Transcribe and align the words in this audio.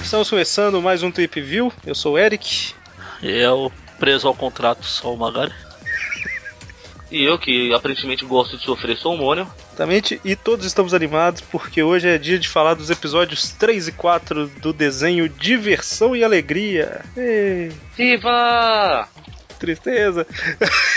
Estamos 0.00 0.30
começando 0.30 0.80
mais 0.80 1.02
um 1.02 1.10
Trip 1.10 1.40
View. 1.40 1.72
Eu 1.84 1.96
sou 1.96 2.14
o 2.14 2.18
Eric. 2.18 2.72
E 3.20 3.28
eu, 3.28 3.72
preso 3.98 4.28
ao 4.28 4.34
contrato, 4.34 4.86
sou 4.86 5.14
o 5.14 5.18
Magari. 5.18 5.52
E 7.10 7.24
eu, 7.24 7.36
que 7.36 7.74
aparentemente 7.74 8.24
gosto 8.24 8.56
de 8.56 8.62
sofrer, 8.62 8.96
sou 8.96 9.14
o 9.14 9.18
Mônio. 9.18 9.50
Exatamente, 9.70 10.20
e 10.24 10.36
todos 10.36 10.64
estamos 10.64 10.94
animados 10.94 11.40
porque 11.40 11.82
hoje 11.82 12.08
é 12.08 12.16
dia 12.16 12.38
de 12.38 12.48
falar 12.48 12.74
dos 12.74 12.90
episódios 12.90 13.50
3 13.50 13.88
e 13.88 13.92
4 13.92 14.46
do 14.62 14.72
desenho 14.72 15.28
Diversão 15.28 16.14
e 16.14 16.22
Alegria. 16.22 17.04
Ei, 17.16 17.72
Viva! 17.96 19.08
tristeza! 19.56 20.26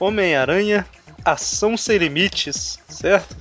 Homem-Aranha, 0.00 0.86
Ação 1.24 1.76
Sem 1.76 1.98
Limites, 1.98 2.78
certo? 2.88 3.36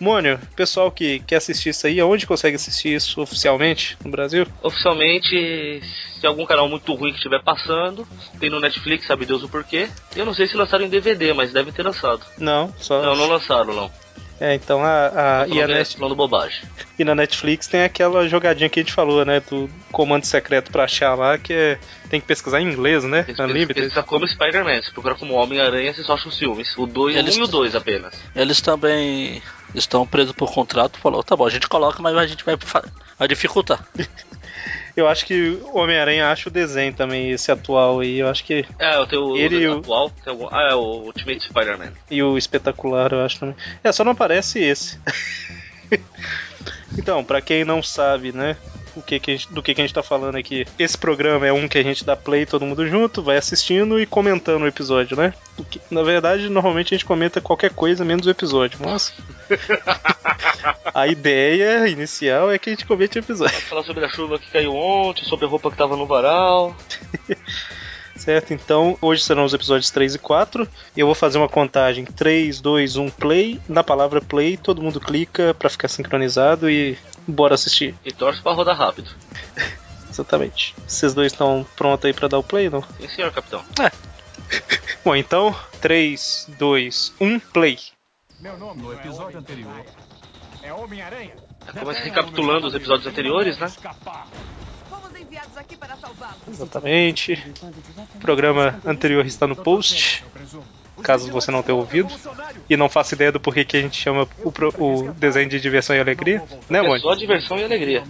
Mônio, 0.00 0.40
pessoal 0.56 0.90
que 0.90 1.20
quer 1.20 1.36
assistir 1.36 1.68
isso 1.68 1.86
aí, 1.86 2.00
aonde 2.00 2.26
consegue 2.26 2.56
assistir 2.56 2.94
isso 2.94 3.20
oficialmente 3.20 3.98
no 4.02 4.10
Brasil? 4.10 4.46
Oficialmente, 4.62 5.82
se 6.18 6.26
algum 6.26 6.46
canal 6.46 6.68
muito 6.68 6.92
ruim 6.94 7.10
que 7.10 7.18
estiver 7.18 7.42
passando, 7.42 8.08
tem 8.38 8.48
no 8.48 8.58
Netflix, 8.58 9.06
sabe 9.06 9.26
Deus 9.26 9.42
o 9.42 9.48
porquê. 9.48 9.88
Eu 10.16 10.24
não 10.24 10.32
sei 10.32 10.46
se 10.46 10.56
lançaram 10.56 10.86
em 10.86 10.88
DVD, 10.88 11.34
mas 11.34 11.52
deve 11.52 11.70
ter 11.70 11.82
lançado. 11.82 12.22
Não, 12.38 12.72
só. 12.78 13.02
Não, 13.02 13.14
não 13.14 13.28
lançaram, 13.28 13.74
não. 13.74 13.90
É, 14.40 14.54
então 14.54 14.82
a, 14.82 15.42
a, 15.42 15.44
Tô 15.46 15.52
e, 15.54 15.58
a 15.58 15.62
falando, 15.66 15.76
Net- 15.76 15.96
falando 15.98 16.16
bobagem. 16.16 16.62
e 16.98 17.04
na 17.04 17.14
Netflix 17.14 17.66
tem 17.66 17.82
aquela 17.84 18.26
jogadinha 18.26 18.70
que 18.70 18.80
a 18.80 18.82
gente 18.82 18.92
falou, 18.94 19.22
né? 19.24 19.40
Do 19.40 19.68
comando 19.92 20.24
secreto 20.24 20.72
pra 20.72 20.84
achar 20.84 21.14
lá, 21.14 21.36
que 21.36 21.52
é. 21.52 21.78
Tem 22.08 22.20
que 22.20 22.26
pesquisar 22.26 22.60
em 22.60 22.64
inglês, 22.72 23.04
né? 23.04 23.24
Eles 23.28 23.38
Unlimited. 23.38 23.92
como 24.06 24.26
Spider-Man. 24.26 24.82
Se 24.82 24.90
procurar 24.92 25.14
como 25.16 25.34
Homem-Aranha, 25.34 25.92
você 25.94 26.02
só 26.02 26.14
acha 26.14 26.28
os 26.28 26.38
filmes. 26.38 26.74
O 26.78 26.86
2 26.86 27.14
Eles- 27.16 27.36
um 27.36 27.40
e 27.40 27.42
o 27.44 27.46
2 27.46 27.76
apenas. 27.76 28.14
Eles 28.34 28.60
também 28.62 29.42
estão 29.74 30.06
presos 30.06 30.32
por 30.32 30.50
contrato. 30.52 30.98
Falou, 30.98 31.22
tá 31.22 31.36
bom, 31.36 31.46
a 31.46 31.50
gente 31.50 31.68
coloca, 31.68 32.02
mas 32.02 32.16
a 32.16 32.26
gente 32.26 32.42
vai, 32.44 32.56
vai 33.18 33.28
dificultar. 33.28 33.86
Eu 34.96 35.08
acho 35.08 35.24
que 35.26 35.58
o 35.62 35.78
Homem-Aranha 35.78 36.30
acha 36.30 36.48
o 36.48 36.52
desenho 36.52 36.92
também, 36.92 37.30
esse 37.30 37.50
atual 37.52 38.00
aí. 38.00 38.18
Eu 38.18 38.28
acho 38.28 38.44
que. 38.44 38.64
É, 38.78 38.96
eu 38.96 39.06
tenho 39.06 39.36
Ele 39.36 39.66
o 39.68 39.76
o- 39.76 39.78
atual. 39.78 40.12
algum- 40.26 40.48
Ah, 40.50 40.68
é 40.70 40.74
o 40.74 40.80
Ultimate 41.06 41.44
Spider-Man. 41.44 41.92
E 42.10 42.22
o 42.22 42.36
espetacular, 42.36 43.12
eu 43.12 43.20
acho 43.24 43.38
também. 43.40 43.54
É, 43.84 43.92
só 43.92 44.02
não 44.04 44.12
aparece 44.12 44.58
esse. 44.58 44.98
então, 46.98 47.24
pra 47.24 47.40
quem 47.40 47.64
não 47.64 47.82
sabe, 47.82 48.32
né? 48.32 48.56
O 48.96 49.02
que 49.02 49.20
que 49.20 49.36
gente- 49.36 49.52
do 49.52 49.62
que, 49.62 49.72
que 49.72 49.80
a 49.80 49.84
gente 49.84 49.94
tá 49.94 50.02
falando 50.02 50.34
aqui. 50.36 50.66
Esse 50.76 50.98
programa 50.98 51.46
é 51.46 51.52
um 51.52 51.68
que 51.68 51.78
a 51.78 51.82
gente 51.82 52.04
dá 52.04 52.16
play 52.16 52.44
todo 52.44 52.66
mundo 52.66 52.86
junto, 52.88 53.22
vai 53.22 53.36
assistindo 53.36 54.00
e 54.00 54.04
comentando 54.04 54.62
o 54.62 54.66
episódio, 54.66 55.16
né? 55.16 55.32
Que- 55.70 55.80
na 55.90 56.02
verdade, 56.02 56.48
normalmente 56.48 56.92
a 56.92 56.98
gente 56.98 57.04
comenta 57.06 57.40
qualquer 57.40 57.70
coisa 57.72 58.04
menos 58.04 58.26
o 58.26 58.30
episódio, 58.30 58.78
mas. 58.84 59.14
a 60.94 61.06
ideia 61.06 61.88
inicial 61.88 62.50
é 62.50 62.58
que 62.58 62.70
a 62.70 62.72
gente 62.72 62.86
comente 62.86 63.18
o 63.18 63.20
episódio. 63.20 63.56
Falar 63.62 63.84
sobre 63.84 64.04
a 64.04 64.08
chuva 64.08 64.38
que 64.38 64.50
caiu 64.50 64.74
ontem, 64.74 65.24
sobre 65.24 65.46
a 65.46 65.48
roupa 65.48 65.70
que 65.70 65.76
tava 65.76 65.96
no 65.96 66.06
varal. 66.06 66.74
Certo? 68.16 68.52
Então, 68.52 68.98
hoje 69.00 69.22
serão 69.22 69.44
os 69.44 69.54
episódios 69.54 69.90
3 69.90 70.16
e 70.16 70.18
4. 70.18 70.68
Eu 70.94 71.06
vou 71.06 71.14
fazer 71.14 71.38
uma 71.38 71.48
contagem 71.48 72.04
3, 72.04 72.60
2, 72.60 72.96
1, 72.96 73.10
play. 73.10 73.58
Na 73.66 73.82
palavra 73.82 74.20
play, 74.20 74.58
todo 74.58 74.82
mundo 74.82 75.00
clica 75.00 75.54
pra 75.54 75.70
ficar 75.70 75.88
sincronizado 75.88 76.68
e 76.68 76.98
bora 77.26 77.54
assistir. 77.54 77.94
E 78.04 78.12
torce 78.12 78.42
pra 78.42 78.52
rodar 78.52 78.76
rápido. 78.76 79.10
Exatamente. 80.10 80.74
Vocês 80.86 81.14
dois 81.14 81.32
estão 81.32 81.66
prontos 81.76 82.04
aí 82.04 82.12
pra 82.12 82.28
dar 82.28 82.38
o 82.38 82.42
play, 82.42 82.68
não? 82.68 82.82
Sim, 83.00 83.08
senhor 83.08 83.32
capitão. 83.32 83.64
Bom, 85.02 85.16
então, 85.16 85.56
3, 85.80 86.46
2, 86.58 87.14
1, 87.18 87.40
play. 87.40 87.78
Meu 88.38 88.58
nome 88.58 88.82
no 88.82 88.92
episódio 88.92 89.38
anterior 89.38 89.82
é 90.62 90.72
Homem-Aranha. 90.72 91.32
Começa 91.78 92.00
recapitulando 92.00 92.66
os 92.66 92.74
episódios 92.74 93.06
anteriores, 93.06 93.58
né? 93.58 93.70
Exatamente. 96.48 97.52
O 98.14 98.18
programa 98.18 98.80
anterior 98.84 99.24
está 99.24 99.46
no 99.46 99.54
post, 99.56 100.24
caso 101.02 101.30
você 101.30 101.50
não 101.50 101.62
tenha 101.62 101.76
ouvido. 101.76 102.08
E 102.68 102.76
não 102.76 102.88
faça 102.88 103.14
ideia 103.14 103.30
do 103.32 103.38
porquê 103.40 103.64
que 103.64 103.76
a 103.76 103.80
gente 103.80 103.96
chama 104.00 104.26
o, 104.44 104.50
pro- 104.52 104.74
o 104.78 105.12
desenho 105.12 105.48
de 105.48 105.60
diversão 105.60 105.94
e 105.94 106.00
alegria. 106.00 106.42
Né, 106.68 106.78
É 106.78 106.82
Mônica? 106.82 107.00
só 107.00 107.14
diversão 107.14 107.58
e 107.58 107.64
alegria. 107.64 108.02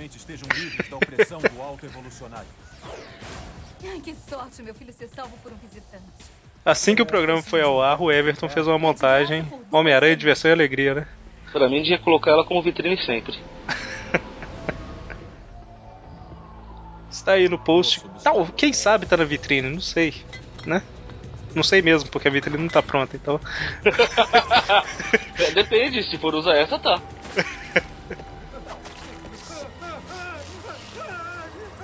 Que 4.03 4.15
sorte, 4.29 4.63
meu 4.63 4.75
filho 4.75 4.93
ser 4.93 5.09
salvo 5.15 5.37
por 5.43 5.53
um 5.53 5.57
visitante. 5.57 6.05
Assim 6.65 6.95
que 6.95 7.03
o 7.03 7.07
programa 7.07 7.43
foi 7.43 7.63
ao 7.63 7.81
ar, 7.83 8.01
o 8.01 8.11
Everton 8.13 8.49
fez 8.49 8.67
uma 8.67 8.79
montagem 8.79 9.47
Homem-Aranha, 9.73 10.15
diversão 10.17 10.51
e 10.51 10.55
alegria, 10.55 10.95
né? 10.95 11.07
Pra 11.53 11.69
mim, 11.69 11.83
devia 11.83 11.99
colocar 11.99 12.31
ela 12.31 12.45
como 12.45 12.63
vitrine 12.63 12.97
sempre. 13.05 13.37
Está 17.11 17.33
aí 17.33 17.49
no 17.49 17.59
post. 17.59 18.09
Tal, 18.23 18.47
quem 18.53 18.73
sabe 18.73 19.07
tá 19.07 19.17
na 19.17 19.25
vitrine, 19.25 19.69
não 19.69 19.81
sei, 19.81 20.15
né? 20.65 20.83
Não 21.55 21.63
sei 21.65 21.83
mesmo, 21.83 22.09
porque 22.11 22.29
a 22.29 22.31
vitrine 22.31 22.57
não 22.57 22.69
tá 22.69 22.83
pronta, 22.83 23.17
então. 23.17 23.41
É, 25.39 25.51
depende, 25.53 26.03
se 26.05 26.17
for 26.19 26.35
usar 26.35 26.57
essa, 26.57 26.79
tá. 26.79 27.03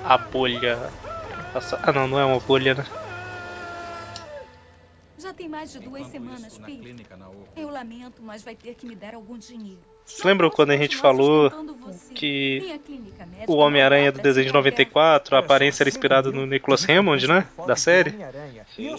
A 0.05 0.17
bolha. 0.19 0.93
Ah, 1.83 1.93
não, 1.93 2.07
não 2.07 2.19
é 2.21 2.25
uma 2.25 2.41
bolha, 2.41 2.75
né? 2.75 2.85
Tem 5.47 5.51
mais 5.53 5.71
de 5.71 5.79
duas 5.79 6.05
semanas, 6.09 6.59
Pete. 6.59 7.07
Eu 7.57 7.71
lamento, 7.71 8.21
mas 8.21 8.43
vai 8.43 8.57
ter 8.57 8.75
que 8.75 8.85
me 8.85 8.97
dar 8.97 9.15
algum 9.15 9.39
dinheiro. 9.39 9.79
Vocês 10.05 10.25
lembram 10.25 10.51
quando 10.51 10.73
a 10.73 10.77
gente 10.77 10.97
falou 10.97 11.53
que 12.17 12.81
o 13.47 13.55
Homem-Aranha 13.55 14.11
do 14.11 14.21
desenho 14.21 14.49
de 14.49 14.53
94, 14.53 15.37
a 15.37 15.39
aparência 15.39 15.85
era 15.85 15.89
inspirada 15.89 16.33
no 16.33 16.47
Nicholas 16.47 16.85
Hammond, 16.89 17.29
né? 17.29 17.47
Da 17.65 17.77
série. 17.77 18.13
E. 18.77 18.91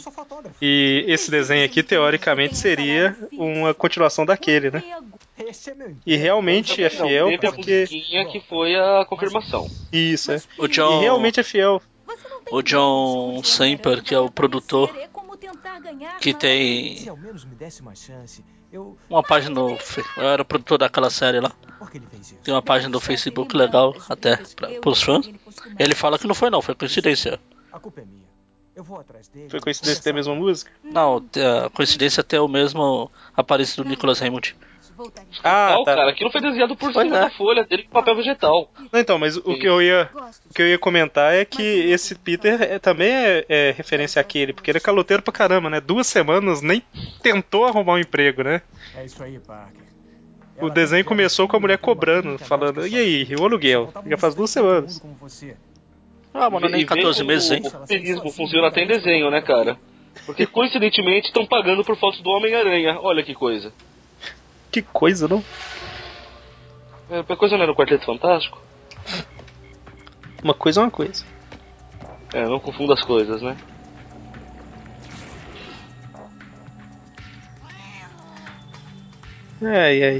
E 0.61 1.03
esse 1.09 1.29
desenho 1.29 1.65
aqui, 1.65 1.83
teoricamente, 1.83 2.55
seria 2.55 3.17
uma 3.33 3.73
continuação 3.73 4.25
daquele, 4.25 4.71
né? 4.71 4.81
É 5.37 5.51
E 6.05 6.15
realmente 6.15 6.81
é 6.81 6.89
fiel 6.89 7.37
porque. 7.41 7.87
que 7.87 8.39
foi 8.47 8.73
a 8.73 9.03
confirmação. 9.05 9.69
Isso, 9.91 10.31
é. 10.31 10.41
O 10.57 10.65
John, 10.69 10.99
E 10.99 11.01
realmente 11.01 11.41
é 11.41 11.43
fiel. 11.43 11.81
o 12.49 12.61
John 12.61 13.43
Semper, 13.43 14.01
que 14.01 14.15
é 14.15 14.19
o 14.19 14.31
produtor, 14.31 14.89
que 16.21 16.33
tem 16.33 16.97
Se 16.97 17.09
ao 17.09 17.17
menos 17.17 17.45
me 17.45 17.55
desse 17.55 17.81
uma 17.81 17.95
chance, 17.95 18.43
eu. 18.71 18.97
uma 19.09 19.23
página 19.23 19.55
no. 19.55 19.77
Eu 20.17 20.23
era 20.23 20.41
o 20.41 20.45
produtor 20.45 20.77
daquela 20.77 21.09
série 21.09 21.39
lá. 21.39 21.51
Tem 22.43 22.53
uma 22.53 22.61
página 22.61 22.91
do 22.91 22.99
Facebook 22.99 23.55
legal 23.55 23.95
até 24.09 24.37
pra, 24.55 24.69
pros 24.79 25.01
fãs. 25.01 25.29
Ele 25.79 25.95
fala 25.95 26.19
que 26.19 26.27
não 26.27 26.35
foi 26.35 26.49
não, 26.49 26.61
foi 26.61 26.75
coincidência. 26.75 27.39
A 27.71 27.79
culpa 27.79 28.01
é 28.01 28.05
minha. 28.05 28.27
Eu 28.75 28.83
vou 28.83 28.99
atrás 28.99 29.27
dele. 29.27 29.49
Foi 29.49 29.59
coincidência 29.59 30.03
ter 30.03 30.11
a 30.11 30.13
mesma 30.13 30.35
música? 30.35 30.71
Não, 30.83 31.25
a 31.65 31.69
coincidência 31.71 32.21
até 32.21 32.39
o 32.39 32.47
mesmo 32.47 33.11
aparência 33.35 33.81
do 33.81 33.89
Nicholas 33.89 34.21
Hammond. 34.21 34.55
Ah, 35.43 35.73
Não, 35.75 35.83
tá. 35.83 35.95
cara, 35.95 36.09
aquilo 36.11 36.31
foi 36.31 36.41
desenhado 36.41 36.75
por 36.75 36.91
Pois 36.91 37.05
cima 37.05 37.17
é. 37.17 37.21
da 37.21 37.29
folha 37.29 37.63
dele 37.65 37.83
com 37.83 37.89
papel 37.91 38.15
vegetal. 38.15 38.71
Não, 38.91 38.99
então, 38.99 39.17
mas 39.19 39.37
o 39.37 39.55
que 39.55 39.67
eu 39.67 39.81
ia, 39.81 40.09
o 40.49 40.53
que 40.53 40.61
eu 40.61 40.67
ia 40.67 40.79
comentar 40.79 41.33
é 41.33 41.45
que 41.45 41.61
esse 41.61 42.15
Peter 42.15 42.61
é- 42.61 42.79
também 42.79 43.09
é, 43.11 43.45
é 43.47 43.71
referência 43.71 44.19
àquele, 44.19 44.53
porque 44.53 44.71
ele 44.71 44.77
é 44.77 44.81
caloteiro 44.81 45.21
pra 45.21 45.31
caramba, 45.33 45.69
né? 45.69 45.79
Duas 45.79 46.07
semanas 46.07 46.61
nem 46.61 46.81
tentou 47.21 47.65
arrumar 47.65 47.93
um 47.93 47.99
emprego, 47.99 48.43
né? 48.43 48.61
É 48.95 49.05
isso 49.05 49.21
aí, 49.23 49.39
Parker. 49.39 49.85
O 50.59 50.69
desenho 50.71 51.05
começou 51.05 51.47
com 51.47 51.55
a 51.55 51.59
mulher 51.59 51.77
cobrando, 51.77 52.39
falando, 52.39 52.87
e 52.87 52.95
aí, 52.97 53.27
o 53.39 53.45
aluguel? 53.45 53.93
Já 54.07 54.17
faz 54.17 54.33
duas 54.33 54.49
semanas. 54.49 54.99
Ah, 56.33 56.49
mano, 56.49 56.67
nem 56.67 56.81
E 56.81 56.85
vê 56.85 56.87
14 56.95 57.19
como 57.19 57.27
meses, 57.27 57.51
hein? 57.51 57.61
O 57.83 57.87
feminismo 57.87 58.31
funciona 58.31 58.67
até 58.67 58.81
em 58.83 58.87
desenho, 58.87 59.29
né, 59.29 59.41
cara? 59.41 59.77
Porque 60.25 60.45
coincidentemente 60.47 61.27
estão 61.27 61.45
pagando 61.45 61.83
por 61.83 61.95
fotos 61.97 62.21
do 62.21 62.29
Homem-Aranha. 62.31 62.97
Olha 63.01 63.23
que 63.23 63.33
coisa. 63.35 63.71
Que 64.77 64.83
coisa, 64.83 65.27
não? 65.27 65.43
É, 67.09 67.21
a 67.21 67.35
coisa 67.35 67.57
não 67.57 67.63
era 67.63 67.71
o 67.71 67.75
Quarteto 67.75 68.05
Fantástico? 68.05 68.61
Uma 70.43 70.53
coisa 70.53 70.81
é 70.81 70.83
uma 70.83 70.91
coisa. 70.91 71.25
É, 72.31 72.45
não 72.45 72.59
confunda 72.59 72.93
as 72.93 73.01
coisas, 73.01 73.41
né? 73.41 73.57
Ai, 79.63 80.03
ai. 80.03 80.19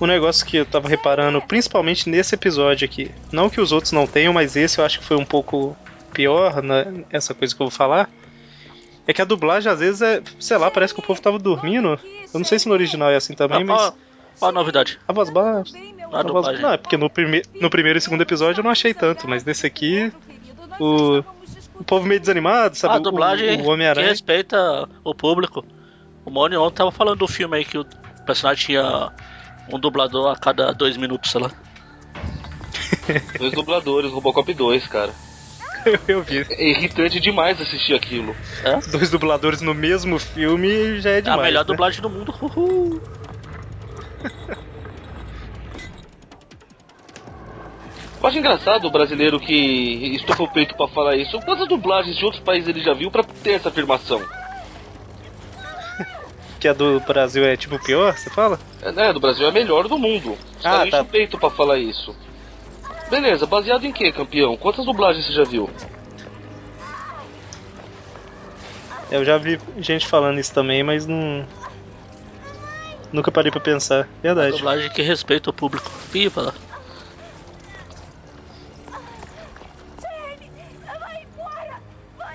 Um 0.00 0.06
negócio 0.06 0.46
que 0.46 0.56
eu 0.56 0.64
tava 0.64 0.88
reparando, 0.88 1.42
principalmente 1.42 2.08
nesse 2.08 2.34
episódio 2.34 2.86
aqui, 2.86 3.10
não 3.30 3.50
que 3.50 3.60
os 3.60 3.70
outros 3.70 3.92
não 3.92 4.06
tenham, 4.06 4.32
mas 4.32 4.56
esse 4.56 4.78
eu 4.78 4.84
acho 4.86 5.00
que 5.00 5.04
foi 5.04 5.18
um 5.18 5.26
pouco 5.26 5.76
pior, 6.14 6.62
né, 6.62 7.04
essa 7.10 7.34
coisa 7.34 7.54
que 7.54 7.60
eu 7.60 7.66
vou 7.66 7.70
falar, 7.70 8.08
é 9.06 9.12
que 9.12 9.20
a 9.22 9.24
dublagem 9.24 9.70
às 9.70 9.78
vezes 9.80 10.00
é, 10.02 10.22
sei 10.38 10.56
lá, 10.56 10.70
parece 10.70 10.94
que 10.94 11.00
o 11.00 11.02
povo 11.02 11.20
tava 11.20 11.38
dormindo. 11.38 11.98
Eu 12.32 12.38
não 12.38 12.44
sei 12.44 12.58
se 12.58 12.66
no 12.68 12.74
original 12.74 13.10
é 13.10 13.16
assim 13.16 13.34
também, 13.34 13.62
Ah, 13.62 13.64
mas 13.64 13.80
ó, 13.82 13.94
ó 14.42 14.48
a 14.48 14.52
novidade. 14.52 14.98
a 15.06 15.12
voz 15.12 15.28
baixa. 15.30 15.74
A 15.76 16.18
A 16.18 16.22
voz... 16.22 16.26
dublagem. 16.26 16.62
Não, 16.62 16.72
é 16.72 16.76
porque 16.76 16.96
no, 16.96 17.08
prime... 17.10 17.42
no 17.60 17.68
primeiro 17.70 17.98
e 17.98 18.02
segundo 18.02 18.20
episódio 18.22 18.60
eu 18.60 18.64
não 18.64 18.70
achei 18.70 18.92
tanto, 18.94 19.28
mas 19.28 19.44
nesse 19.44 19.66
aqui, 19.66 20.12
o- 20.78 21.18
o 21.74 21.84
povo 21.84 22.06
meio 22.06 22.20
desanimado, 22.20 22.76
sabe? 22.76 22.94
a 22.94 22.98
dublagem 22.98 23.50
o, 23.50 23.54
o 23.60 23.62
que 23.64 23.68
Homem-Aranha. 23.70 24.08
respeita 24.08 24.88
o 25.02 25.14
público. 25.14 25.64
O 26.24 26.30
Moni 26.30 26.56
ontem 26.56 26.76
tava 26.76 26.92
falando 26.92 27.18
do 27.18 27.26
filme 27.28 27.56
aí 27.56 27.64
que 27.64 27.76
o 27.78 27.84
personagem 28.24 28.66
tinha 28.66 29.10
um 29.72 29.78
dublador 29.80 30.30
a 30.30 30.36
cada 30.36 30.72
dois 30.72 30.96
minutos, 30.96 31.30
sei 31.32 31.40
lá. 31.40 31.50
Dois 33.38 33.52
dubladores, 33.52 34.12
Robocop 34.12 34.52
2, 34.54 34.86
cara. 34.86 35.12
Eu 36.08 36.22
vi. 36.22 36.46
É 36.50 36.70
irritante 36.70 37.18
demais 37.20 37.60
assistir 37.60 37.94
aquilo. 37.94 38.34
Dois 38.90 39.10
dubladores 39.10 39.60
no 39.60 39.74
mesmo 39.74 40.18
filme 40.18 41.00
já 41.00 41.10
é 41.10 41.20
demais. 41.20 41.40
a 41.40 41.42
melhor 41.42 41.60
né? 41.60 41.66
dublagem 41.66 42.00
do 42.00 42.10
mundo. 42.10 42.34
Uhul. 42.40 43.00
Eu 48.22 48.28
acho 48.28 48.38
engraçado 48.38 48.86
o 48.86 48.90
brasileiro 48.90 49.40
que 49.40 49.52
estufa 50.14 50.44
o 50.44 50.48
peito 50.52 50.76
pra 50.76 50.86
falar 50.86 51.16
isso. 51.16 51.40
Quantas 51.40 51.66
dublagens 51.68 52.16
de 52.16 52.24
outros 52.24 52.42
países 52.42 52.68
ele 52.68 52.80
já 52.80 52.92
viu 52.94 53.10
pra 53.10 53.24
ter 53.24 53.52
essa 53.54 53.68
afirmação? 53.68 54.22
Que 56.60 56.68
a 56.68 56.72
do 56.72 57.00
Brasil 57.00 57.44
é 57.44 57.56
tipo 57.56 57.76
pior, 57.84 58.16
você 58.16 58.30
fala? 58.30 58.56
É, 58.80 58.92
né, 58.92 59.12
do 59.12 59.18
Brasil 59.18 59.44
é 59.44 59.48
a 59.48 59.52
melhor 59.52 59.88
do 59.88 59.98
mundo. 59.98 60.38
Os 60.60 60.64
Ah, 60.64 60.86
tá. 60.88 61.02
o 61.02 61.04
peito 61.04 61.36
pra 61.36 61.50
falar 61.50 61.76
isso. 61.76 62.14
Beleza, 63.12 63.44
baseado 63.44 63.84
em 63.84 63.92
que, 63.92 64.10
campeão? 64.10 64.56
Quantas 64.56 64.86
dublagens 64.86 65.26
você 65.26 65.34
já 65.34 65.44
viu? 65.44 65.68
Eu 69.10 69.22
já 69.22 69.36
vi 69.36 69.60
gente 69.76 70.06
falando 70.06 70.40
isso 70.40 70.54
também, 70.54 70.82
mas 70.82 71.06
não. 71.06 71.46
Nunca 73.12 73.30
parei 73.30 73.52
pra 73.52 73.60
pensar. 73.60 74.08
Verdade. 74.22 74.56
Dublagem 74.56 74.90
que 74.90 75.02
respeita 75.02 75.50
o 75.50 75.52
público. 75.52 75.90
Viva! 76.10 76.54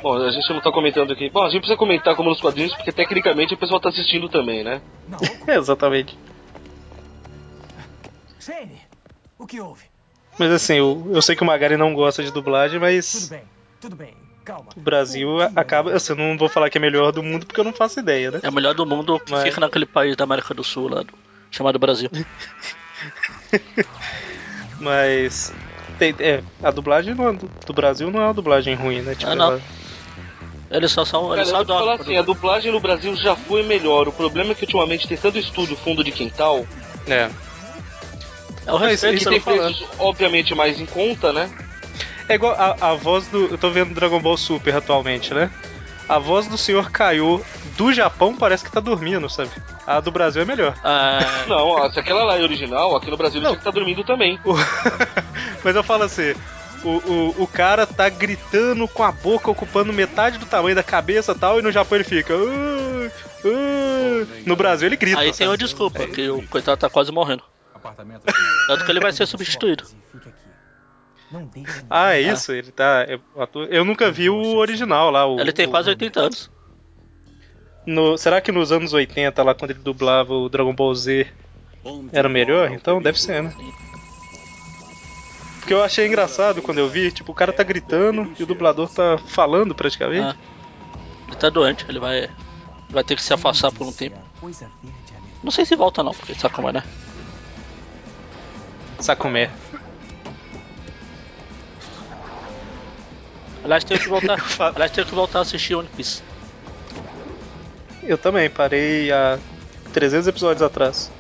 Bom, 0.04 0.14
a 0.14 0.30
gente 0.30 0.54
não 0.54 0.62
tá 0.62 0.72
comentando 0.72 1.12
aqui. 1.12 1.28
Bom, 1.32 1.42
a 1.42 1.50
gente 1.50 1.62
precisa 1.62 1.76
comentar 1.76 2.16
como 2.16 2.30
nos 2.30 2.40
quadrinhos, 2.40 2.76
porque 2.76 2.92
tecnicamente 2.92 3.56
o 3.56 3.58
pessoal 3.58 3.80
tá 3.80 3.90
assistindo 3.90 4.30
também, 4.30 4.64
né? 4.64 4.80
É, 5.48 5.56
exatamente. 5.58 6.16
Shane, 8.40 8.80
o 9.40 9.48
que 9.48 9.60
houve? 9.60 9.97
Mas 10.38 10.52
assim, 10.52 10.76
eu, 10.76 11.10
eu 11.14 11.22
sei 11.22 11.36
que 11.36 11.44
o 11.44 11.46
Magari 11.46 11.78
não 11.78 11.94
gosta 11.94 12.24
de 12.24 12.32
dublagem, 12.32 12.80
Tudo 12.80 12.82
mas 12.82 13.30
bem, 13.30 13.44
tudo 13.80 13.96
bem, 13.96 14.14
calma. 14.46 14.70
o 14.76 14.80
Brasil 14.80 15.42
a- 15.42 15.52
acaba. 15.56 15.94
Assim, 15.94 16.14
eu 16.14 16.18
não 16.18 16.38
vou 16.38 16.48
falar 16.50 16.70
que 16.70 16.78
é 16.78 16.82
melhor 16.82 17.12
do 17.12 17.24
mundo 17.24 17.46
porque 17.46 17.60
eu 17.60 17.64
não 17.66 17.74
faço 17.74 18.00
ideia, 18.00 18.32
né? 18.32 18.40
É 18.44 18.50
o 18.50 18.54
melhor 18.54 18.74
do 18.74 18.86
mundo 18.86 19.20
que 19.20 19.32
Mas- 19.32 19.44
fica 19.44 19.60
naquele 19.60 19.86
país 19.86 20.16
da 20.16 20.24
América 20.26 20.54
do 20.54 20.64
Sul 20.64 20.90
lá, 20.90 21.02
do- 21.04 21.14
chamado 21.52 21.80
Brasil. 21.80 22.10
Mas. 24.80 25.52
tem- 25.98 26.16
é, 26.20 26.44
a 26.62 26.72
dublagem 26.72 27.16
não 27.16 27.30
é 27.30 27.34
do, 27.34 27.50
do 27.66 27.74
Brasil 27.74 28.12
não 28.12 28.22
é 28.22 28.26
uma 28.26 28.34
dublagem 28.34 28.76
ruim, 28.76 29.02
né? 29.02 29.16
Tipo, 29.16 29.32
Ah, 29.32 29.36
não. 29.36 29.52
ela- 29.54 29.62
Eles 30.70 30.92
só 30.92 31.06
são. 31.06 31.30
Cara, 31.30 31.42
Eles 31.42 31.48
eu 31.50 31.52
só 31.52 31.58
vou 31.58 31.66
te 31.66 31.80
falar 31.80 31.94
assim, 31.96 32.18
a 32.18 32.22
dublagem 32.22 32.72
no 32.72 32.80
Brasil 32.82 33.16
já 33.16 33.36
foi 33.36 33.64
melhor. 33.64 34.08
O 34.08 34.14
problema 34.14 34.52
é 34.52 34.56
que 34.56 34.66
ultimamente 34.66 35.08
tem 35.08 35.18
tanto 35.18 35.38
estúdio 35.40 35.78
fundo 35.78 36.04
de 36.04 36.12
quintal, 36.12 36.68
é. 37.08 37.32
É 38.68 38.74
o 38.74 38.78
respeito 38.78 39.20
que 39.20 39.30
tem 39.30 39.40
tô 39.40 39.52
preços 39.52 39.86
obviamente 39.98 40.54
mais 40.54 40.80
em 40.80 40.86
conta, 40.86 41.32
né? 41.32 41.50
É 42.28 42.36
igual 42.36 42.54
a, 42.60 42.90
a 42.92 42.94
voz 42.94 43.28
do. 43.28 43.46
Eu 43.46 43.58
tô 43.58 43.70
vendo 43.72 43.94
Dragon 43.94 44.20
Ball 44.20 44.36
Super 44.36 44.76
atualmente, 44.76 45.34
né? 45.34 45.50
A 46.10 46.20
voz 46.20 46.48
do 46.48 46.58
senhor 46.58 46.92
Kaiô 46.92 47.42
do 47.78 47.94
Japão 47.94 48.36
parece 48.36 48.64
que 48.64 48.72
tá 48.72 48.80
dormindo, 48.80 49.30
sabe? 49.30 49.50
A 49.86 50.00
do 50.02 50.12
Brasil 50.12 50.42
é 50.42 50.46
melhor. 50.46 50.74
É, 50.84 51.48
Não, 51.48 51.68
ó, 51.68 51.90
se 51.90 52.00
aquela 52.00 52.24
lá 52.26 52.38
é 52.38 52.42
original, 52.44 52.96
aqui 52.96 53.10
no 53.10 53.18
Brasil 53.18 53.40
ele 53.42 53.50
que 53.52 53.58
estar 53.58 53.72
dormindo 53.72 54.04
também. 54.04 54.38
Mas 55.64 55.76
eu 55.76 55.84
falo 55.84 56.04
assim. 56.04 56.34
O, 56.84 56.90
o, 56.90 57.44
o 57.44 57.48
cara 57.48 57.88
tá 57.88 58.08
gritando 58.08 58.88
com 58.88 59.02
a 59.04 59.12
boca 59.12 59.50
ocupando 59.50 59.92
metade 59.92 60.38
do 60.38 60.46
tamanho 60.46 60.76
da 60.76 60.84
cabeça 60.84 61.32
e 61.32 61.36
tal, 61.36 61.60
e 61.60 61.62
no 61.62 61.72
Japão 61.72 61.98
ele 61.98 62.04
fica. 62.06 62.34
"Ah, 62.36 63.10
ah". 63.46 64.26
No 64.46 64.56
Brasil 64.56 64.88
ele 64.88 64.96
grita. 64.96 65.20
aí 65.20 65.34
tem 65.34 65.48
uma 65.48 65.58
desculpa, 65.58 66.06
que 66.06 66.30
o 66.30 66.44
coitado 66.44 66.78
tá 66.78 66.90
quase 66.90 67.12
morrendo. 67.12 67.44
Apartamento. 67.88 68.24
Tanto 68.68 68.86
que 68.86 68.92
ele 68.92 69.00
vai 69.00 69.12
ser 69.12 69.26
substituído. 69.26 69.84
Ah, 71.90 72.14
é 72.14 72.22
isso? 72.22 72.52
Ele 72.54 72.72
tá. 72.72 73.06
é, 73.08 73.20
Eu 73.70 73.84
nunca 73.84 74.10
vi 74.12 74.30
o 74.30 74.56
original 74.56 75.12
lá. 75.12 75.26
O, 75.26 75.40
Ele 75.40 75.52
tem 75.52 75.68
quase 75.70 75.90
80 75.90 76.20
anos. 76.22 76.50
no- 77.86 78.18
será 78.18 78.40
que 78.42 78.52
nos 78.52 78.72
anos 78.72 78.94
80, 78.94 79.44
lá 79.44 79.54
quando 79.54 79.72
ele 79.72 79.80
dublava 79.80 80.34
o 80.34 80.48
Dragon 80.50 80.74
Ball 80.74 80.94
Z, 80.96 81.28
era 82.14 82.30
melhor? 82.30 82.72
Então 82.72 83.02
deve 83.02 83.20
ser, 83.20 83.44
né? 83.44 83.54
Porque 85.60 85.74
eu 85.74 85.84
achei 85.84 86.08
engraçado 86.08 86.62
quando 86.62 86.78
eu 86.78 86.88
vi, 86.90 87.12
tipo, 87.12 87.32
o 87.34 87.36
cara 87.36 87.52
tá 87.52 87.62
gritando 87.64 88.34
e 88.40 88.44
o 88.44 88.46
dublador 88.46 88.88
tá 88.90 89.18
falando 89.18 89.76
praticamente. 89.76 90.38
Ah. 90.38 91.28
Ele 91.28 91.36
tá 91.36 91.50
doente, 91.50 91.86
ele 91.90 92.00
vai. 92.00 92.30
Vai 92.90 93.04
ter 93.04 93.18
que 93.18 93.22
se 93.22 93.34
afastar 93.34 93.70
por 93.70 93.86
um 93.86 93.92
tempo. 93.92 94.18
Não 95.44 95.52
sei 95.52 95.66
se 95.66 95.76
volta 95.76 96.02
não, 96.02 96.14
porque 96.14 96.34
sabe 96.36 96.56
como 96.56 96.70
é, 96.70 96.74
né? 96.74 96.84
Sacomé. 99.00 99.50
Aliás, 103.64 103.84
tenho 103.84 104.00
que 104.00 104.08
voltar. 104.08 104.38
Aliás, 104.76 104.92
tenho 104.92 105.08
que 105.08 105.14
voltar 105.14 105.40
a 105.40 105.42
assistir 105.42 105.76
One 105.76 105.90
Piece. 105.96 106.22
Eu 108.04 108.18
também, 108.18 108.50
parei 108.50 109.12
há 109.12 109.38
300 109.92 110.28
episódios 110.28 110.62
atrás. 110.62 111.12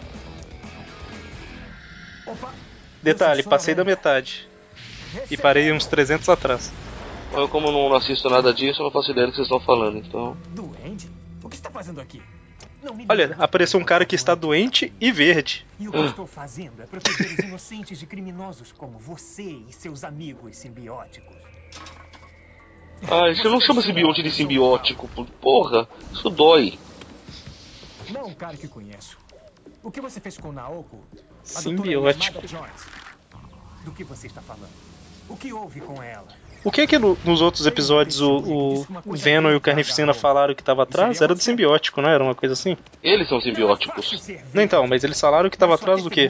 Opa! 2.26 2.54
Detalhe, 3.04 3.44
passei 3.44 3.76
da 3.76 3.82
aranha. 3.82 3.96
metade. 3.96 4.48
E 5.30 5.36
parei 5.36 5.72
uns 5.72 5.86
300 5.86 6.30
atrás. 6.30 6.72
Eu, 7.34 7.50
como 7.50 7.72
não 7.72 7.94
assisto 7.94 8.30
nada 8.30 8.54
disso, 8.54 8.82
eu 8.82 8.86
não 8.86 8.92
faço 8.92 9.12
ideia 9.12 9.28
do 9.28 9.32
que 9.32 9.38
vocês 9.38 9.48
estão 9.48 9.60
falando, 9.60 9.98
então. 9.98 10.38
Duende? 10.50 11.10
O 11.44 11.50
que 11.50 11.56
está 11.56 11.70
fazendo 11.70 12.00
aqui? 12.00 12.22
Não 12.82 12.94
me 12.94 13.06
Olha, 13.10 13.36
apareceu 13.40 13.80
um 13.80 13.84
cara 13.84 14.06
que 14.06 14.16
está 14.16 14.36
doente 14.36 14.94
e 15.00 15.12
verde. 15.12 15.66
E 15.80 15.88
o 15.88 15.92
que 15.92 15.98
eu 15.98 16.06
estou 16.06 16.28
fazendo 16.28 16.82
é 16.82 16.86
proteger 16.86 17.34
os 17.34 17.40
inocentes 17.40 18.00
de 18.00 18.06
criminosos 18.06 18.72
como 18.72 19.00
você 19.00 19.64
e 19.68 19.74
seus 19.74 20.04
amigos 20.04 20.58
simbióticos. 20.58 21.36
Ah, 23.10 23.30
isso 23.30 23.48
não 23.50 23.60
chama 23.60 23.82
simbionte 23.82 24.24
de 24.24 24.32
simbiótico. 24.32 25.08
Porra, 25.42 25.88
isso 26.12 26.30
dói. 26.30 26.80
Não, 28.10 28.34
cara 28.34 28.58
que 28.58 28.68
conheço. 28.68 29.18
O 29.84 29.92
que 29.92 30.02
você 30.02 30.20
fez 30.20 30.38
com 30.38 30.52
Naoko? 30.52 31.04
Simbiótico. 31.44 32.42
Do 33.84 33.92
que 33.92 34.04
você 34.04 34.28
está 34.28 34.42
falando? 34.42 34.70
O 35.30 35.36
que 35.36 35.52
houve 35.54 35.80
com 35.82 36.02
ela? 36.02 36.28
O 36.68 36.72
que 36.72 36.86
que 36.86 37.00
no- 37.00 37.18
nos 37.24 37.40
outros 37.40 37.66
episódios 37.66 38.20
o, 38.20 38.86
o 39.06 39.16
Venom 39.16 39.52
e 39.52 39.56
o 39.56 39.62
Carnificina 39.62 40.14
falaram 40.14 40.54
que 40.54 40.62
tava 40.62 40.84
atrás? 40.84 41.22
Era 41.22 41.34
do 41.34 41.42
simbiótico, 41.42 42.02
não 42.02 42.10
era 42.10 42.22
uma 42.22 42.36
coisa 42.36 42.52
assim? 42.52 42.76
Eles 43.02 43.30
são 43.30 43.38
é 43.38 43.42
simbióticos. 43.42 44.30
então, 44.54 44.82
vivo. 44.82 44.90
mas 44.90 45.02
eles 45.02 45.18
falaram 45.18 45.50
que 45.50 45.58
tava 45.58 45.78
Sua 45.78 45.82
atrás 45.82 46.04
do 46.04 46.10
quê? 46.10 46.30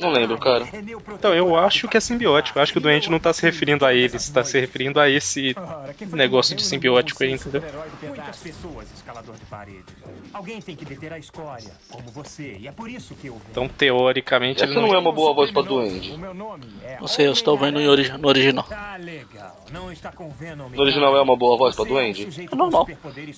Não 0.00 0.10
lembro, 0.10 0.36
cara. 0.36 0.64
é 0.72 0.80
Então, 1.12 1.32
eu 1.32 1.56
acho 1.56 1.86
que 1.86 1.96
é 1.96 2.00
simbiótico. 2.00 2.58
Eu 2.58 2.62
acho 2.64 2.72
que 2.72 2.78
o 2.78 2.80
doente 2.80 3.08
não 3.08 3.20
tá 3.20 3.32
se 3.32 3.42
referindo 3.42 3.86
a 3.86 3.94
eles, 3.94 4.28
tá 4.30 4.42
se 4.42 4.58
referindo 4.58 4.98
a 4.98 5.08
esse 5.08 5.54
negócio 6.12 6.56
de 6.56 6.64
simbiótico 6.64 7.22
aí, 7.22 7.34
entendeu? 7.34 7.62
Muitas 8.02 8.38
pessoas, 8.38 8.92
escalador 8.96 9.36
de 9.36 9.44
paredes. 9.44 9.94
Alguém 10.32 10.60
tem 10.60 10.74
que 10.74 10.84
deter 10.84 11.12
a 11.12 11.18
escória, 11.20 11.70
como 11.88 12.10
você. 12.10 12.56
E 12.58 12.66
é 12.66 12.72
por 12.72 12.90
isso 12.90 13.14
que 13.14 13.28
eu. 13.28 13.40
Então, 13.48 13.68
teoricamente, 13.68 14.64
ele 14.64 14.72
Essa 14.72 14.80
não... 14.80 14.88
não 14.88 14.94
é 14.96 14.98
uma 14.98 15.12
boa 15.12 15.32
voz 15.32 15.52
pra 15.52 15.60
O 15.60 15.64
doente. 15.64 16.12
é 16.82 16.98
Não 17.00 17.06
sei, 17.06 17.28
eu 17.28 17.32
estou 17.32 17.56
vendo 17.56 17.78
no 17.78 18.28
original. 18.28 18.66
Tá 19.04 19.10
legal. 19.10 19.56
Não 19.70 19.92
está 19.92 20.10
com 20.10 20.30
Venom. 20.30 20.68
No 20.70 20.80
original 20.80 21.14
é 21.16 21.20
uma 21.20 21.36
boa 21.36 21.58
voz 21.58 21.76
pra 21.76 21.84
Você 21.84 21.90
é 21.90 21.94
duende? 21.94 22.48
É 22.50 22.56
normal. 22.56 22.88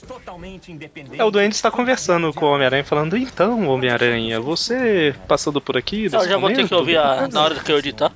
totalmente 0.06 0.70
independente. 0.70 1.20
É, 1.20 1.24
o 1.24 1.30
Duende 1.30 1.54
está 1.54 1.70
conversando 1.70 2.32
com 2.32 2.46
o 2.46 2.50
Homem-Aranha, 2.54 2.84
falando: 2.84 3.16
Então, 3.16 3.68
Homem-Aranha, 3.68 4.40
você 4.40 5.14
passando 5.26 5.60
por 5.60 5.76
aqui? 5.76 6.04
Eu 6.04 6.10
já 6.10 6.36
vou 6.38 6.48
ter 6.50 6.56
que 6.56 6.60
momento?" 6.62 6.76
ouvir 6.76 6.98
a, 6.98 7.26
na 7.28 7.42
hora 7.42 7.54
que 7.56 7.72
eu 7.72 7.78
editar. 7.78 8.12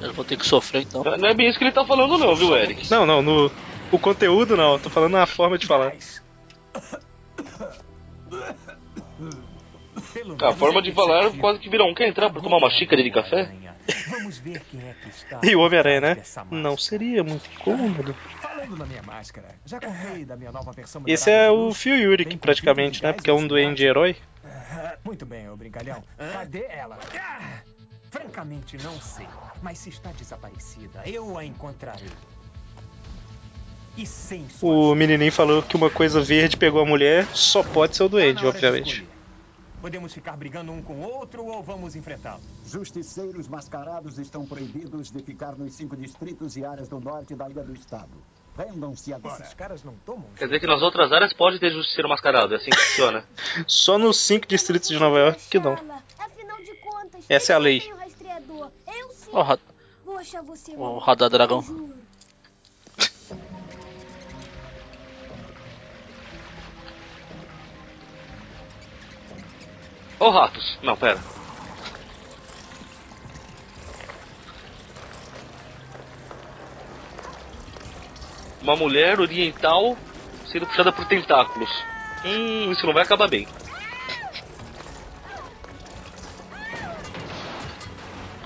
Eu 0.00 0.12
vou 0.12 0.24
ter 0.24 0.36
que 0.36 0.46
sofrer 0.46 0.82
então. 0.82 1.02
Não 1.02 1.28
é 1.28 1.34
bem 1.34 1.48
isso 1.48 1.58
que 1.58 1.64
ele 1.64 1.72
tá 1.72 1.84
falando, 1.84 2.18
não, 2.18 2.34
viu, 2.34 2.56
Eric? 2.56 2.90
Não, 2.90 3.06
não, 3.06 3.22
no 3.22 3.50
o 3.90 3.98
conteúdo 3.98 4.56
não, 4.56 4.72
eu 4.74 4.78
tô 4.78 4.90
falando 4.90 5.12
na 5.12 5.26
forma 5.26 5.56
de 5.56 5.66
falar. 5.66 5.92
A 10.42 10.52
forma 10.52 10.80
é 10.80 10.82
de 10.82 10.92
falar 10.92 11.30
quase 11.38 11.58
que 11.58 11.68
vira 11.68 11.84
um. 11.84 11.94
Quer 11.94 12.08
entrar 12.08 12.30
pra 12.30 12.40
tomar 12.40 12.58
uma 12.58 12.70
xícara 12.70 13.02
de 13.02 13.10
café? 13.10 13.52
Vamos 14.08 14.38
ver 14.38 14.60
quem 14.70 14.80
é 14.88 14.94
que 14.94 15.08
está. 15.08 15.40
E 15.42 15.54
o 15.54 15.60
Homem-Aranha, 15.60 16.00
né? 16.00 16.22
Não 16.50 16.76
seria 16.76 17.22
muito 17.22 17.48
cômodo. 17.58 18.14
Falando 18.40 18.76
na 18.76 18.86
minha 18.86 19.02
máscara, 19.02 19.48
Esse 21.06 21.30
é 21.30 21.50
o 21.50 21.72
Phil 21.72 21.96
Yurik, 21.96 22.36
praticamente, 22.38 23.02
né? 23.02 23.12
Porque 23.12 23.30
é 23.30 23.32
um 23.32 23.46
duende 23.46 23.84
herói. 23.84 24.16
Ah, 24.44 24.96
Muito 25.04 25.26
bem, 25.26 25.48
ô 25.48 25.56
brincalhão. 25.56 26.02
Cadê 26.32 26.64
ela? 26.68 26.98
Ah, 27.18 27.60
francamente, 28.10 28.76
não 28.82 29.00
sei. 29.00 29.26
Mas 29.62 29.78
se 29.78 29.90
está 29.90 30.10
desaparecida, 30.12 31.02
eu 31.06 31.36
a 31.36 31.44
encontrarei. 31.44 32.10
E 33.96 34.04
O 34.60 34.92
menininho 34.94 35.30
falou 35.30 35.62
que 35.62 35.76
uma 35.76 35.88
coisa 35.88 36.20
verde 36.20 36.56
pegou 36.56 36.82
a 36.82 36.84
mulher, 36.84 37.26
só 37.32 37.62
pode 37.62 37.96
ser 37.96 38.02
o 38.02 38.08
tá 38.08 38.10
duende, 38.16 38.44
obviamente. 38.44 39.06
Podemos 39.84 40.14
ficar 40.14 40.34
brigando 40.34 40.72
um 40.72 40.80
com 40.80 40.94
o 40.94 41.02
outro 41.02 41.44
ou 41.44 41.62
vamos 41.62 41.94
enfrentá-lo? 41.94 42.40
Justiceiros 42.64 43.46
mascarados 43.46 44.18
estão 44.18 44.46
proibidos 44.46 45.10
de 45.10 45.22
ficar 45.22 45.54
nos 45.58 45.74
cinco 45.74 45.94
distritos 45.94 46.56
e 46.56 46.64
áreas 46.64 46.88
do 46.88 46.98
norte 46.98 47.34
da 47.34 47.50
ilha 47.50 47.62
do 47.62 47.74
estado. 47.74 48.08
Vendam-se 48.56 49.12
agora. 49.12 49.42
Esses 49.42 49.52
caras 49.52 49.84
não 49.84 49.92
tomam. 49.96 50.24
Quer 50.38 50.46
dizer 50.46 50.58
que 50.60 50.66
nas 50.66 50.80
outras 50.80 51.12
áreas 51.12 51.34
pode 51.34 51.58
ter 51.58 51.70
justiceiro 51.70 52.08
mascarado, 52.08 52.54
é 52.54 52.56
assim 52.56 52.70
que 52.70 52.78
funciona. 52.78 53.26
Só 53.68 53.98
nos 53.98 54.16
cinco 54.16 54.46
distritos 54.46 54.88
de 54.88 54.98
Nova 54.98 55.18
York 55.18 55.42
que 55.50 55.58
não. 55.58 55.74
Afinal 55.74 56.56
de 56.62 56.74
contas, 56.76 57.22
Essa 57.28 57.52
é 57.52 57.56
a 57.56 57.58
lei. 57.58 57.82
Eu 57.86 59.10
sim. 59.10 59.30
Ra- 59.34 59.58
Vou 60.02 60.16
achar 60.16 60.42
você 60.42 60.72
o 60.72 60.80
maluco, 60.80 61.00
Radar 61.00 61.28
Dragão. 61.28 61.62
Ô 70.18 70.30
ratos! 70.30 70.78
Não, 70.82 70.96
pera. 70.96 71.20
Uma 78.62 78.76
mulher 78.76 79.20
oriental 79.20 79.96
sendo 80.46 80.66
puxada 80.66 80.92
por 80.92 81.04
tentáculos. 81.06 81.70
Hum, 82.24 82.70
isso 82.70 82.86
não 82.86 82.94
vai 82.94 83.02
acabar 83.02 83.28
bem. 83.28 83.46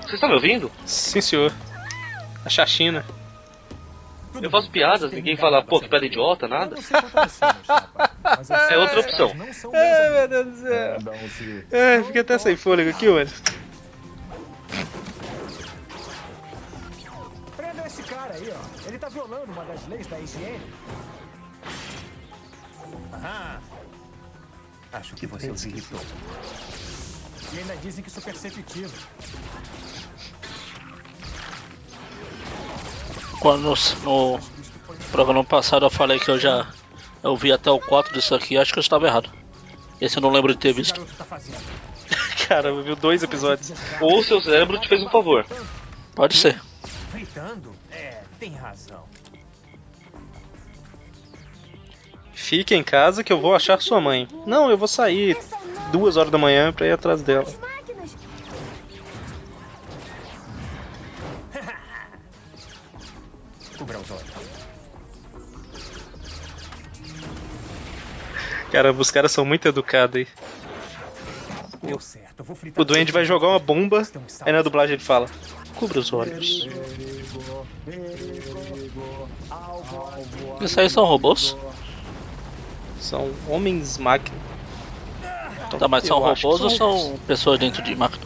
Vocês 0.01 0.13
estão 0.15 0.29
me 0.29 0.35
ouvindo? 0.35 0.71
Sim, 0.85 1.21
senhor. 1.21 1.53
A 2.43 2.49
Chachina. 2.49 3.05
Eu 4.41 4.49
faço 4.49 4.69
piadas, 4.71 5.11
ninguém 5.11 5.37
fala, 5.37 5.63
pô, 5.63 5.79
que 5.79 5.87
piada 5.87 6.05
idiota, 6.05 6.47
nada. 6.47 6.75
É 8.69 8.77
outra 8.77 8.99
opção. 8.99 9.33
não 9.35 9.53
são 9.53 9.71
Ai, 9.73 10.09
meu. 10.09 10.27
Deus 10.27 10.45
do 10.47 10.61
céu. 10.61 10.97
Vendam-se. 10.99 11.65
Ai, 11.71 12.03
fiquei 12.03 12.21
até 12.21 12.37
sem 12.37 12.55
fôlego 12.55 12.89
aqui, 12.89 13.07
mano. 13.07 13.29
Prenda 17.55 17.87
esse 17.87 18.03
cara 18.03 18.33
aí, 18.33 18.51
ó. 18.51 18.87
Ele 18.87 18.99
tá 18.99 19.09
violando 19.09 19.51
uma 19.51 19.65
das 19.65 19.87
leis 19.87 20.07
da 20.07 20.19
higiene. 20.19 20.61
Aham. 23.13 23.61
Acho 24.91 25.15
que 25.15 25.27
você 25.27 25.51
os 25.51 25.65
irritou. 25.65 25.99
E 27.53 27.59
ainda 27.59 27.75
dizem 27.77 28.03
que 28.03 28.09
sou 28.09 28.21
perceptivo. 28.21 28.93
Quando 33.39 33.61
no, 33.61 33.75
no 34.03 34.39
programa 35.11 35.43
passado 35.43 35.85
eu 35.85 35.89
falei 35.89 36.19
que 36.19 36.29
eu 36.29 36.39
já 36.39 36.67
eu 37.23 37.35
vi 37.35 37.51
até 37.51 37.69
o 37.69 37.79
4 37.79 38.13
disso 38.13 38.35
aqui, 38.35 38.57
acho 38.57 38.73
que 38.73 38.79
eu 38.79 38.81
estava 38.81 39.07
errado. 39.07 39.29
Esse 39.99 40.17
eu 40.17 40.21
não 40.21 40.31
lembro 40.31 40.53
de 40.53 40.59
ter 40.59 40.73
visto. 40.73 41.05
tá. 41.17 41.25
Cara, 42.47 42.73
viu 42.81 42.95
dois 42.95 43.21
episódios. 43.21 43.73
Ou 43.99 44.23
seu 44.23 44.41
cérebro 44.41 44.79
te 44.79 44.87
fez 44.87 45.03
um 45.03 45.09
favor. 45.09 45.45
Pode 46.15 46.35
ser. 46.35 46.59
É, 47.91 48.21
tem 48.39 48.53
razão. 48.55 49.03
Fique 52.33 52.73
em 52.73 52.83
casa 52.83 53.23
que 53.23 53.31
eu 53.31 53.39
vou 53.39 53.53
achar 53.53 53.79
sua 53.81 53.99
mãe. 54.01 54.27
Não, 54.45 54.71
eu 54.71 54.77
vou 54.77 54.87
sair 54.87 55.37
duas 55.91 56.17
horas 56.17 56.31
da 56.31 56.37
manhã 56.37 56.71
pra 56.71 56.87
ir 56.87 56.91
atrás 56.91 57.21
dela. 57.21 57.45
Caramba, 68.71 69.01
os 69.01 69.11
caras 69.11 69.31
são 69.31 69.43
muito 69.45 69.67
educados 69.67 70.17
aí. 70.17 70.27
Deu 71.81 71.99
certo. 71.99 72.39
eu 72.39 72.45
Vou 72.45 72.55
fritar 72.55 72.81
O 72.81 72.85
duende 72.85 73.11
vai 73.11 73.25
jogar 73.25 73.47
uma 73.47 73.59
bomba, 73.59 74.03
aí 74.41 74.51
na 74.53 74.61
dublagem 74.61 74.95
ele 74.95 75.03
fala: 75.03 75.29
Cubra 75.75 75.99
os 75.99 76.11
olhos. 76.13 76.67
Isso 80.61 80.79
aí 80.79 80.89
são 80.89 81.05
robôs? 81.05 81.55
São 82.99 83.31
homens 83.47 83.97
máquina. 83.97 84.37
Tá, 85.77 85.87
mas 85.87 86.03
são 86.03 86.19
robôs 86.19 86.61
ou 86.61 86.69
são 86.69 86.97
são 86.97 87.17
pessoas 87.19 87.59
dentro 87.59 87.81
de 87.81 87.95
máquina? 87.95 88.25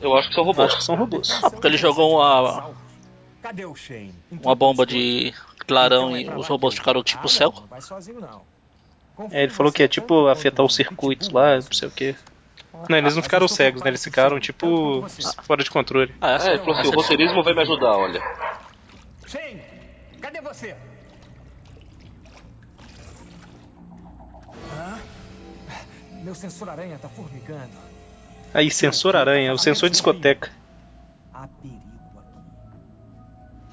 Eu 0.00 0.16
acho 0.16 0.28
que 0.28 0.34
são 0.34 0.44
Eu 0.44 0.50
acho 0.50 0.58
robôs. 0.60 0.74
que 0.74 0.84
são 0.84 0.96
robôs. 0.96 1.40
Ah, 1.42 1.50
porque 1.50 1.66
ele 1.66 1.76
jogou 1.76 2.16
uma, 2.18 2.70
Cadê 3.42 3.64
o 3.64 3.74
Shane? 3.74 4.14
uma 4.30 4.54
bomba 4.54 4.84
de 4.84 5.32
clarão 5.66 6.16
Então 6.16 6.32
é 6.34 6.36
e 6.36 6.40
os 6.40 6.46
robôs 6.48 6.74
ficaram 6.74 7.02
tipo 7.02 7.26
Ah, 7.26 7.28
É, 9.30 9.42
ele 9.44 9.52
falou 9.52 9.72
que 9.72 9.82
é 9.82 9.88
tipo 9.88 10.28
afetar 10.28 10.64
os 10.64 10.74
circuitos 10.74 11.30
lá, 11.30 11.56
não 11.56 11.72
sei 11.72 11.88
o 11.88 11.90
que. 11.90 12.14
Não, 12.88 12.98
eles 12.98 13.16
não 13.16 13.22
ficaram 13.22 13.48
cegos, 13.48 13.82
né? 13.82 13.88
Eles 13.88 14.04
ficaram 14.04 14.38
tipo 14.38 15.04
fora 15.42 15.64
de 15.64 15.70
controle. 15.70 16.14
Ah, 16.20 16.36
É, 16.42 16.50
ele 16.50 16.58
falou 16.58 16.78
assim, 16.78 16.88
o 16.88 16.90
roteirismo 16.92 17.42
vai 17.42 17.54
me 17.54 17.62
ajudar, 17.62 17.96
olha. 17.96 18.22
Shane, 19.26 19.62
cadê 20.20 20.40
você? 20.40 20.76
Hã? 24.72 24.98
Meu 26.22 26.34
sensor 26.34 26.68
aranha 26.68 26.98
tá 26.98 27.08
formigando. 27.08 27.72
Aí, 28.52 28.70
sensor 28.70 29.16
aranha, 29.16 29.52
o 29.52 29.58
sensor 29.58 29.90
discoteca. 29.90 30.50
Aqui. 31.32 31.75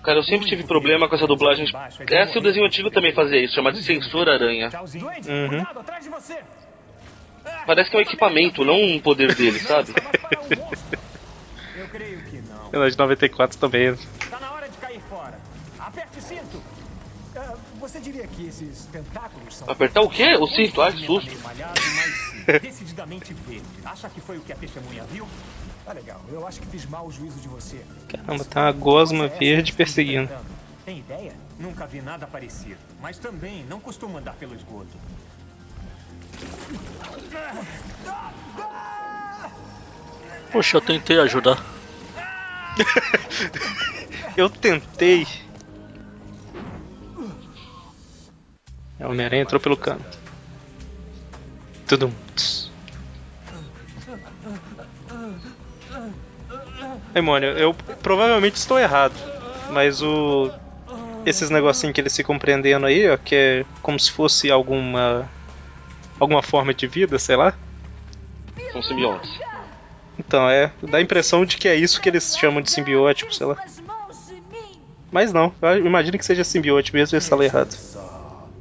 Cara, 0.03 0.19
eu 0.19 0.24
sempre 0.24 0.48
tive 0.48 0.63
problema 0.63 1.07
com 1.07 1.15
essa 1.15 1.25
dublagem. 1.25 1.65
Essa 2.12 2.38
e 2.38 2.39
o 2.39 2.43
desenho 2.43 2.65
antigo 2.65 2.91
também 2.91 3.13
fazia 3.13 3.41
isso, 3.41 3.55
chamado 3.55 3.75
de 3.75 3.83
Censor 3.83 4.27
Aranha. 4.27 4.69
Uhum. 4.69 5.65
Parece 7.65 7.89
que 7.89 7.95
é 7.95 8.00
um 8.00 8.01
equipamento, 8.01 8.65
não 8.65 8.81
um 8.81 9.00
poder 9.00 9.33
dele, 9.33 9.60
sabe? 9.60 9.93
Eu 11.75 11.88
creio 11.88 12.22
que 12.25 12.41
não. 12.41 12.81
Na 12.81 12.89
de 12.89 12.98
94 12.98 13.57
também. 13.57 13.95
Tá 14.29 14.39
na 14.39 14.51
hora 14.51 14.67
de 14.67 14.77
cair 14.77 15.01
fora. 15.10 15.39
Aperte 15.79 16.19
o 16.19 16.22
cinto. 16.22 16.62
Ah, 17.36 17.55
você 17.79 18.00
diria 18.00 18.27
que 18.27 18.48
esses 18.48 18.86
tentáculos 18.86 19.55
são... 19.55 19.69
Apertar 19.69 20.01
o 20.01 20.10
quê? 20.10 20.36
O 20.36 20.48
cinto? 20.48 20.81
Ai, 20.81 20.91
que 20.91 21.05
susto. 21.05 21.31
Decididamente 22.62 23.33
verde. 23.33 23.65
Acha 23.86 24.10
que 24.10 24.22
foi 24.22 24.38
o 24.38 24.41
que 24.41 24.51
a 24.51 24.55
testemunha 24.55 25.03
viu? 25.05 25.27
Tá 25.86 25.94
legal. 25.94 26.22
Eu 26.32 26.48
acho 26.48 26.62
que 26.62 26.68
fiz 26.68 26.86
mal 26.86 27.06
o 27.08 27.12
juízo 27.12 27.40
de 27.40 27.48
você. 27.48 27.84
Caramba, 28.08 28.46
tá 28.46 28.62
uma 28.62 28.72
gosma 28.72 29.25
é 29.25 29.28
verde 29.28 29.74
perseguindo. 29.74 30.24
enfrentando. 30.24 30.54
Tem 30.86 31.00
ideia? 31.00 31.34
Nunca 31.60 31.86
vi 31.86 32.02
nada 32.02 32.28
parecido. 32.28 32.78
Mas 33.02 33.18
também 33.18 33.66
não 33.66 33.80
costumo 33.80 34.18
andar 34.18 34.34
pelo 34.34 34.56
esgoto. 34.56 34.98
Poxa, 40.52 40.78
eu 40.78 40.82
tentei 40.82 41.20
ajudar. 41.20 41.63
Eu 44.36 44.50
tentei. 44.50 45.28
É, 49.00 49.06
O 49.06 49.12
Homem-Aranha 49.12 49.44
entrou 49.44 49.62
pelo 49.62 49.78
cano. 49.78 50.04
Tudum. 51.88 52.12
Tss. 52.36 52.73
Aí, 57.13 57.22
Mônio, 57.22 57.50
eu 57.51 57.74
provavelmente 58.01 58.55
estou 58.55 58.79
errado, 58.79 59.13
mas 59.70 60.01
o. 60.01 60.51
Esses 61.25 61.50
negocinhos 61.50 61.93
que 61.93 62.01
eles 62.01 62.15
ficam 62.15 62.38
prendendo 62.38 62.86
aí, 62.86 63.10
ó, 63.10 63.15
que 63.15 63.36
é 63.36 63.65
como 63.82 64.00
se 64.00 64.12
fosse 64.12 64.51
alguma. 64.51 65.29
alguma 66.20 66.41
forma 66.41 66.74
de 66.74 66.88
vida, 66.88 67.17
sei 67.20 67.36
lá. 67.36 67.53
São 68.72 68.82
simbiontes. 68.82 69.29
Então, 70.17 70.50
é. 70.50 70.72
Dá 70.82 70.98
a 70.98 71.01
impressão 71.01 71.46
de 71.46 71.58
que 71.58 71.67
é 71.67 71.75
isso 71.75 72.01
que 72.01 72.10
eles 72.10 72.36
chamam 72.38 72.62
de 72.62 72.72
simbiótico, 72.72 73.34
sei 73.34 73.48
lá. 73.48 73.58
Mas 75.12 75.32
não, 75.32 75.53
eu 75.62 75.86
imagino 75.86 76.17
que 76.17 76.25
seja 76.25 76.43
simbiote 76.43 76.93
mesmo 76.93 77.15
e 77.15 77.17
eles 77.17 77.29
falam 77.29 77.46
errado. 77.46 77.77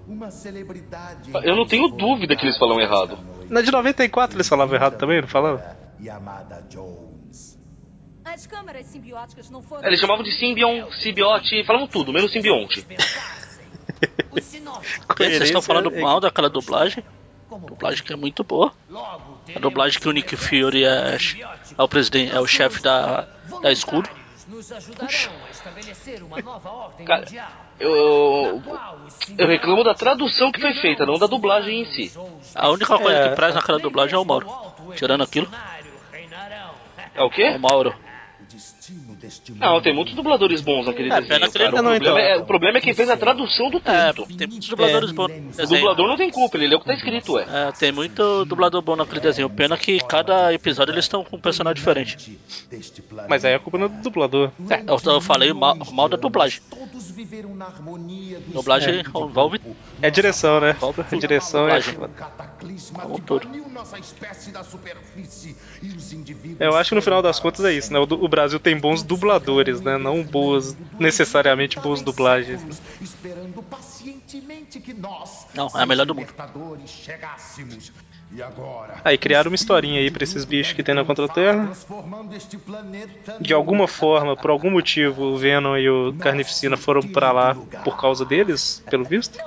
Uma 0.06 0.30
celebridade. 0.30 1.30
Eu 1.42 1.56
não 1.56 1.66
tenho 1.66 1.88
dúvida 1.88 2.36
que 2.36 2.44
eles 2.44 2.58
falam 2.58 2.78
errado. 2.78 3.18
Na 3.48 3.62
de 3.62 3.70
94 3.70 4.36
eles 4.36 4.48
falavam 4.48 4.74
errado 4.74 4.98
também, 4.98 5.20
não 5.22 5.28
falavam? 5.28 5.62
As 8.32 8.46
câmeras 8.46 8.86
simbióticas 8.86 9.50
não 9.50 9.62
foram. 9.62 9.84
É, 9.84 9.88
Eles 9.88 10.00
chamavam 10.00 10.24
de 10.24 10.32
simbion, 10.32 10.90
simbiote, 10.92 11.62
falavam 11.64 11.86
tudo, 11.86 12.12
menos 12.12 12.32
simbionte. 12.32 12.86
Vocês 15.18 15.42
estão 15.42 15.60
falando 15.60 15.94
é- 15.94 16.00
mal 16.00 16.18
daquela 16.18 16.48
dublagem? 16.48 17.04
Dublagem 17.66 18.02
que 18.02 18.12
é 18.12 18.16
muito 18.16 18.42
boa. 18.42 18.72
A 19.54 19.58
dublagem 19.58 20.00
que 20.00 20.08
o 20.08 20.12
Nick 20.12 20.34
Fury 20.36 20.84
é, 20.84 21.18
é 21.76 21.82
o 21.82 21.86
presidente, 21.86 22.34
é 22.34 22.40
o 22.40 22.46
chefe 22.46 22.80
da, 22.82 23.28
da 23.60 23.70
escudo. 23.70 24.08
Cara. 27.04 27.26
Eu, 27.78 28.62
eu 29.36 29.46
reclamo 29.46 29.84
da 29.84 29.94
tradução 29.94 30.50
que 30.50 30.60
foi 30.60 30.72
feita, 30.74 31.04
não 31.04 31.18
da 31.18 31.26
dublagem 31.26 31.82
em 31.82 31.84
si. 31.84 32.12
A 32.54 32.70
única 32.70 32.98
coisa 32.98 33.18
É. 33.18 33.28
que 33.28 33.36
presta 33.36 33.56
naquela 33.56 33.78
dublagem 33.78 34.14
é 34.14 34.18
o 34.18 34.24
Mauro. 34.24 34.48
Tirando 34.96 35.22
aquilo. 35.22 35.48
É 37.14 37.22
o 37.22 37.26
é 37.26 37.30
quê? 37.30 37.48
o 37.50 37.60
Mauro. 37.60 37.94
Não, 39.56 39.80
tem 39.80 39.94
muitos 39.94 40.14
dubladores 40.14 40.60
bons 40.60 40.86
naquele 40.86 41.12
É, 41.12 41.20
desenho, 41.20 41.50
cara. 41.52 41.82
não- 41.82 41.92
o, 41.92 41.92
problema 41.92 41.96
então. 41.96 42.18
é, 42.18 42.36
o 42.38 42.44
problema 42.44 42.78
é 42.78 42.80
quem 42.80 42.94
fez 42.94 43.08
a 43.10 43.16
tradução 43.16 43.70
do 43.70 43.78
É, 43.84 44.12
texto. 44.12 44.36
tem 44.36 44.46
muitos 44.46 44.68
dubladores 44.68 45.10
bons. 45.12 45.30
O 45.58 45.66
dublador 45.66 46.08
não 46.08 46.16
tem 46.16 46.30
culpa, 46.30 46.56
ele 46.56 46.68
lê 46.68 46.76
o 46.76 46.80
que 46.80 46.86
tá 46.86 46.94
escrito, 46.94 47.34
ué. 47.34 47.46
É, 47.48 47.72
tem 47.72 47.92
muito 47.92 48.44
dublador 48.44 48.82
bom 48.82 48.96
naquele 48.96 49.20
desenho. 49.20 49.48
Pena 49.50 49.76
que 49.76 49.98
cada 50.06 50.52
episódio 50.52 50.92
eles 50.92 51.04
estão 51.04 51.24
com 51.24 51.36
um 51.36 51.40
personagem 51.40 51.76
diferente. 51.76 52.38
Mas 53.28 53.44
aí 53.44 53.54
a 53.54 53.58
culpa 53.58 53.78
não 53.78 53.86
é 53.86 53.88
do 53.88 54.02
dublador. 54.02 54.50
É, 54.70 54.82
eu, 54.86 55.12
eu 55.12 55.20
falei 55.20 55.52
mal, 55.52 55.76
mal 55.92 56.08
da 56.08 56.16
dublagem. 56.16 56.60
Todos 56.68 57.10
viveram 57.10 57.54
na 57.54 57.66
harmonia 57.66 58.38
dos 58.40 58.52
Dublagem 58.54 59.00
envolve 59.00 59.60
É 60.00 60.10
direção, 60.10 60.60
né? 60.60 60.76
Direção 61.18 61.68
é. 61.68 61.78
Um 61.78 61.82
superfície 64.64 65.56
e 65.82 66.14
indivíduos 66.14 66.60
Eu 66.60 66.76
acho 66.76 66.90
que 66.90 66.94
no 66.94 67.02
final 67.02 67.20
das 67.22 67.40
contas 67.40 67.64
é 67.64 67.72
isso, 67.72 67.92
né? 67.92 67.98
O, 67.98 68.02
o 68.04 68.28
Brasil 68.28 68.58
tem 68.60 68.78
bons 68.78 69.02
dubladores, 69.16 69.80
né? 69.82 69.98
Não 69.98 70.22
boas, 70.22 70.76
necessariamente 70.98 71.78
boas 71.78 72.00
dublagens. 72.02 72.64
né? 72.64 72.70
Esperando 73.00 73.62
pacientemente 73.62 74.80
que 74.80 74.94
nós, 74.94 75.46
Não, 75.54 75.68
é 75.74 75.82
a 75.82 75.86
melhor 75.86 76.06
do 76.06 76.14
mundo. 76.14 76.22
libertadores, 76.22 76.90
chegássemos. 76.90 77.92
E 78.34 78.42
agora, 78.42 78.94
Aí 79.04 79.18
criaram 79.18 79.50
uma 79.50 79.54
historinha 79.54 80.00
aí 80.00 80.10
pra 80.10 80.24
esses 80.24 80.46
bichos 80.46 80.72
que 80.72 80.82
tem 80.82 80.94
na 80.94 81.04
Contra-Terra. 81.04 81.70
De 83.38 83.52
alguma 83.52 83.86
forma, 83.86 84.34
por 84.34 84.50
algum 84.50 84.70
motivo, 84.70 85.22
o 85.24 85.36
Venom 85.36 85.76
e 85.76 85.90
o 85.90 86.14
Carnificina 86.14 86.78
foram 86.78 87.02
pra 87.02 87.30
lá 87.30 87.54
por 87.84 87.98
causa 88.00 88.24
deles, 88.24 88.82
pelo 88.88 89.04
visto. 89.04 89.38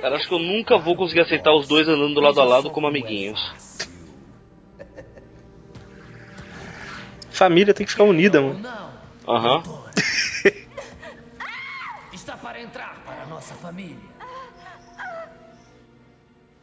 Cara, 0.00 0.16
acho 0.16 0.26
que 0.28 0.34
eu 0.34 0.40
nunca 0.40 0.76
vou 0.76 0.96
conseguir 0.96 1.20
aceitar 1.20 1.54
os 1.54 1.68
dois 1.68 1.86
andando 1.88 2.20
lado 2.20 2.40
a 2.40 2.44
lado 2.44 2.68
como 2.70 2.88
amiguinhos. 2.88 3.38
Família 7.30 7.72
tem 7.74 7.84
que 7.86 7.92
ficar 7.92 8.04
unida, 8.04 8.40
mano. 8.40 8.60
Não, 9.26 9.34
Aham. 9.34 9.62
está 12.12 12.36
para 12.36 12.60
entrar 12.60 13.02
para 13.04 13.22
a 13.22 13.26
nossa 13.26 13.54
família. 13.56 13.98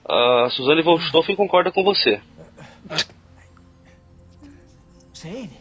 A 0.06 0.50
Suzane 0.50 0.82
von 0.82 1.00
Stoffen 1.00 1.36
concorda 1.36 1.72
com 1.72 1.84
você. 1.84 2.22
Shane, 5.14 5.58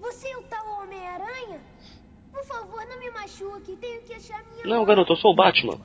Você 0.00 0.28
é 0.28 0.36
o 0.36 0.42
tal 0.44 0.82
Homem-Aranha? 0.82 1.60
Por 2.32 2.44
favor, 2.44 2.84
não 2.86 2.98
me 2.98 3.10
machuque. 3.10 3.76
Tenho 3.76 4.02
que 4.02 4.14
achar 4.14 4.42
minha 4.44 4.64
Não, 4.64 4.84
garoto, 4.84 5.12
eu 5.12 5.16
sou 5.16 5.32
o 5.32 5.34
Batman. 5.34 5.80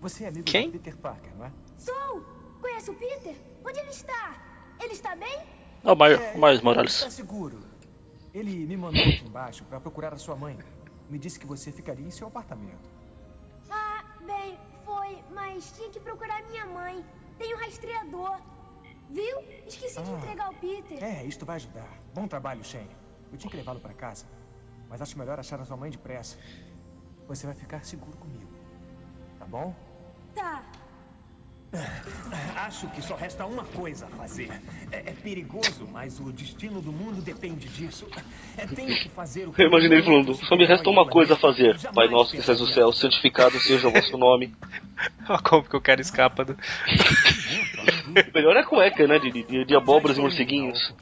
Você 0.00 0.24
é 0.24 0.28
amigo 0.28 0.44
Quem? 0.44 0.70
do 0.70 0.78
Peter 0.78 0.96
Parker, 0.96 1.32
não 1.36 1.46
é? 1.46 1.52
Sou. 1.78 2.24
Conhece 2.60 2.90
o 2.90 2.94
Peter? 2.94 3.36
Onde 3.64 3.78
ele 3.78 3.90
está? 3.90 4.34
Ele 4.80 4.92
está 4.92 5.14
bem? 5.14 5.38
É 5.84 5.92
o 5.92 5.96
Miles, 5.96 6.20
É, 6.20 6.32
o 6.34 6.38
Miles 6.38 6.54
Está 6.56 6.64
Morales. 6.64 6.92
seguro. 7.10 7.58
Ele 8.34 8.66
me 8.66 8.76
mandou 8.76 9.02
aqui 9.02 9.24
embaixo 9.26 9.64
para 9.64 9.80
procurar 9.80 10.12
a 10.14 10.16
sua 10.16 10.36
mãe. 10.36 10.58
Me 11.08 11.18
disse 11.18 11.38
que 11.38 11.46
você 11.46 11.70
ficaria 11.70 12.06
em 12.06 12.10
seu 12.10 12.26
apartamento. 12.28 12.88
Ah, 13.70 14.04
bem, 14.26 14.58
foi, 14.84 15.22
mas 15.34 15.70
tinha 15.72 15.90
que 15.90 16.00
procurar 16.00 16.42
minha 16.44 16.64
mãe. 16.66 17.04
Tem 17.38 17.54
um 17.54 17.58
rastreador. 17.58 18.40
Viu? 19.10 19.40
Esqueci 19.66 20.02
de 20.02 20.10
Ah. 20.10 20.16
entregar 20.16 20.50
o 20.50 20.54
Peter. 20.54 21.02
É, 21.04 21.24
isto 21.24 21.44
vai 21.44 21.56
ajudar. 21.56 21.88
Bom 22.14 22.26
trabalho, 22.26 22.64
Shane. 22.64 22.96
Eu 23.30 23.36
tinha 23.36 23.50
que 23.50 23.56
levá-lo 23.56 23.80
para 23.80 23.92
casa, 23.92 24.24
mas 24.88 25.02
acho 25.02 25.18
melhor 25.18 25.38
achar 25.38 25.60
a 25.60 25.64
sua 25.64 25.76
mãe 25.76 25.90
depressa. 25.90 26.38
Você 27.28 27.46
vai 27.46 27.54
ficar 27.54 27.84
seguro 27.84 28.16
comigo. 28.16 28.50
Tá 29.38 29.44
bom? 29.46 29.74
Tá. 30.34 30.62
Acho 32.54 32.86
que 32.88 33.00
só 33.00 33.14
resta 33.14 33.46
uma 33.46 33.64
coisa 33.64 34.06
a 34.06 34.08
fazer. 34.10 34.50
É, 34.90 35.10
é 35.10 35.12
perigoso, 35.12 35.88
mas 35.90 36.20
o 36.20 36.30
destino 36.30 36.82
do 36.82 36.92
mundo 36.92 37.22
depende 37.22 37.66
disso. 37.68 38.06
É, 38.58 38.66
tenho 38.66 38.94
que 38.94 39.08
fazer 39.08 39.48
o 39.48 39.52
que 39.52 39.62
Eu 39.62 39.68
imaginei 39.68 39.98
ele 39.98 40.06
falando, 40.06 40.34
só 40.34 40.54
me 40.54 40.66
resta 40.66 40.90
uma 40.90 41.08
coisa 41.08 41.32
a 41.32 41.36
fazer. 41.36 41.72
Pai 41.72 41.82
Jamais 41.82 42.10
nosso 42.10 42.32
que 42.32 42.38
estás 42.38 42.60
no 42.60 42.66
céu, 42.66 42.92
santificado 42.92 43.58
seja 43.58 43.88
o 43.88 43.90
vosso 43.90 44.18
nome. 44.18 44.54
Olha 45.28 45.38
como 45.38 45.64
que 45.64 45.76
o 45.76 45.80
cara 45.80 46.00
escapa 46.00 46.44
do. 46.44 46.56
Melhor 48.34 48.56
é 48.56 48.60
a 48.60 48.66
cueca, 48.66 49.06
né? 49.06 49.18
De, 49.18 49.30
de, 49.30 49.64
de 49.64 49.76
abóboras 49.76 50.18
e 50.18 50.20
morceguinhos. 50.20 50.94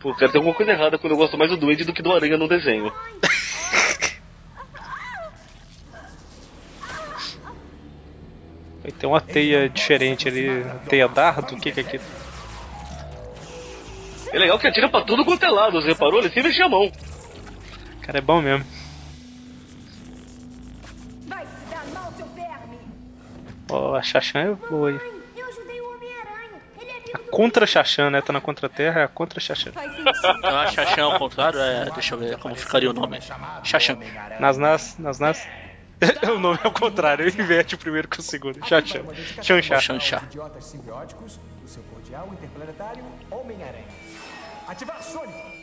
Pô, 0.00 0.12
cara, 0.14 0.30
tem 0.30 0.38
alguma 0.38 0.54
coisa 0.54 0.72
errada 0.72 0.98
quando 0.98 1.12
eu 1.12 1.16
gosto 1.16 1.38
mais 1.38 1.50
do 1.50 1.56
Duende 1.56 1.84
do 1.84 1.92
que 1.92 2.02
do 2.02 2.12
Aranha 2.12 2.36
no 2.36 2.48
desenho. 2.48 2.92
Tem 8.92 9.08
uma 9.08 9.20
teia 9.20 9.68
diferente 9.68 10.28
ali. 10.28 10.64
Teia 10.88 11.08
dardo? 11.08 11.54
O 11.54 11.60
que 11.60 11.72
que 11.72 11.80
é 11.80 11.82
aquilo? 11.82 12.04
É 14.32 14.38
legal 14.38 14.58
que 14.58 14.66
atira 14.66 14.88
pra 14.88 15.02
tudo 15.02 15.24
quanto 15.24 15.44
é 15.44 15.48
lado, 15.48 15.80
você 15.80 15.88
reparou? 15.88 16.20
Ele 16.20 16.30
sempre 16.30 16.62
a 16.62 16.68
mão. 16.68 16.90
Cara, 18.02 18.18
é 18.18 18.20
bom 18.20 18.40
mesmo. 18.40 18.64
Vai 21.26 21.44
se 21.44 21.70
dar 21.70 21.84
mal, 21.94 22.12
seu 22.16 22.26
verme! 22.26 22.78
Ó, 23.70 23.94
a 23.94 24.02
Xaxã 24.02 24.40
é 24.40 24.68
boa 24.68 24.90
aí. 24.90 24.96
É 24.96 25.16
do 27.18 27.30
Contra 27.30 27.66
Xaxã, 27.66 28.10
né? 28.10 28.20
Tá 28.20 28.32
na 28.32 28.40
Contra-Terra, 28.40 29.00
é 29.00 29.04
a 29.04 29.08
Contra 29.08 29.40
Xaxã. 29.40 29.70
Então 29.70 30.58
a 30.58 30.66
Xaxã 30.68 31.02
ao 31.02 31.18
contrário, 31.18 31.58
é, 31.58 31.90
deixa 31.90 32.14
eu 32.14 32.18
ver 32.18 32.36
como 32.38 32.54
ficaria 32.54 32.90
o 32.90 32.92
nome. 32.92 33.18
Xaxã. 33.64 33.96
Nas 34.38 34.58
nas, 34.58 34.98
nas 34.98 35.18
nas. 35.18 35.48
o 36.34 36.38
nome 36.38 36.58
é 36.62 36.68
o 36.68 36.72
contrário, 36.72 37.26
ele 37.26 37.42
inverte 37.42 37.74
o 37.74 37.78
primeiro 37.78 38.06
com 38.08 38.20
o 38.20 38.22
segundo. 38.22 38.58
Xanxá. 38.66 39.00
Xanxá. 39.80 40.18
Os 40.18 40.26
idiotas 40.26 40.64
simbióticos, 40.64 41.40
o 41.64 41.68
seu 41.68 41.82
cordial 41.84 42.28
interplanetário 42.32 43.04
Homem-Aranha. 43.30 43.86
Ativar 44.68 45.02
Sônico! 45.02 45.56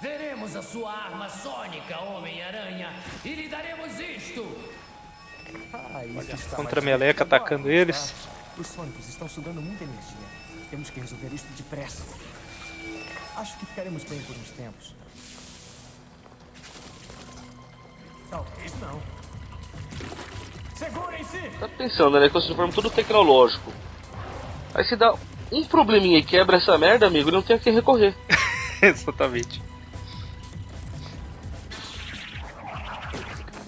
Veremos 0.00 0.54
a 0.54 0.62
sua 0.62 0.92
arma 0.92 1.28
sônica, 1.28 1.98
Homem-Aranha, 1.98 2.92
e 3.24 3.34
lhe 3.34 3.48
daremos 3.48 3.98
isto. 3.98 4.46
Ah, 5.72 6.04
isso 6.04 6.34
está 6.34 6.56
contra 6.56 6.80
a 6.80 6.84
mais 6.84 6.98
meleca 6.98 7.24
difícil 7.24 7.36
atacando 7.36 7.70
eles. 7.70 8.14
Os 8.56 8.66
sônicos 8.66 9.08
estão 9.08 9.28
sugando 9.28 9.60
muita 9.60 9.84
energia. 9.84 10.28
Temos 10.70 10.88
que 10.90 11.00
resolver 11.00 11.34
isso 11.34 11.46
depressa. 11.56 12.04
Acho 13.36 13.58
que 13.58 13.66
ficaremos 13.66 14.04
bem 14.04 14.20
por 14.22 14.36
uns 14.36 14.50
tempos. 14.50 14.94
Talvez 18.30 18.80
não. 18.80 19.17
Segurem-se! 20.74 21.38
Tá 21.58 21.68
pensando, 21.68 22.18
né? 22.20 22.28
Que 22.28 22.34
vocês 22.34 22.54
formam 22.54 22.72
tudo 22.72 22.90
tecnológico. 22.90 23.72
Aí 24.74 24.84
se 24.84 24.96
dá 24.96 25.14
um 25.50 25.64
probleminha 25.64 26.18
e 26.18 26.22
quebra 26.22 26.58
essa 26.58 26.76
merda, 26.78 27.06
amigo, 27.06 27.30
não 27.30 27.42
tem 27.42 27.56
a 27.56 27.58
quem 27.58 27.72
recorrer. 27.74 28.14
Exatamente. 28.82 29.60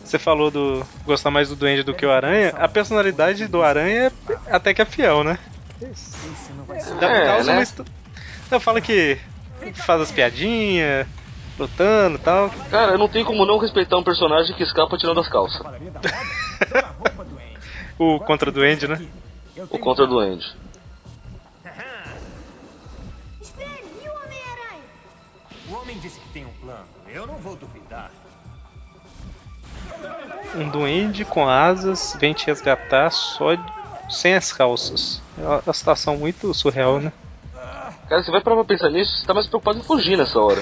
Você 0.04 0.18
falou 0.18 0.50
do 0.50 0.84
gostar 1.04 1.30
mais 1.30 1.48
do 1.48 1.56
Duende 1.56 1.84
do 1.84 1.94
que 1.94 2.04
o 2.04 2.10
Aranha. 2.10 2.52
A 2.58 2.66
personalidade 2.66 3.46
do 3.46 3.62
Aranha 3.62 4.12
é 4.28 4.36
até 4.50 4.74
que 4.74 4.82
é 4.82 4.84
fiel, 4.84 5.22
né? 5.22 5.38
Esse 5.80 6.52
não 6.56 6.64
vai 6.64 6.80
ser. 6.80 6.94
Dá 6.96 7.08
É, 7.08 7.26
causa 7.26 7.52
né? 7.52 7.64
uma 7.76 7.86
Não, 8.50 8.58
fala 8.58 8.80
que 8.80 9.16
faz 9.74 10.00
as 10.00 10.10
piadinhas, 10.10 11.06
lutando 11.60 12.16
e 12.16 12.18
tal. 12.18 12.50
Cara, 12.70 12.98
não 12.98 13.08
tem 13.08 13.24
como 13.24 13.44
não 13.46 13.58
respeitar 13.58 13.96
um 13.96 14.04
personagem 14.04 14.54
que 14.56 14.62
escapa 14.62 14.96
tirando 14.96 15.20
as 15.20 15.28
calças. 15.28 15.60
O 18.00 18.18
contra 18.18 18.50
Duende, 18.50 18.88
né? 18.88 18.98
O 19.68 19.78
contra 19.78 20.06
um 20.06 20.08
do 20.08 20.14
Duende. 20.14 20.56
Espere, 23.42 23.68
o 23.68 24.24
Homem-Aranha? 24.24 24.84
O 25.68 25.74
homem 25.74 25.98
disse 25.98 26.18
que 26.18 26.28
tem 26.30 26.46
um 26.46 26.52
plano. 26.62 26.86
Eu 27.06 27.26
não 27.26 27.36
vou 27.36 27.56
duvidar. 27.56 28.10
Um 30.54 30.70
duende 30.70 31.26
com 31.26 31.46
asas 31.46 32.16
vem 32.18 32.32
te 32.32 32.46
resgatar 32.46 33.10
só 33.10 33.48
sem 34.08 34.34
as 34.34 34.50
calças. 34.50 35.20
É 35.36 35.42
uma 35.46 35.74
situação 35.74 36.16
muito 36.16 36.54
surreal, 36.54 37.00
né? 37.00 37.12
Cara, 38.10 38.24
você 38.24 38.30
vai 38.32 38.40
pra 38.40 38.64
pensar 38.64 38.90
nisso, 38.90 39.18
você 39.18 39.24
tá 39.24 39.32
mais 39.32 39.46
preocupado 39.46 39.78
em 39.78 39.84
fugir 39.84 40.18
nessa 40.18 40.40
hora. 40.40 40.60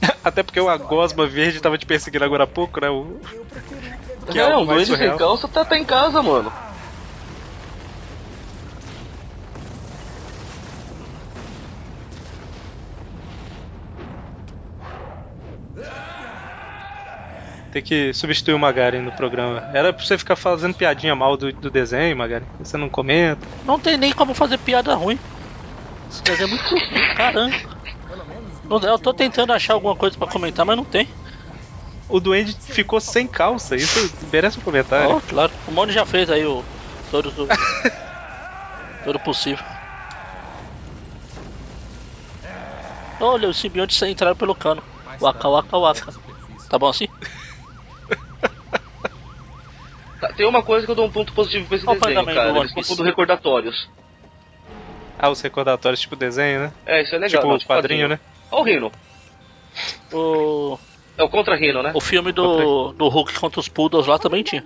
Até 0.22 0.44
porque 0.44 0.60
o 0.60 0.78
Gosma 0.78 1.26
Verde 1.26 1.60
tava 1.60 1.76
te 1.76 1.84
perseguindo 1.84 2.24
agora 2.24 2.44
há 2.44 2.46
pouco, 2.46 2.80
né? 2.80 2.88
O... 2.88 3.18
Que 4.30 4.38
é 4.38 4.42
é, 4.42 4.56
um 4.56 4.64
Duende 4.64 4.96
sem 4.96 5.16
calça 5.16 5.48
tá, 5.48 5.64
tá 5.64 5.76
em 5.76 5.84
casa, 5.84 6.22
mano. 6.22 6.52
Tem 17.72 17.82
que 17.82 18.12
substituir 18.12 18.54
o 18.54 18.58
Magari 18.58 18.98
no 19.00 19.12
programa. 19.12 19.62
Era 19.72 19.92
pra 19.92 20.04
você 20.04 20.18
ficar 20.18 20.34
fazendo 20.36 20.74
piadinha 20.74 21.14
mal 21.14 21.36
do, 21.36 21.52
do 21.52 21.70
desenho, 21.70 22.16
Magari. 22.16 22.44
Você 22.58 22.76
não 22.76 22.88
comenta. 22.90 23.46
Não 23.64 23.78
tem 23.78 23.96
nem 23.96 24.12
como 24.12 24.34
fazer 24.34 24.58
piada 24.58 24.94
ruim. 24.94 25.18
Esse 26.10 26.22
desenho 26.22 26.48
é 26.48 26.50
muito. 26.50 27.14
Caramba. 27.16 27.56
Não- 28.64 28.80
Eu 28.82 28.98
tô 28.98 29.12
tentando 29.14 29.52
achar 29.52 29.74
alguma 29.74 29.94
coisa 29.94 30.16
pra 30.18 30.26
comentar, 30.26 30.66
mas 30.66 30.76
não 30.76 30.84
tem. 30.84 31.08
O 32.08 32.18
Duende 32.18 32.52
ficou 32.60 33.00
sem 33.00 33.26
calça. 33.28 33.76
Isso 33.76 34.12
merece 34.32 34.58
um 34.58 34.62
comentário. 34.62 35.10
Ó, 35.16 35.20
claro. 35.20 35.52
O 35.68 35.70
Moni 35.70 35.92
já 35.92 36.04
fez 36.04 36.28
aí 36.28 36.44
o, 36.44 36.64
Todo, 37.08 37.30
todo, 37.32 37.48
todo 39.04 39.18
possível. 39.20 39.64
Olha, 43.20 43.48
os 43.48 43.56
simbiontes 43.58 44.00
entraram 44.02 44.36
pelo 44.36 44.54
cano. 44.54 44.82
Waka 45.20 45.48
waka 45.48 45.76
waka. 45.76 46.12
Tá 46.68 46.78
bom 46.78 46.88
assim? 46.88 47.08
Tá, 50.20 50.29
Tem 50.40 50.48
uma 50.48 50.62
coisa 50.62 50.86
que 50.86 50.90
eu 50.90 50.94
dou 50.94 51.04
um 51.04 51.10
ponto 51.10 51.34
positivo 51.34 51.66
pra 51.66 51.76
esse 51.76 51.84
Qual 51.84 51.98
desenho, 51.98 52.24
cara. 52.24 52.58
Eles 52.60 52.88
tudo 52.88 53.02
recordatórios. 53.02 53.90
Ah, 55.18 55.28
os 55.28 55.38
recordatórios 55.42 56.00
tipo 56.00 56.16
desenho, 56.16 56.60
né? 56.60 56.72
É, 56.86 57.02
isso 57.02 57.14
é 57.14 57.18
legal. 57.18 57.42
tipo 57.42 57.54
o 57.54 57.68
quadrinho, 57.68 58.08
né? 58.08 58.18
Olha 58.50 58.62
o 58.62 58.64
Rino. 58.64 58.92
O, 60.10 60.78
É 61.18 61.22
o 61.22 61.28
Contra 61.28 61.54
Rino, 61.56 61.82
né? 61.82 61.90
o 61.92 62.00
filme 62.00 62.32
do, 62.32 62.92
do 62.92 63.06
Hulk 63.08 63.38
contra 63.38 63.60
os 63.60 63.68
Poodles 63.68 64.06
lá 64.06 64.18
também 64.18 64.42
tinha. 64.42 64.64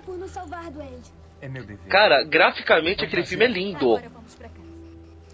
É 1.41 1.49
meu 1.49 1.65
dever. 1.65 1.89
Cara, 1.89 2.23
graficamente 2.23 3.03
aquele 3.03 3.25
filme 3.25 3.43
é 3.43 3.49
lindo. 3.49 3.99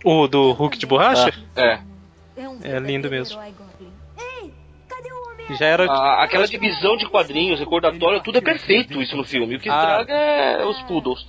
O 0.03 0.27
do 0.27 0.53
Hulk 0.53 0.75
de 0.75 0.87
borracha? 0.87 1.31
É. 1.55 1.81
É, 2.63 2.79
lindo 2.79 3.11
mesmo. 3.11 3.39
Homem? 5.55 5.59
Já 5.59 5.65
era. 5.65 5.85
A- 5.91 6.23
aquela 6.23 6.47
divisão 6.47 6.97
de 6.97 7.07
quadrinhos, 7.09 7.59
recordatório, 7.59 8.21
tudo 8.21 8.37
é 8.37 8.41
perfeito 8.41 9.01
isso 9.01 9.15
no 9.15 9.23
filme. 9.23 9.55
O 9.55 9.59
que 9.59 9.69
Ah. 9.69 9.75
estraga 10.01 10.13
é 10.13 10.65
os 10.65 10.81
poodles. 10.83 11.25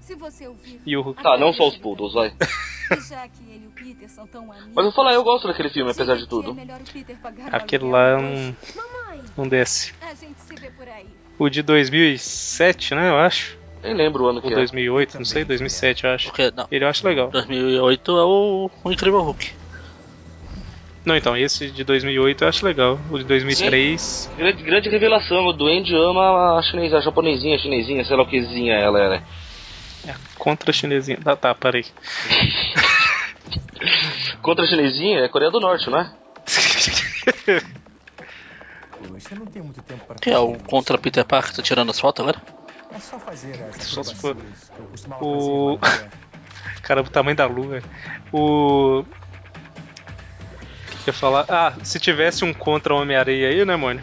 Se 0.00 0.14
você 0.14 0.48
ouvir. 0.48 0.80
E 0.86 0.96
o 0.96 1.02
Hulk. 1.02 1.22
Tá, 1.22 1.36
não 1.36 1.52
só 1.52 1.68
os 1.68 1.76
poodles, 1.76 2.14
vai. 2.14 2.32
Já 3.08 3.28
que 3.28 3.42
ele 3.50 3.66
o 3.66 3.70
Peter 3.70 4.08
são 4.08 4.26
tão 4.26 4.44
amigos. 4.50 4.68
Mas 4.74 4.76
eu 4.76 4.82
vou 4.84 4.92
falar, 4.92 5.12
eu 5.12 5.22
gosto 5.22 5.46
daquele 5.46 5.68
filme, 5.68 5.90
apesar 5.90 6.14
de 6.16 6.22
que 6.22 6.28
tudo. 6.28 6.56
É 6.58 7.56
Aquele 7.56 7.84
lá 7.84 8.08
é 8.08 8.16
um, 8.16 8.54
Mamãe, 8.74 9.20
um 9.36 9.46
desce. 9.46 9.92
A 10.00 10.14
gente 10.14 10.40
se 10.40 10.54
vê 10.54 10.70
por 10.70 10.88
aí. 10.88 11.06
O 11.38 11.50
de 11.50 11.62
2007, 11.62 12.94
né? 12.94 13.10
Eu 13.10 13.18
acho. 13.18 13.58
Nem 13.82 13.94
lembro 13.94 14.24
o 14.24 14.26
ano 14.28 14.38
Ou 14.38 14.42
que 14.48 14.52
é. 14.52 14.56
2008, 14.56 15.18
não 15.18 15.24
sei, 15.26 15.44
2007 15.44 16.04
eu 16.04 16.10
acho. 16.10 16.28
Porque, 16.28 16.50
não, 16.56 16.66
Ele 16.70 16.84
eu 16.84 16.88
acho 16.88 17.06
legal. 17.06 17.28
2008 17.30 18.10
é 18.18 18.24
o, 18.24 18.70
o 18.82 18.90
Incrível 18.92 19.20
Hulk. 19.20 19.52
Não, 21.04 21.16
então, 21.16 21.36
esse 21.36 21.70
de 21.70 21.84
2008 21.84 22.44
eu 22.44 22.48
acho 22.48 22.64
legal. 22.66 22.98
O 23.10 23.18
de 23.18 23.24
2003. 23.24 24.30
Grande, 24.36 24.62
grande 24.62 24.88
revelação, 24.90 25.46
o 25.46 25.52
Duende 25.52 25.94
ama 25.94 26.58
a 26.58 26.62
chinesa, 26.62 26.98
a 26.98 27.00
japonesinha, 27.00 27.56
a 27.56 27.58
chinesinha, 27.58 28.04
sei 28.04 28.16
lá 28.16 28.22
o 28.22 28.26
quezinha 28.28 28.74
ela 28.74 29.00
era. 29.00 29.22
É 30.06 30.14
contra 30.36 30.70
a 30.70 30.72
chinesinha. 30.74 31.18
Tá, 31.22 31.34
tá, 31.36 31.54
parei. 31.54 31.84
Contra 34.42 34.64
a 34.64 34.68
chinesinha 34.68 35.20
é 35.20 35.28
Coreia 35.28 35.50
do 35.50 35.60
Norte, 35.60 35.88
não 35.90 35.98
é? 36.00 36.10
Poxa, 38.98 39.28
eu 39.34 39.38
não 39.38 39.46
tenho 39.46 39.64
muito 39.64 39.80
tempo 39.82 40.04
para 40.06 40.16
Que 40.16 40.30
é 40.30 40.38
o 40.38 40.54
contra 40.60 40.98
Peter 40.98 41.24
Parker, 41.24 41.54
tá 41.54 41.62
tirando 41.62 41.90
as 41.90 41.98
fotos 42.00 42.22
agora? 42.22 42.40
É 42.92 42.98
só 42.98 43.18
fazer 43.18 43.62
as 43.62 43.76
Só 43.84 44.02
se 44.02 44.14
for- 44.14 44.36
O- 45.20 45.78
Cara, 46.82 47.02
o 47.02 47.04
tamanho 47.04 47.36
da 47.36 47.46
lua. 47.46 47.82
O. 48.32 49.04
Que 51.08 51.10
eu 51.10 51.14
ia 51.14 51.20
falar? 51.20 51.46
Ah, 51.48 51.72
se 51.82 51.98
tivesse 51.98 52.44
um 52.44 52.52
contra 52.52 52.94
Homem-Areia 52.94 53.48
aí, 53.48 53.64
né, 53.64 53.76
mano? 53.76 54.02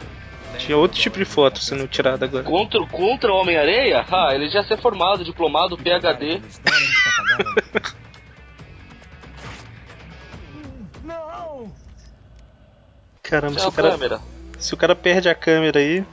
Tinha 0.58 0.76
outro 0.76 1.00
tipo 1.00 1.20
de 1.20 1.26
foto 1.26 1.60
sendo 1.60 1.88
tirada 1.88 2.26
agora. 2.26 2.44
Contra, 2.44 2.84
contra 2.88 3.32
o 3.32 3.36
Homem-Areia? 3.36 4.04
Ah, 4.10 4.34
ele 4.34 4.50
já 4.50 4.62
é 4.68 4.78
formado, 4.78 5.24
diplomado, 5.24 5.78
PhD. 5.78 6.42
Não! 11.04 11.72
Caramba, 13.22 13.60
se 13.60 13.66
É 13.66 13.68
o 13.68 13.72
cara, 13.72 13.92
câmera. 13.92 14.22
se 14.58 14.74
o 14.74 14.78
cara 14.78 14.96
perde 14.96 15.30
a 15.30 15.36
câmera 15.36 15.80
aí. 15.80 16.04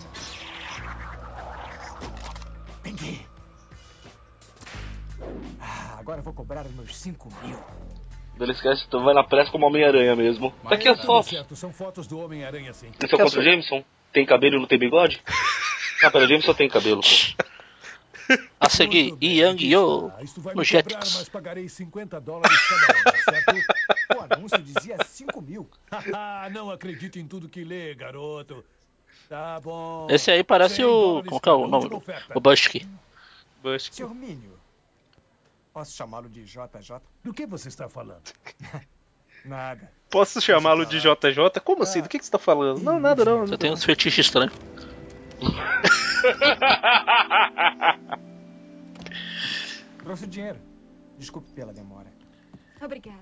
Ah, 5.61 5.96
agora 5.98 6.20
vou 6.20 6.33
cobrar 6.33 6.64
os 6.66 6.72
meus 6.74 6.96
5 6.96 7.28
mil. 7.42 7.59
Ele 8.40 8.53
esquece, 8.53 8.85
então 8.88 9.05
vai 9.05 9.14
na 9.14 9.23
pressa 9.23 9.51
como 9.51 9.66
Homem-Aranha 9.66 10.16
mesmo. 10.16 10.53
Tá 10.68 10.75
aqui 10.75 10.88
as 10.88 11.05
fotos. 11.05 11.31
certo, 11.31 11.55
são 11.55 11.73
fotos 11.73 12.07
do 12.07 12.18
Homem-Aranha 12.18 12.73
sim. 12.73 12.90
Esse 13.03 13.14
é 13.14 13.16
o 13.16 13.21
contra 13.21 13.42
Jameson? 13.42 13.85
Tem 14.12 14.27
cabelo 14.27 14.57
e 14.57 14.59
não 14.59 14.66
tem 14.66 14.79
bigode? 14.79 15.23
Ah, 16.03 16.11
pera, 16.11 16.25
o 16.25 16.29
Jameson 16.29 16.55
tem 16.55 16.68
cabelo, 16.68 17.01
pô. 17.01 17.09
A 18.59 18.68
seguir, 18.68 19.16
Yang 19.21 19.66
Yo 19.66 20.09
tá, 20.09 20.23
vai 20.38 20.55
no 20.55 20.64
Jetix. 20.64 21.16
mas 21.16 21.29
pagarei 21.29 21.68
50 21.68 22.21
dólares 22.21 22.57
cada 22.68 22.99
um, 22.99 23.23
certo? 23.23 23.64
O 24.16 24.35
anúncio 24.35 24.59
dizia 24.62 24.97
5 25.05 25.42
mil. 25.42 25.68
Haha, 25.90 26.49
não 26.55 26.71
acredito 26.71 27.18
em 27.18 27.27
tudo 27.27 27.49
que 27.49 27.64
lê, 27.64 27.95
garoto. 27.95 28.64
Tá 29.29 29.61
bom. 29.61 30.07
Esse 30.11 30.31
aí 30.31 30.45
parece 30.45 30.77
100 30.77 30.85
o. 30.85 31.23
Qual 31.27 31.40
que 31.40 31.49
é 31.49 31.53
o 31.53 31.66
nome? 31.66 31.90
O 32.35 32.40
Bushki. 32.40 32.87
Senhor 33.90 34.14
Minho, 34.14 34.55
posso 35.72 35.96
chamá-lo 35.96 36.28
de 36.28 36.44
JJ? 36.44 37.00
Do 37.24 37.32
que 37.32 37.46
você 37.46 37.68
está 37.68 37.88
falando? 37.88 38.22
Nada. 39.44 39.90
Posso 40.08 40.40
chamá-lo 40.40 40.87
de 40.87 41.00
JJ? 41.00 41.61
Como 41.64 41.82
assim? 41.82 42.00
Do 42.00 42.08
que, 42.08 42.22
você 42.22 42.30
tá 42.30 42.38
falando? 42.38 42.80
Não, 42.80 43.00
nada 43.00 43.24
não. 43.24 43.44
Você 43.46 43.58
tem 43.58 43.72
uns 43.72 43.82
fetiches 43.82 44.26
estranhos. 44.26 44.54
Trouxe 49.98 50.24
o 50.24 50.28
dinheiro. 50.28 50.58
Desculpe 51.18 51.50
pela 51.52 51.72
demora. 51.72 52.06
Obrigada. 52.80 53.18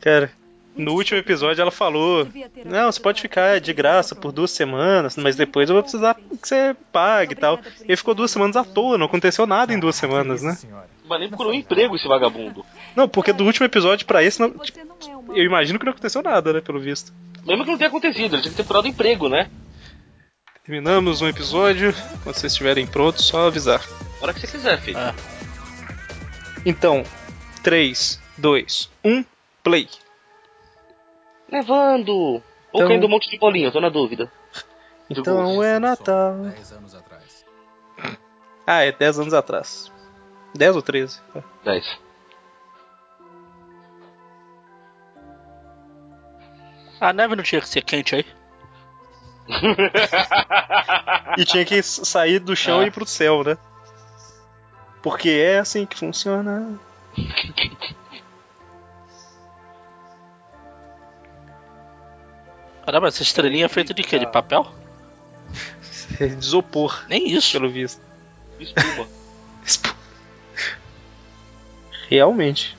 Cara, 0.00 0.32
no 0.74 0.94
último 0.94 1.20
episódio 1.20 1.62
ela 1.62 1.70
falou: 1.70 2.26
Não, 2.64 2.90
você 2.90 3.00
pode 3.00 3.20
ficar 3.20 3.60
de 3.60 3.72
graça 3.72 4.16
por 4.16 4.32
duas 4.32 4.50
semanas, 4.50 5.16
mas 5.16 5.36
depois 5.36 5.68
eu 5.68 5.74
vou 5.74 5.82
precisar 5.82 6.14
que 6.14 6.48
você 6.48 6.74
pague 6.90 7.34
e 7.34 7.36
tal. 7.36 7.60
Ele 7.82 7.96
ficou 7.96 8.14
duas 8.14 8.32
semanas 8.32 8.56
à 8.56 8.64
toa, 8.64 8.98
não 8.98 9.06
aconteceu 9.06 9.46
nada 9.46 9.72
em 9.72 9.78
duas 9.78 9.94
semanas, 9.94 10.42
né? 10.42 10.54
Senhora. 10.54 10.88
Mas 11.10 11.18
nem 11.18 11.28
procurou 11.28 11.50
um 11.50 11.54
emprego 11.56 11.96
esse 11.96 12.06
vagabundo. 12.06 12.64
Não, 12.94 13.08
porque 13.08 13.32
do 13.32 13.44
último 13.44 13.66
episódio 13.66 14.06
pra 14.06 14.22
esse, 14.22 14.38
não, 14.40 14.50
tipo, 14.50 14.78
Você 14.78 14.84
não 14.84 14.96
é 15.12 15.16
uma 15.16 15.36
eu 15.36 15.44
imagino 15.44 15.76
que 15.76 15.84
não 15.84 15.90
aconteceu 15.90 16.22
nada, 16.22 16.52
né? 16.52 16.60
Pelo 16.60 16.78
visto. 16.78 17.12
Mesmo 17.44 17.64
que 17.64 17.70
não 17.72 17.76
tenha 17.76 17.88
acontecido, 17.88 18.36
ele 18.36 18.42
tinha 18.42 18.52
que 18.52 18.56
ter 18.56 18.62
procurado 18.62 18.86
emprego, 18.86 19.28
né? 19.28 19.50
Terminamos 20.64 21.20
um 21.20 21.26
episódio. 21.26 21.92
Quando 22.22 22.36
vocês 22.36 22.52
estiverem 22.52 22.86
prontos, 22.86 23.24
só 23.26 23.48
avisar. 23.48 23.84
A 24.20 24.24
hora 24.24 24.32
que 24.32 24.38
você 24.38 24.46
quiser, 24.46 24.78
filho. 24.80 24.98
Ah. 24.98 25.12
Então, 26.64 27.02
3, 27.64 28.22
2, 28.38 28.88
1, 29.04 29.24
play. 29.64 29.88
Nevando! 31.50 32.12
Ou 32.14 32.40
Então- 32.72 32.86
caindo 32.86 33.06
um 33.06 33.10
monte 33.10 33.28
de 33.28 33.36
bolinha, 33.36 33.66
eu 33.66 33.72
tô 33.72 33.80
na 33.80 33.88
dúvida. 33.88 34.30
Então 35.08 35.60
é 35.60 35.80
Natal. 35.80 36.36
10 36.36 36.72
anos 36.72 36.94
atrás. 36.94 37.44
Ah, 38.64 38.82
é 38.84 38.92
10 38.92 39.18
anos 39.18 39.34
atrás. 39.34 39.90
10 40.54 40.76
ou 40.76 40.82
13? 40.82 41.20
10. 41.64 41.98
A 47.00 47.12
neve 47.12 47.34
não 47.36 47.42
tinha 47.44 47.60
que 47.60 47.68
ser 47.68 47.82
quente 47.82 48.14
aí. 48.16 48.26
E 51.38 51.44
tinha 51.44 51.64
que 51.64 51.80
sair 51.82 52.40
do 52.40 52.56
chão 52.56 52.80
Ah. 52.80 52.84
e 52.84 52.86
ir 52.88 52.90
pro 52.90 53.06
céu, 53.06 53.44
né? 53.44 53.56
Porque 55.00 55.28
é 55.30 55.60
assim 55.60 55.86
que 55.86 55.96
funciona. 55.96 56.76
Caramba, 62.84 63.08
essa 63.08 63.22
estrelinha 63.22 63.66
é 63.66 63.68
feita 63.68 63.94
de 63.94 64.02
quê? 64.02 64.18
De 64.18 64.26
papel? 64.26 64.66
É 66.18 66.26
de 66.28 66.44
isopor, 66.44 67.04
Nem 67.08 67.28
isso. 67.32 67.52
pelo 67.52 67.70
visto. 67.70 68.00
Espuma. 68.58 69.06
Esp- 69.64 69.94
Realmente. 72.10 72.76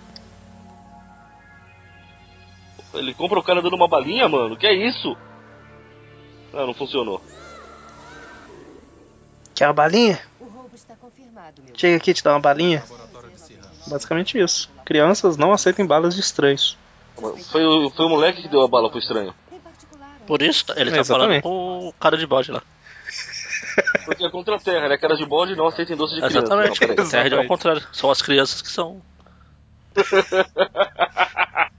Ele 2.93 3.13
compra 3.13 3.39
o 3.39 3.43
cara 3.43 3.61
dando 3.61 3.77
uma 3.77 3.87
balinha, 3.87 4.27
mano? 4.27 4.57
Que 4.57 4.67
é 4.67 4.73
isso? 4.73 5.15
Não, 6.51 6.67
não 6.67 6.73
funcionou. 6.73 7.21
Quer 9.55 9.67
uma 9.67 9.73
balinha? 9.73 10.19
O 10.37 10.43
roubo 10.43 10.75
está 10.75 10.95
confirmado, 10.97 11.61
meu. 11.63 11.73
Chega 11.77 11.95
aqui 11.95 12.13
te 12.13 12.21
dar 12.21 12.33
uma 12.33 12.41
balinha. 12.41 12.83
Basicamente 13.87 14.37
isso. 14.37 14.69
Crianças 14.83 15.37
não 15.37 15.53
aceitem 15.53 15.85
balas 15.85 16.13
de 16.13 16.19
estranhos. 16.19 16.77
Foi 17.51 17.63
o, 17.63 17.89
foi 17.89 18.05
o 18.05 18.09
moleque 18.09 18.41
que 18.41 18.49
deu 18.49 18.61
a 18.61 18.67
bala 18.67 18.89
pro 18.89 18.99
estranho. 18.99 19.33
Por 20.27 20.41
isso, 20.41 20.65
ele 20.75 20.91
tá 20.91 21.05
falando 21.05 21.31
exatamente. 21.31 21.43
com 21.43 21.87
o 21.87 21.93
cara 21.93 22.17
de 22.17 22.27
bode 22.27 22.51
lá. 22.51 22.61
Porque 24.05 24.25
é 24.25 24.29
contra 24.29 24.55
a 24.55 24.59
terra, 24.59 24.89
né? 24.89 24.97
Cara 24.97 25.15
de 25.15 25.25
bode 25.25 25.55
não 25.55 25.67
aceitem 25.67 25.95
doce 25.95 26.15
de 26.15 26.21
criança. 26.21 26.39
Exatamente. 26.39 26.69
Não, 26.69 26.87
peraí. 26.87 26.93
A 26.93 26.95
terra 26.95 27.05
é 27.05 27.19
ao 27.19 27.25
Exatamente. 27.27 27.47
contrário. 27.47 27.87
São 27.93 28.11
as 28.11 28.21
crianças 28.21 28.61
que 28.61 28.69
são. 28.69 29.01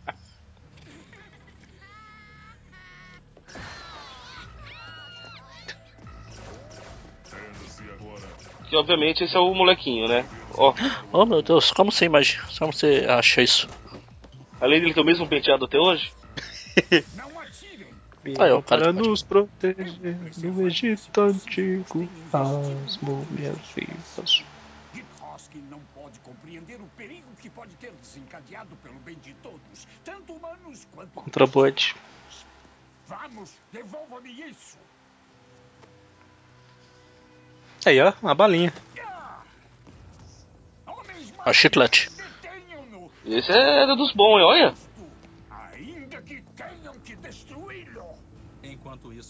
Que 8.69 8.77
obviamente 8.77 9.23
esse 9.23 9.37
é 9.37 9.39
o 9.39 9.53
molequinho, 9.55 10.09
né? 10.09 10.27
Ó, 10.55 10.73
Oh 11.13 11.27
meu 11.27 11.43
Deus, 11.43 11.71
como 11.73 11.93
você 11.93 12.07
imagina? 12.07 12.43
Como 12.59 12.73
você 12.73 13.05
acha 13.07 13.43
isso? 13.43 13.69
além 14.59 14.81
dele 14.81 14.95
ter 14.95 15.01
o 15.01 15.05
mesmo 15.05 15.29
penteado 15.29 15.67
até 15.67 15.79
hoje, 15.79 16.11
Aí, 18.39 18.51
ó, 18.53 18.59
o 18.59 18.63
cara 18.63 18.93
Para 18.93 18.93
nos 18.93 19.23
proteger 19.23 20.31
do 20.37 20.67
Egito 20.67 21.21
antigo, 21.21 22.09
as 22.33 22.99
múmias 22.99 23.59
vivas. 23.75 24.45
pode 25.93 26.21
compreender 26.21 26.81
o 26.81 26.87
perigo 26.97 27.32
que 27.43 27.51
pode 27.51 27.75
ter 27.75 27.91
desencadeado 27.91 28.77
pelo 28.77 28.95
bem 29.01 29.19
de 29.19 29.35
todos, 29.35 29.89
tanto 30.05 30.33
humanos 30.33 30.87
quanto 30.95 31.11
Contra 31.13 31.45
bot. 31.45 31.97
Vamos, 33.09 33.53
devolva-me 33.73 34.31
isso. 34.49 34.79
Aí, 37.85 38.01
ó, 38.01 38.13
uma 38.23 38.33
balinha. 38.33 38.73
A 41.45 41.53
chiclete. 41.53 42.09
Esse 43.27 43.51
era 43.51 43.97
dos 43.97 44.13
bons, 44.13 44.39
hein? 44.39 44.45
olha. 44.45 44.75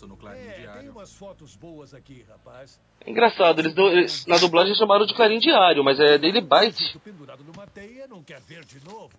No 0.06 0.16
Clarim 0.16 0.40
É, 0.40 0.52
tem 0.52 0.60
Diário. 0.62 0.90
umas 0.92 1.12
fotos 1.14 1.54
boas 1.56 1.94
aqui, 1.94 2.24
rapaz. 2.28 2.80
É 3.04 3.10
engraçado, 3.10 3.60
eles, 3.60 3.72
dão- 3.74 3.88
eles- 3.88 4.26
na 4.26 4.36
dublagem 4.36 4.74
chamaram 4.74 5.06
de 5.06 5.14
Clarim 5.14 5.38
Diário, 5.38 5.84
mas 5.84 5.98
é 6.00 6.18
Daily 6.18 6.40
Byte. 6.40 6.98
Pendurado 6.98 7.44
numa 7.44 7.66
teia, 7.66 8.06
não 8.08 8.22
quer 8.22 8.40
ver 8.40 8.64
de 8.64 8.84
novo. 8.84 9.16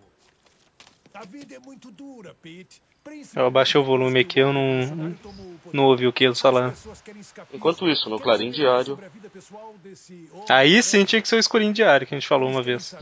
A 1.14 1.24
vida 1.24 1.54
é 1.54 1.58
muito 1.60 1.92
dura, 1.92 2.34
Pete. 2.34 2.82
Eu 3.36 3.46
abaixei 3.46 3.78
o 3.78 3.84
volume 3.84 4.20
aqui, 4.20 4.40
eu 4.40 4.50
não, 4.50 5.14
não 5.72 5.84
ouvi 5.84 6.06
o 6.06 6.12
que 6.12 6.24
eles 6.24 6.40
falaram. 6.40 6.72
Enquanto 7.52 7.86
isso, 7.86 8.08
no 8.08 8.18
Clarim 8.18 8.50
Diário. 8.50 8.98
Aí 10.48 10.82
sim 10.82 11.04
tinha 11.04 11.20
que 11.20 11.28
ser 11.28 11.36
o 11.36 11.38
escurinho 11.38 11.74
diário 11.74 12.06
que 12.06 12.14
a 12.14 12.18
gente 12.18 12.26
falou 12.26 12.48
uma 12.48 12.62
vez. 12.62 12.94
Ou 12.94 13.00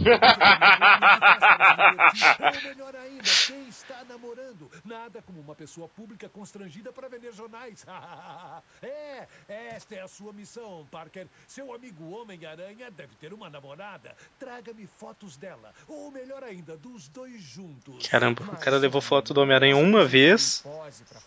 melhor 2.68 2.96
ainda, 2.96 3.22
quem 3.46 3.68
está 3.68 4.02
namorando? 4.08 4.68
Nada 4.84 5.22
como 5.22 5.40
uma 5.40 5.54
pessoa 5.54 5.88
pública 5.88 6.28
constrangida 6.28 6.92
para 6.92 7.08
vender 7.08 7.32
jornais. 7.32 7.86
é, 8.82 9.28
esta 9.48 9.94
é 9.94 10.02
a 10.02 10.08
sua 10.08 10.32
missão, 10.32 10.84
Parker. 10.90 11.28
Seu 11.46 11.72
amigo 11.72 12.10
Homem-Aranha 12.10 12.90
deve 12.90 13.14
ter 13.20 13.32
uma 13.32 13.48
namorada. 13.48 14.16
Traga-me 14.36 14.88
fotos 14.98 15.36
dela. 15.36 15.72
Ou 15.86 16.10
melhor 16.10 16.42
ainda, 16.42 16.76
dos 16.76 17.06
dois 17.08 17.40
juntos. 17.40 18.01
Caramba, 18.10 18.42
o 18.52 18.56
cara 18.56 18.76
levou 18.78 19.00
foto 19.00 19.32
do 19.32 19.40
Homem-Aranha 19.40 19.76
uma 19.76 20.04
vez 20.04 20.64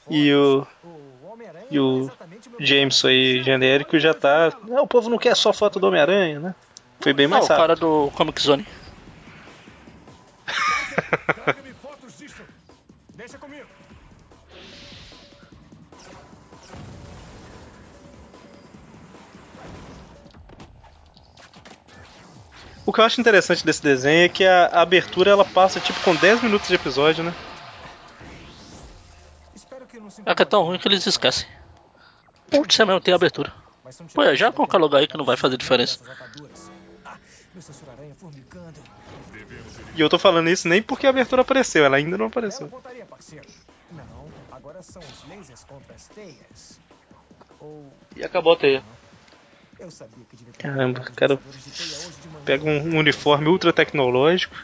e 0.09 0.33
o. 0.33 0.65
E 1.71 1.79
o 1.79 2.11
Jameson 2.59 3.07
aí, 3.07 3.43
genérico, 3.43 3.97
já 3.99 4.13
tá. 4.13 4.53
Não, 4.67 4.83
o 4.83 4.87
povo 4.87 5.09
não 5.09 5.17
quer 5.17 5.35
só 5.35 5.51
foto 5.51 5.79
do 5.79 5.87
Homem-Aranha, 5.87 6.39
né? 6.39 6.55
Foi 6.99 7.11
bem 7.13 7.27
Não, 7.27 7.37
mais 7.37 7.45
o 7.45 7.47
cara 7.47 7.73
rápido. 7.73 7.79
do 7.79 8.11
Comic 8.11 8.41
Zone. 8.41 8.65
que 22.95 23.01
eu 23.01 23.05
acho 23.05 23.19
interessante 23.19 23.65
desse 23.65 23.83
desenho 23.83 24.23
é 24.23 24.29
que 24.29 24.45
a, 24.45 24.67
a 24.67 24.81
abertura 24.81 25.29
ela 25.29 25.43
passa 25.43 25.81
tipo 25.81 25.99
com 25.99 26.15
10 26.15 26.41
minutos 26.41 26.69
de 26.69 26.75
episódio, 26.75 27.25
né? 27.25 27.33
É 30.25 30.33
que 30.33 30.41
é 30.41 30.45
tão 30.45 30.63
ruim 30.63 30.79
que 30.79 30.87
eles 30.87 31.05
esquecem. 31.05 31.45
Putz, 32.49 32.79
é 32.79 32.85
mesmo, 32.85 33.01
tem 33.01 33.13
abertura. 33.13 33.51
Pô, 34.13 34.23
é, 34.23 34.33
já 34.35 34.49
coloca 34.49 34.77
logo 34.77 34.95
aí 34.95 35.07
que 35.07 35.17
não 35.17 35.25
vai 35.25 35.35
fazer 35.35 35.57
diferença. 35.57 35.99
Formigando. 38.17 38.79
E 39.93 39.99
eu 39.99 40.09
tô 40.09 40.17
falando 40.17 40.49
isso 40.49 40.67
nem 40.69 40.81
porque 40.81 41.05
a 41.05 41.09
abertura 41.09 41.41
apareceu, 41.41 41.83
ela 41.83 41.97
ainda 41.97 42.17
não 42.17 42.27
apareceu. 42.27 42.71
E 48.15 48.23
acabou 48.23 48.53
a 48.53 48.57
teia. 48.57 48.81
eu 48.81 48.83
sabia 48.83 48.83
que 48.83 48.83
devia 48.85 48.93
ter 48.93 49.64
Caramba, 50.57 51.01
o 51.01 51.13
cara 51.13 51.39
pega 52.45 52.65
um 52.65 52.97
uniforme 52.97 53.47
ultra 53.47 53.73
tecnológico. 53.73 54.55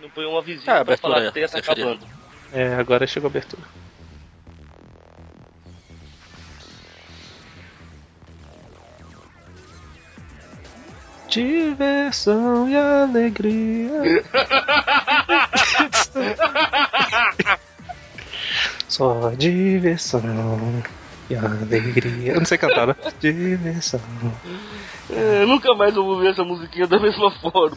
Não 0.00 0.08
põe 0.10 0.24
uma 0.26 0.40
vizinha 0.42 0.80
Ah, 0.80 0.84
pra 0.84 0.96
falar 0.96 1.18
é, 1.18 1.20
que 1.22 1.26
a 1.28 1.32
teia 1.32 1.48
tá 1.48 1.58
você 1.58 1.62
queria. 1.62 1.92
acabando. 1.92 2.06
É, 2.52 2.74
agora 2.76 3.06
chegou 3.06 3.28
a 3.28 3.30
abertura. 3.30 3.62
Diversão 11.28 12.68
e 12.68 12.76
alegria. 12.76 14.24
Só 18.88 19.30
diversão 19.36 20.20
e 21.30 21.36
alegria. 21.36 22.32
Eu 22.32 22.38
não 22.38 22.46
sei 22.46 22.58
cantar, 22.58 22.86
né? 22.86 22.96
Diversão. 23.20 24.00
É, 25.10 25.44
nunca 25.46 25.74
mais 25.74 25.94
eu 25.94 26.04
vou 26.04 26.18
ver 26.18 26.30
essa 26.30 26.44
musiquinha 26.44 26.86
da 26.86 26.98
mesma 26.98 27.30
forma. 27.40 27.76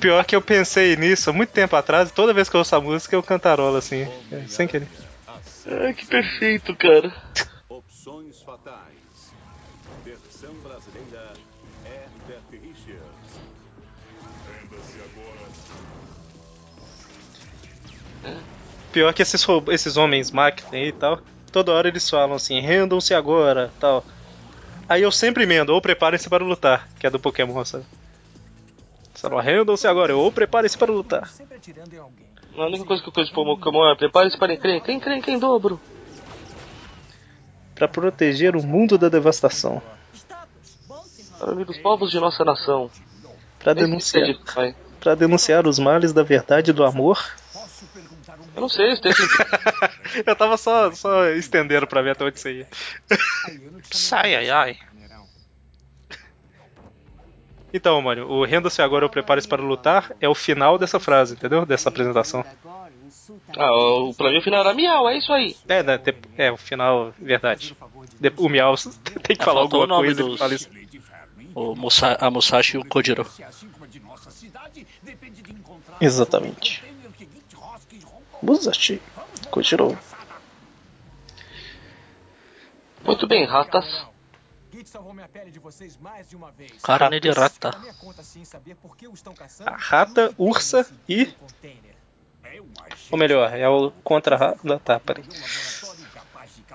Pior 0.00 0.24
que 0.24 0.36
eu 0.36 0.42
pensei 0.42 0.96
nisso 0.96 1.30
há 1.30 1.32
muito 1.32 1.50
tempo 1.50 1.74
atrás, 1.74 2.10
e 2.10 2.12
toda 2.12 2.32
vez 2.32 2.48
que 2.48 2.54
eu 2.54 2.60
ouço 2.60 2.76
a 2.76 2.80
música 2.80 3.16
eu 3.16 3.22
cantarolo 3.22 3.76
assim, 3.76 4.06
é, 4.30 4.44
sem 4.46 4.68
querer. 4.68 4.88
Ai, 5.66 5.94
que 5.94 6.06
perfeito, 6.06 6.76
cara. 6.76 7.12
Opções 7.68 8.40
fatais. 8.42 9.32
Versão 10.04 10.54
brasileira 10.62 11.32
Pior 18.92 19.12
que 19.14 19.22
esses, 19.22 19.46
esses 19.70 19.96
homens 19.96 20.30
máquina 20.30 20.68
aí 20.72 20.88
e 20.88 20.92
tal, 20.92 21.20
toda 21.50 21.72
hora 21.72 21.88
eles 21.88 22.08
falam 22.08 22.36
assim, 22.36 22.60
rendam-se 22.60 23.14
agora, 23.14 23.72
tal. 23.80 24.04
Aí 24.88 25.02
eu 25.02 25.10
sempre 25.10 25.44
emendo, 25.44 25.72
ou 25.72 25.80
preparem-se 25.80 26.28
para 26.28 26.44
lutar, 26.44 26.88
que 26.98 27.06
é 27.06 27.10
do 27.10 27.18
Pokémon, 27.18 27.64
sabe? 27.64 27.84
Só 29.14 29.28
não 29.28 29.38
rendam-se 29.38 29.86
agora, 29.86 30.14
ou 30.16 30.30
preparem-se 30.30 30.76
para 30.76 30.92
lutar. 30.92 31.30
A 32.56 32.66
única 32.66 32.84
coisa 32.84 33.02
que 33.02 33.08
eu 33.08 33.12
conheço 33.12 33.30
de 33.30 33.34
Pokémon 33.34 33.90
é 33.90 33.96
prepare-se 33.96 34.36
para 34.36 34.52
encrenca, 34.52 34.84
quem 34.84 34.96
encrenca 34.96 35.30
em 35.30 35.38
dobro. 35.38 35.80
Para 37.74 37.88
proteger 37.88 38.54
o 38.54 38.62
mundo 38.62 38.98
da 38.98 39.08
devastação. 39.08 39.80
Para 41.38 41.52
unir 41.52 41.68
os 41.68 41.78
povos 41.78 42.10
de 42.10 42.20
nossa 42.20 42.44
nação. 42.44 42.90
Para 43.58 43.74
denunciar, 43.74 44.28
para 45.00 45.14
denunciar 45.14 45.66
os 45.66 45.78
males 45.78 46.12
da 46.12 46.22
verdade 46.22 46.70
e 46.70 46.74
do 46.74 46.84
amor. 46.84 47.18
Eu 48.54 48.60
não 48.60 48.68
sei, 48.68 48.94
se 48.94 49.02
tem 49.02 49.12
assim. 49.12 49.22
eu 50.26 50.36
tava 50.36 50.56
só, 50.56 50.92
só 50.92 51.26
estendendo 51.30 51.86
pra 51.86 52.02
ver 52.02 52.10
até 52.10 52.24
onde 52.24 52.38
você 52.38 52.52
ia. 52.60 52.68
Sai, 53.90 54.34
ai, 54.36 54.50
ai. 54.50 54.78
Então, 57.74 58.00
mano, 58.02 58.26
o 58.28 58.44
renda-se 58.44 58.82
agora 58.82 59.06
ou 59.06 59.10
prepare-se 59.10 59.48
para 59.48 59.62
lutar 59.62 60.12
é 60.20 60.28
o 60.28 60.34
final 60.34 60.76
dessa 60.78 61.00
frase, 61.00 61.32
entendeu? 61.34 61.64
Dessa 61.64 61.88
apresentação. 61.88 62.44
Ah, 63.56 63.72
o, 63.72 64.14
pra 64.14 64.30
mim 64.30 64.38
o 64.38 64.42
final 64.42 64.60
era 64.60 64.74
miau, 64.74 65.08
é 65.08 65.16
isso 65.16 65.32
aí. 65.32 65.56
É, 65.66 65.82
né, 65.82 65.96
te- 65.96 66.14
é 66.36 66.52
o 66.52 66.56
final, 66.58 67.14
verdade. 67.18 67.74
De- 68.20 68.32
o 68.36 68.48
Miau 68.48 68.74
tem 69.22 69.34
que 69.36 69.42
É, 69.42 69.44
falar 69.44 69.60
alguma 69.62 69.84
o 69.84 69.86
nome 69.86 70.06
coisa, 70.08 70.22
dos- 70.22 70.38
fala 70.38 70.54
isso. 70.54 70.68
O 71.54 71.74
Musa, 71.74 72.16
a 72.20 72.30
Musashi 72.30 72.76
e 72.76 72.80
o 72.80 72.84
Kojiro. 72.84 73.26
Exatamente. 76.00 76.82
Musashi, 78.42 79.00
Kojiro. 79.50 79.96
Muito 83.04 83.26
bem, 83.26 83.44
ratas. 83.44 84.06
Git 84.72 84.88
salvou 84.88 85.12
minha 85.12 85.28
pele 85.28 85.50
de 85.50 85.58
vocês 85.58 85.96
mais 85.98 86.28
de 86.28 86.34
uma 86.34 86.50
vez. 86.50 86.80
Carne 86.82 87.20
de 87.20 87.30
rata. 87.30 87.70
Da. 87.70 87.80
A 89.66 89.76
rata, 89.76 90.34
ursa 90.38 90.90
e. 91.08 91.32
Ou 93.10 93.18
melhor, 93.18 93.52
é 93.54 93.68
o 93.68 93.90
contra-rata. 94.02 94.78
Tá, 94.80 94.98
peraí. 94.98 95.24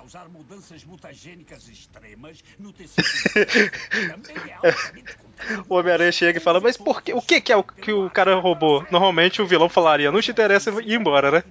Causar 0.07 0.29
mudanças 0.29 0.85
mutagênicas 0.85 1.67
extremas 1.67 2.41
no 2.57 2.71
tecido. 2.71 3.03
O 5.69 5.75
Homem-Aranha 5.75 6.11
chega 6.11 6.39
e 6.39 6.41
fala, 6.41 6.59
mas 6.59 6.77
por 6.77 7.01
que? 7.01 7.13
O 7.13 7.21
que, 7.21 7.39
que 7.39 7.53
é 7.53 7.57
o 7.57 7.63
que 7.63 7.91
o 7.91 8.09
cara 8.09 8.35
roubou? 8.35 8.83
Normalmente 8.89 9.39
o 9.39 9.45
vilão 9.45 9.69
falaria, 9.69 10.11
não 10.11 10.19
te 10.19 10.31
interessa 10.31 10.71
ir 10.81 10.95
embora, 10.95 11.29
né? 11.29 11.43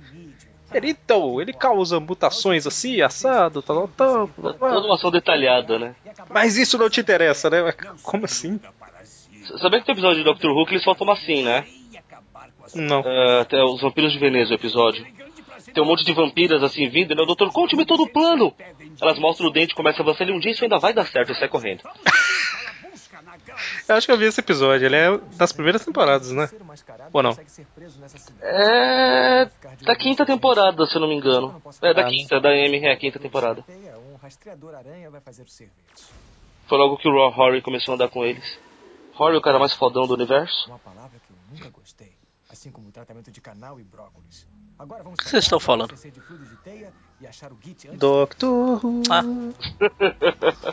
Ele, 0.75 0.91
então, 0.91 1.41
ele 1.41 1.53
causa 1.53 2.01
mutações 2.01 2.67
assim, 2.67 3.01
assado, 3.01 3.63
tal, 3.63 3.87
tal, 3.89 4.29
tal. 4.29 4.55
Toda 4.55 4.87
uma 4.87 4.97
ação 4.97 5.11
detalhada, 5.13 5.79
né? 5.79 5.95
Mas 6.29 6.57
isso 6.57 6.77
não 6.77 6.91
te 6.91 7.01
interessa, 7.01 7.49
né? 7.49 7.73
Como 8.03 8.25
assim? 8.25 8.59
Sabia 9.61 9.79
que 9.79 9.87
tem 9.87 9.93
episódio 9.93 10.19
de 10.19 10.25
Doctor 10.25 10.51
Who 10.51 10.67
que 10.67 10.73
eles 10.73 10.85
faltam 10.85 11.09
assim, 11.13 11.45
né? 11.45 11.65
Não. 12.75 13.01
É, 13.07 13.41
até 13.43 13.63
os 13.63 13.81
vampiros 13.81 14.13
de 14.13 14.19
Veneza, 14.19 14.51
o 14.51 14.55
episódio. 14.55 15.07
Tem 15.77 15.83
um 15.85 15.87
monte 15.87 16.07
de 16.07 16.15
vampiras 16.15 16.63
assim 16.63 16.89
vindo, 16.89 17.15
né? 17.15 17.23
O 17.23 17.27
doutor, 17.27 17.53
conte-me 17.53 17.85
todo 17.85 18.05
o 18.05 18.09
plano. 18.09 18.51
Elas 18.99 19.19
mostram 19.19 19.49
o 19.49 19.53
dente, 19.53 19.75
começa 19.75 20.01
a 20.01 20.03
avançar, 20.03 20.25
ele 20.25 20.33
um 20.33 20.39
dia 20.39 20.53
isso 20.53 20.65
ainda 20.65 20.79
vai 20.79 20.95
dar 20.95 21.05
certo, 21.05 21.33
e 21.33 21.35
sai 21.35 21.51
correndo. 21.51 21.83
Eu 23.87 23.95
acho 23.95 24.07
que 24.07 24.13
eu 24.13 24.17
vi 24.19 24.25
esse 24.25 24.41
episódio, 24.41 24.87
ele 24.87 24.97
é 24.97 25.19
das 25.37 25.53
primeiras 25.53 25.85
temporadas, 25.85 26.33
né? 26.33 26.49
Ou 27.13 27.23
não? 27.23 27.37
É. 28.41 29.51
Da 29.83 29.95
quinta 29.95 30.25
temporada, 30.25 30.87
se 30.87 30.97
eu 30.97 31.01
não 31.01 31.09
me 31.09 31.15
engano. 31.15 31.63
É 31.83 31.93
da 31.93 32.03
Ah, 32.03 32.11
quinta, 32.11 32.41
da 32.41 32.55
M, 32.55 32.79
é 32.79 32.93
a 32.93 32.97
quinta 32.97 33.19
temporada. 33.19 33.63
Um 33.69 34.17
rastreador 34.17 34.75
aranha 34.75 35.11
vai 35.11 35.21
fazer 35.21 35.43
o 35.43 35.49
serviço. 35.49 36.11
Foi 36.67 36.79
logo 36.79 36.97
que 36.97 37.09
o 37.09 37.13
Raw 37.13 37.39
Horry 37.39 37.61
começou 37.61 37.93
a 37.93 37.95
andar 37.97 38.09
com 38.09 38.25
eles. 38.25 38.59
Horry, 39.19 39.37
o 39.37 39.43
cara 39.43 39.59
mais 39.59 39.75
fodão 39.75 40.07
do 40.07 40.15
universo. 40.15 40.69
Uma 40.69 40.79
palavra 40.79 41.19
que 41.27 41.31
eu 41.33 41.37
nunca 41.53 41.69
gostei. 41.79 42.16
Assim 42.51 42.71
como 42.71 42.89
o 42.89 42.93
tratamento 42.93 43.31
de 43.31 43.41
canal 43.41 43.81
e 43.81 43.85
brócolis. 43.85 44.47
Agora 44.79 45.03
vamos 45.03 45.19
O 45.19 45.23
que 45.23 45.31
vocês 45.31 45.45
estão 45.45 45.59
falando? 45.59 45.97
CC 45.97 46.11
de 46.11 46.21
fluido 46.21 46.45
de 46.45 46.57
teia 46.59 46.93
e 47.21 47.27
achar 47.27 47.53
o 47.53 47.59
Git 47.63 47.89
antes 47.89 47.99
Doctor 47.99 48.85
Who. 48.85 49.03
Ah. 49.11 49.23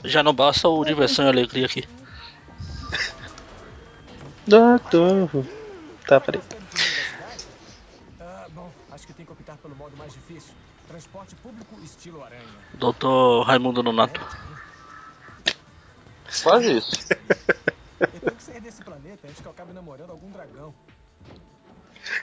Já 0.04 0.22
não 0.22 0.34
basta 0.34 0.68
o 0.68 0.84
diversão 0.86 1.26
e 1.26 1.30
alegria 1.30 1.66
aqui. 1.66 1.88
Doctor 4.46 5.30
Who. 5.34 5.46
Tá, 6.08 6.20
peraí. 6.20 6.42
Ah, 8.20 8.48
bom, 8.52 8.70
acho 8.92 9.08
que 9.08 9.14
tem 9.14 9.26
que 9.26 9.32
optar 9.32 9.58
pelo 9.58 9.76
modo 9.76 9.96
mais 9.96 10.14
difícil. 10.14 10.54
Transporte 10.88 11.34
público 11.36 11.80
estilo 11.82 12.24
aranha. 12.24 12.44
Doutor 12.74 13.44
Raimundo 13.44 13.82
Nonato. 13.82 14.20
Quase 16.44 16.78
isso. 16.78 16.92
Eu 18.00 18.08
tenho 18.08 18.36
que 18.36 18.44
sair 18.44 18.60
desse 18.60 18.84
planeta 18.84 19.28
antes 19.28 19.40
que 19.40 19.46
eu 19.48 19.52
acabe 19.52 19.72
namorando 19.72 20.10
algum 20.10 20.30
dragão. 20.30 20.74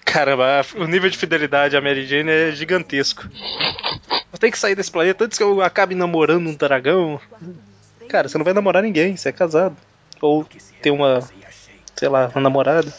Caramba, 0.04 0.62
o 0.76 0.84
nível 0.86 1.08
de 1.10 1.16
fidelidade 1.16 1.76
à 1.76 1.80
Mary 1.80 2.06
Jane 2.06 2.30
é 2.30 2.52
gigantesco. 2.52 3.28
Eu 4.32 4.38
tenho 4.38 4.52
que 4.52 4.58
sair 4.58 4.74
desse 4.74 4.90
planeta 4.90 5.24
antes 5.24 5.38
que 5.38 5.44
eu 5.44 5.62
acabe 5.62 5.94
namorando 5.94 6.46
um 6.48 6.54
dragão. 6.54 7.20
Cara, 8.08 8.28
você 8.28 8.36
não 8.38 8.44
vai 8.44 8.54
namorar 8.54 8.82
ninguém, 8.82 9.16
você 9.16 9.28
é 9.28 9.32
casado. 9.32 9.76
Ou 10.20 10.46
tem 10.82 10.92
uma, 10.92 11.20
sei 11.96 12.08
lá, 12.08 12.30
uma 12.34 12.40
namorada. 12.40 12.92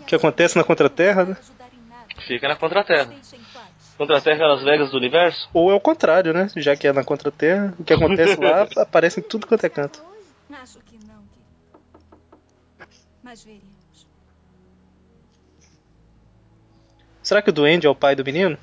O 0.00 0.04
que 0.06 0.14
acontece 0.14 0.56
na 0.56 0.64
Contraterra, 0.64 1.24
né? 1.24 1.36
Fica 2.26 2.48
na 2.48 2.56
Contraterra. 2.56 3.12
Contraterra 3.96 4.44
é 4.44 4.46
Las 4.46 4.62
Vegas 4.62 4.90
do 4.90 4.96
universo? 4.96 5.48
Ou 5.54 5.70
é 5.70 5.74
o 5.74 5.80
contrário, 5.80 6.32
né? 6.32 6.48
Já 6.56 6.76
que 6.76 6.86
é 6.86 6.92
na 6.92 7.02
Contraterra, 7.02 7.74
o 7.78 7.84
que 7.84 7.94
acontece 7.94 8.38
lá 8.38 8.66
aparece 8.82 9.20
em 9.20 9.22
tudo 9.22 9.46
quanto 9.46 9.64
é 9.64 9.68
canto. 9.68 10.02
Acho 10.52 10.78
que 10.80 10.95
veremos. 13.44 14.06
Será 17.22 17.42
que 17.42 17.50
o 17.50 17.52
Duende 17.52 17.86
é 17.86 17.90
o 17.90 17.94
pai 17.94 18.14
do 18.14 18.24
menino? 18.24 18.56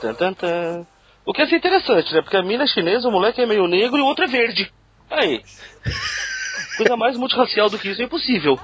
Tan. 0.00 0.86
O 1.24 1.32
que 1.32 1.40
é 1.40 1.44
assim 1.44 1.56
interessante, 1.56 2.12
né? 2.12 2.20
Porque 2.20 2.36
a 2.36 2.42
mina 2.42 2.64
é 2.64 2.66
chinesa, 2.66 3.08
o 3.08 3.10
moleque 3.10 3.40
é 3.40 3.46
meio 3.46 3.66
negro 3.66 3.96
e 3.96 4.02
o 4.02 4.04
outro 4.04 4.24
é 4.24 4.28
verde. 4.28 4.70
Aí. 5.10 5.42
Coisa 6.76 6.96
mais 6.96 7.16
multirracial 7.16 7.70
do 7.70 7.78
que 7.78 7.88
isso 7.88 8.02
é 8.02 8.04
impossível. 8.04 8.56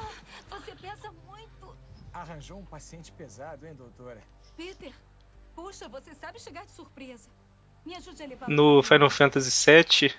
Você 0.51 0.73
pensa 0.73 1.11
muito. 1.27 1.75
Arranjou 2.13 2.59
um 2.59 2.65
paciente 2.67 3.11
pesado, 3.13 3.67
hein, 3.67 3.75
doutora? 3.75 4.21
Peter, 4.57 4.93
puxa, 5.55 5.89
você 5.89 6.15
sabe 6.15 6.39
chegar 6.39 6.67
de 6.67 6.73
surpresa. 6.73 7.31
Me 7.87 7.95
ajude 7.95 8.23
a 8.23 8.27
levar. 8.27 8.49
No 8.49 8.83
Final 8.83 9.09
Fantasy 9.09 9.51
VII, 9.71 10.13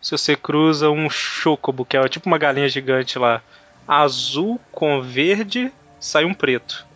se 0.00 0.10
você 0.12 0.36
cruza 0.36 0.88
um 0.88 1.10
chocobo, 1.10 1.84
que 1.84 1.96
é 1.96 2.08
tipo 2.08 2.28
uma 2.28 2.38
galinha 2.38 2.68
gigante 2.68 3.18
lá, 3.18 3.42
azul 3.86 4.60
com 4.72 5.00
verde, 5.02 5.72
sai 6.00 6.24
um 6.24 6.34
preto. 6.34 6.86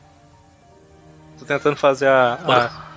Tô 1.39 1.45
tentando 1.45 1.77
fazer 1.77 2.09
a. 2.09 2.35
a- 2.35 2.91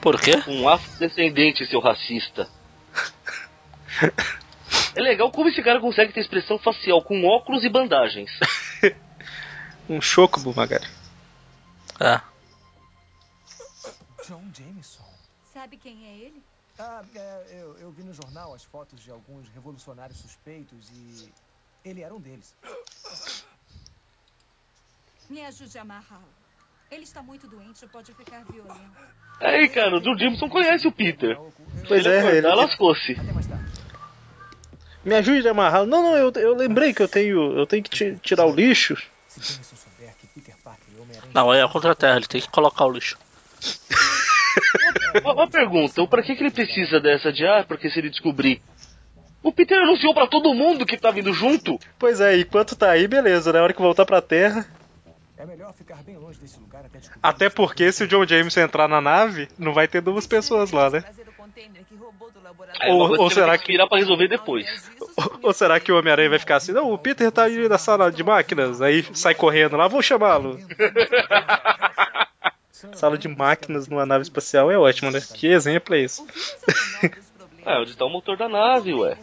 Por 0.00 0.20
quê? 0.20 0.32
Um 0.46 0.68
afrodescendente, 0.68 1.66
seu 1.66 1.80
racista. 1.80 2.48
É 4.94 5.00
legal 5.00 5.30
como 5.30 5.48
esse 5.48 5.62
cara 5.62 5.80
consegue 5.80 6.12
ter 6.12 6.20
expressão 6.20 6.58
facial 6.58 7.02
com 7.02 7.24
óculos 7.24 7.64
e 7.64 7.68
bandagens. 7.68 8.30
um 9.88 10.00
chocobo, 10.00 10.54
Magari. 10.54 10.86
Ah. 12.00 12.22
John 14.26 14.42
Jameson. 14.56 15.04
Sabe 15.52 15.76
quem 15.76 16.06
é 16.06 16.16
ele? 16.26 16.42
Ah, 16.78 17.02
é, 17.14 17.44
eu, 17.52 17.76
eu 17.78 17.90
vi 17.92 18.02
no 18.02 18.12
jornal 18.12 18.52
as 18.54 18.64
fotos 18.64 19.00
de 19.00 19.10
alguns 19.10 19.48
revolucionários 19.50 20.18
suspeitos 20.18 20.90
e. 20.90 21.32
Ele 21.84 22.02
era 22.02 22.14
um 22.14 22.20
deles. 22.20 22.54
Me 25.28 25.44
ajude 25.44 25.78
a 25.78 25.82
amarrá-lo. 25.82 26.24
Ele 26.90 27.02
está 27.02 27.22
muito 27.22 27.46
doente 27.48 27.84
e 27.84 27.88
pode 27.88 28.12
ficar 28.14 28.44
violento. 28.44 28.90
Aí, 29.40 29.68
cara, 29.68 29.96
o 29.96 30.00
John 30.00 30.16
Jameson 30.16 30.48
conhece 30.48 30.86
o 30.86 30.92
Peter. 30.92 31.36
Pois 31.88 32.02
Se 32.02 32.08
ele 32.08 32.16
é, 32.16 32.36
ele- 32.38 32.46
lascou-se. 32.46 33.16
Me 35.04 35.14
ajude 35.16 35.46
a 35.46 35.50
amarrar. 35.50 35.84
Não, 35.84 36.02
não, 36.02 36.16
eu, 36.16 36.32
eu 36.36 36.54
lembrei 36.54 36.94
que 36.94 37.02
eu 37.02 37.08
tenho. 37.08 37.58
Eu 37.58 37.66
tenho 37.66 37.82
que 37.82 37.90
ti- 37.90 38.18
tirar 38.22 38.46
o 38.46 38.54
lixo. 38.54 38.96
Não, 41.34 41.52
é 41.52 41.62
a 41.62 41.68
Contraterra, 41.68 42.16
ele 42.16 42.26
tem 42.26 42.40
que 42.40 42.48
colocar 42.48 42.86
o 42.86 42.90
lixo. 42.92 43.18
Uma, 45.22 45.32
uma 45.34 45.50
pergunta, 45.50 46.00
o 46.00 46.08
pra 46.08 46.22
que, 46.22 46.34
que 46.34 46.42
ele 46.42 46.50
precisa 46.50 47.00
dessa 47.00 47.32
de 47.32 47.46
ah, 47.46 47.64
porque 47.66 47.90
se 47.90 47.98
ele 47.98 48.08
descobrir? 48.10 48.62
O 49.44 49.52
Peter 49.52 49.78
anunciou 49.78 50.14
pra 50.14 50.26
todo 50.26 50.54
mundo 50.54 50.86
que 50.86 50.96
tá 50.96 51.10
vindo 51.10 51.32
junto. 51.32 51.78
Pois 51.98 52.20
é, 52.20 52.38
enquanto 52.38 52.74
tá 52.74 52.90
aí, 52.90 53.06
beleza, 53.06 53.52
na 53.52 53.62
hora 53.62 53.74
que 53.74 53.82
voltar 53.82 54.06
pra 54.06 54.22
Terra. 54.22 54.66
É 55.36 55.44
melhor 55.44 55.72
ficar 55.74 55.96
bem 56.02 56.16
longe 56.16 56.38
desse 56.40 56.58
lugar 56.58 56.82
até 56.86 56.98
descobrir. 56.98 57.20
Até 57.22 57.50
porque 57.50 57.92
se 57.92 58.04
o 58.04 58.08
John 58.08 58.26
Jameson 58.26 58.60
entrar 58.60 58.88
na 58.88 59.00
nave, 59.00 59.48
não 59.58 59.74
vai 59.74 59.86
ter 59.86 60.00
duas 60.00 60.26
pessoas 60.26 60.70
lá, 60.72 60.88
né? 60.88 61.04
Ou- 62.88 63.20
ou 63.20 63.30
será 63.30 63.58
que 63.58 63.66
virar 63.72 63.86
pra 63.86 63.98
resolver 63.98 64.28
depois. 64.28 64.66
Ou, 65.16 65.38
ou 65.42 65.52
será 65.52 65.78
que 65.78 65.92
o 65.92 65.98
Homem-Aranha 65.98 66.30
vai 66.30 66.38
ficar 66.38 66.56
assim? 66.56 66.72
Não, 66.72 66.90
o 66.92 66.98
Peter 66.98 67.30
tá 67.30 67.44
aí 67.44 67.68
na 67.68 67.78
sala 67.78 68.10
de 68.10 68.24
máquinas. 68.24 68.80
Aí 68.80 69.04
sai 69.12 69.34
correndo 69.34 69.76
lá, 69.76 69.86
vou 69.88 70.02
chamá-lo. 70.02 70.58
sala 72.94 73.18
de 73.18 73.28
máquinas 73.28 73.88
numa 73.88 74.06
nave 74.06 74.22
espacial 74.22 74.70
é 74.70 74.78
ótimo, 74.78 75.10
né? 75.10 75.20
Que 75.34 75.48
exemplo 75.48 75.94
é 75.94 76.00
isso? 76.00 76.26
Ah, 77.64 77.80
onde 77.80 77.96
tá 77.96 78.04
o 78.04 78.10
motor 78.10 78.36
da 78.36 78.48
nave, 78.48 78.92
ué. 78.94 79.16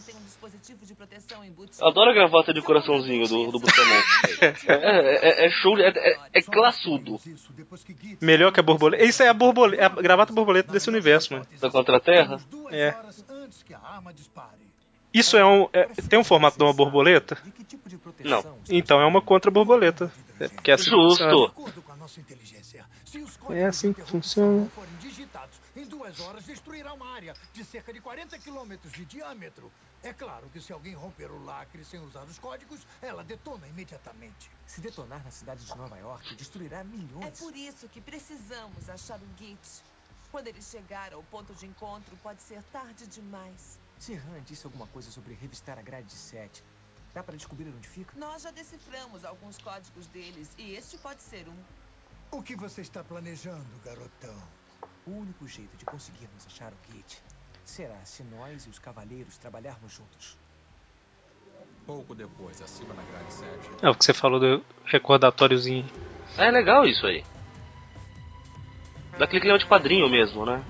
Adoro 1.82 2.10
a 2.10 2.14
gravata 2.14 2.54
de 2.54 2.62
coraçãozinho 2.62 3.28
do, 3.28 3.52
do 3.52 3.60
Bustamante. 3.60 4.08
É, 4.68 5.44
é, 5.44 5.46
é 5.46 5.50
show, 5.52 5.76
de- 5.76 5.84
é, 5.84 5.90
é, 5.90 6.18
é 6.34 6.42
classudo. 6.42 7.20
Melhor 8.20 8.52
que 8.52 8.60
a 8.60 8.64
borboleta. 8.64 9.04
Isso 9.04 9.22
é 9.22 9.28
a 9.28 9.34
borboleta, 9.34 9.82
é 9.84 9.86
a 9.86 9.90
gravata 9.90 10.34
borboleta 10.34 10.72
desse 10.72 10.90
universo, 10.90 11.34
mano. 11.34 11.46
Da 11.60 11.70
Contraterra? 11.70 12.40
É. 12.72 12.96
Isso 15.14 15.38
é 15.38 15.46
um. 15.46 15.68
é- 15.74 15.88
tem 16.10 16.18
um 16.18 16.24
formato 16.24 16.58
de 16.58 16.64
uma 16.64 16.74
borboleta? 16.74 17.38
Não. 18.24 18.44
Então 18.70 19.00
é 19.00 19.06
uma 19.06 19.22
contra-borboleta. 19.22 20.12
É, 20.40 20.48
porque 20.48 20.72
é 20.72 20.74
assim 20.74 20.86
que 20.86 20.90
Justo. 20.90 21.24
funciona. 21.24 21.54
É 23.50 23.66
assim 23.66 23.94
que 23.94 24.02
funciona. 24.02 24.68
Duas 25.92 26.22
horas 26.22 26.46
destruirá 26.46 26.94
uma 26.94 27.14
área 27.14 27.36
de 27.52 27.66
cerca 27.66 27.92
de 27.92 28.00
40 28.00 28.40
quilômetros 28.40 28.94
de 28.94 29.04
diâmetro. 29.04 29.70
É 30.02 30.14
claro 30.14 30.50
que 30.50 30.62
se 30.62 30.72
alguém 30.72 30.94
romper 30.94 31.30
o 31.30 31.44
lacre 31.44 31.84
sem 31.84 32.00
usar 32.00 32.24
os 32.24 32.40
códigos, 32.40 32.80
ela 33.02 33.26
detona 33.26 33.68
imediatamente. 33.68 34.50
Se 34.66 34.80
detonar 34.80 35.22
na 35.24 35.30
cidade 35.32 35.66
de 35.66 35.78
Nova 35.78 35.98
York, 35.98 36.34
destruirá 36.36 36.82
milhões. 36.86 37.26
É 37.26 37.32
por 37.32 37.54
isso 37.56 37.90
que 37.90 38.00
precisamos 38.00 38.90
achar 38.90 39.20
o 39.20 39.38
Git. 39.38 39.84
Quando 40.32 40.48
ele 40.48 40.62
chegar 40.62 41.12
ao 41.12 41.22
ponto 41.24 41.54
de 41.54 41.68
encontro, 41.68 42.16
pode 42.24 42.42
ser 42.42 42.64
tarde 42.72 43.06
demais. 43.08 43.78
Sirhan 44.00 44.42
disse 44.44 44.66
alguma 44.66 44.88
coisa 44.88 45.12
sobre 45.12 45.34
revistar 45.34 45.78
a 45.78 45.82
grade 45.82 46.08
de 46.08 46.16
7. 46.16 46.64
Dá 47.14 47.22
pra 47.22 47.36
descobrir 47.36 47.68
onde 47.68 47.88
fica? 47.88 48.18
Nós 48.18 48.44
já 48.44 48.52
deciframos 48.52 49.26
alguns 49.26 49.58
códigos 49.58 50.08
deles 50.08 50.50
e 50.58 50.74
este 50.74 50.98
pode 50.98 51.22
ser 51.22 51.50
um. 51.50 51.64
O 52.32 52.42
que 52.42 52.56
você 52.56 52.80
está 52.80 53.04
planejando, 53.04 53.78
garotão? 53.84 54.61
O 55.06 55.12
único 55.12 55.48
jeito 55.48 55.76
de 55.78 55.86
conseguirmos 55.86 56.46
achar 56.46 56.72
o 56.72 56.92
Git 56.92 57.22
será 57.66 57.98
se 58.06 58.24
nós 58.24 58.66
e 58.66 58.70
os 58.70 58.78
cavaleiros 58.78 59.38
trabalharmos 59.38 59.92
juntos. 59.94 60.38
Pouco 61.86 62.14
depois, 62.14 62.62
acima 62.62 62.94
na 62.94 63.02
grade 63.04 63.34
7. 63.34 63.70
É 63.82 63.90
o 63.90 63.96
que 63.96 64.06
você 64.06 64.14
falou 64.14 64.40
do 64.40 64.64
recordátóriozinho. 64.86 65.90
É 66.38 66.52
legal 66.52 66.86
isso 66.86 67.06
aí. 67.08 67.24
Daquele 69.18 69.42
clima 69.42 69.58
de 69.58 69.66
quadrinho 69.66 70.08
mesmo, 70.08 70.46
né? 70.46 70.64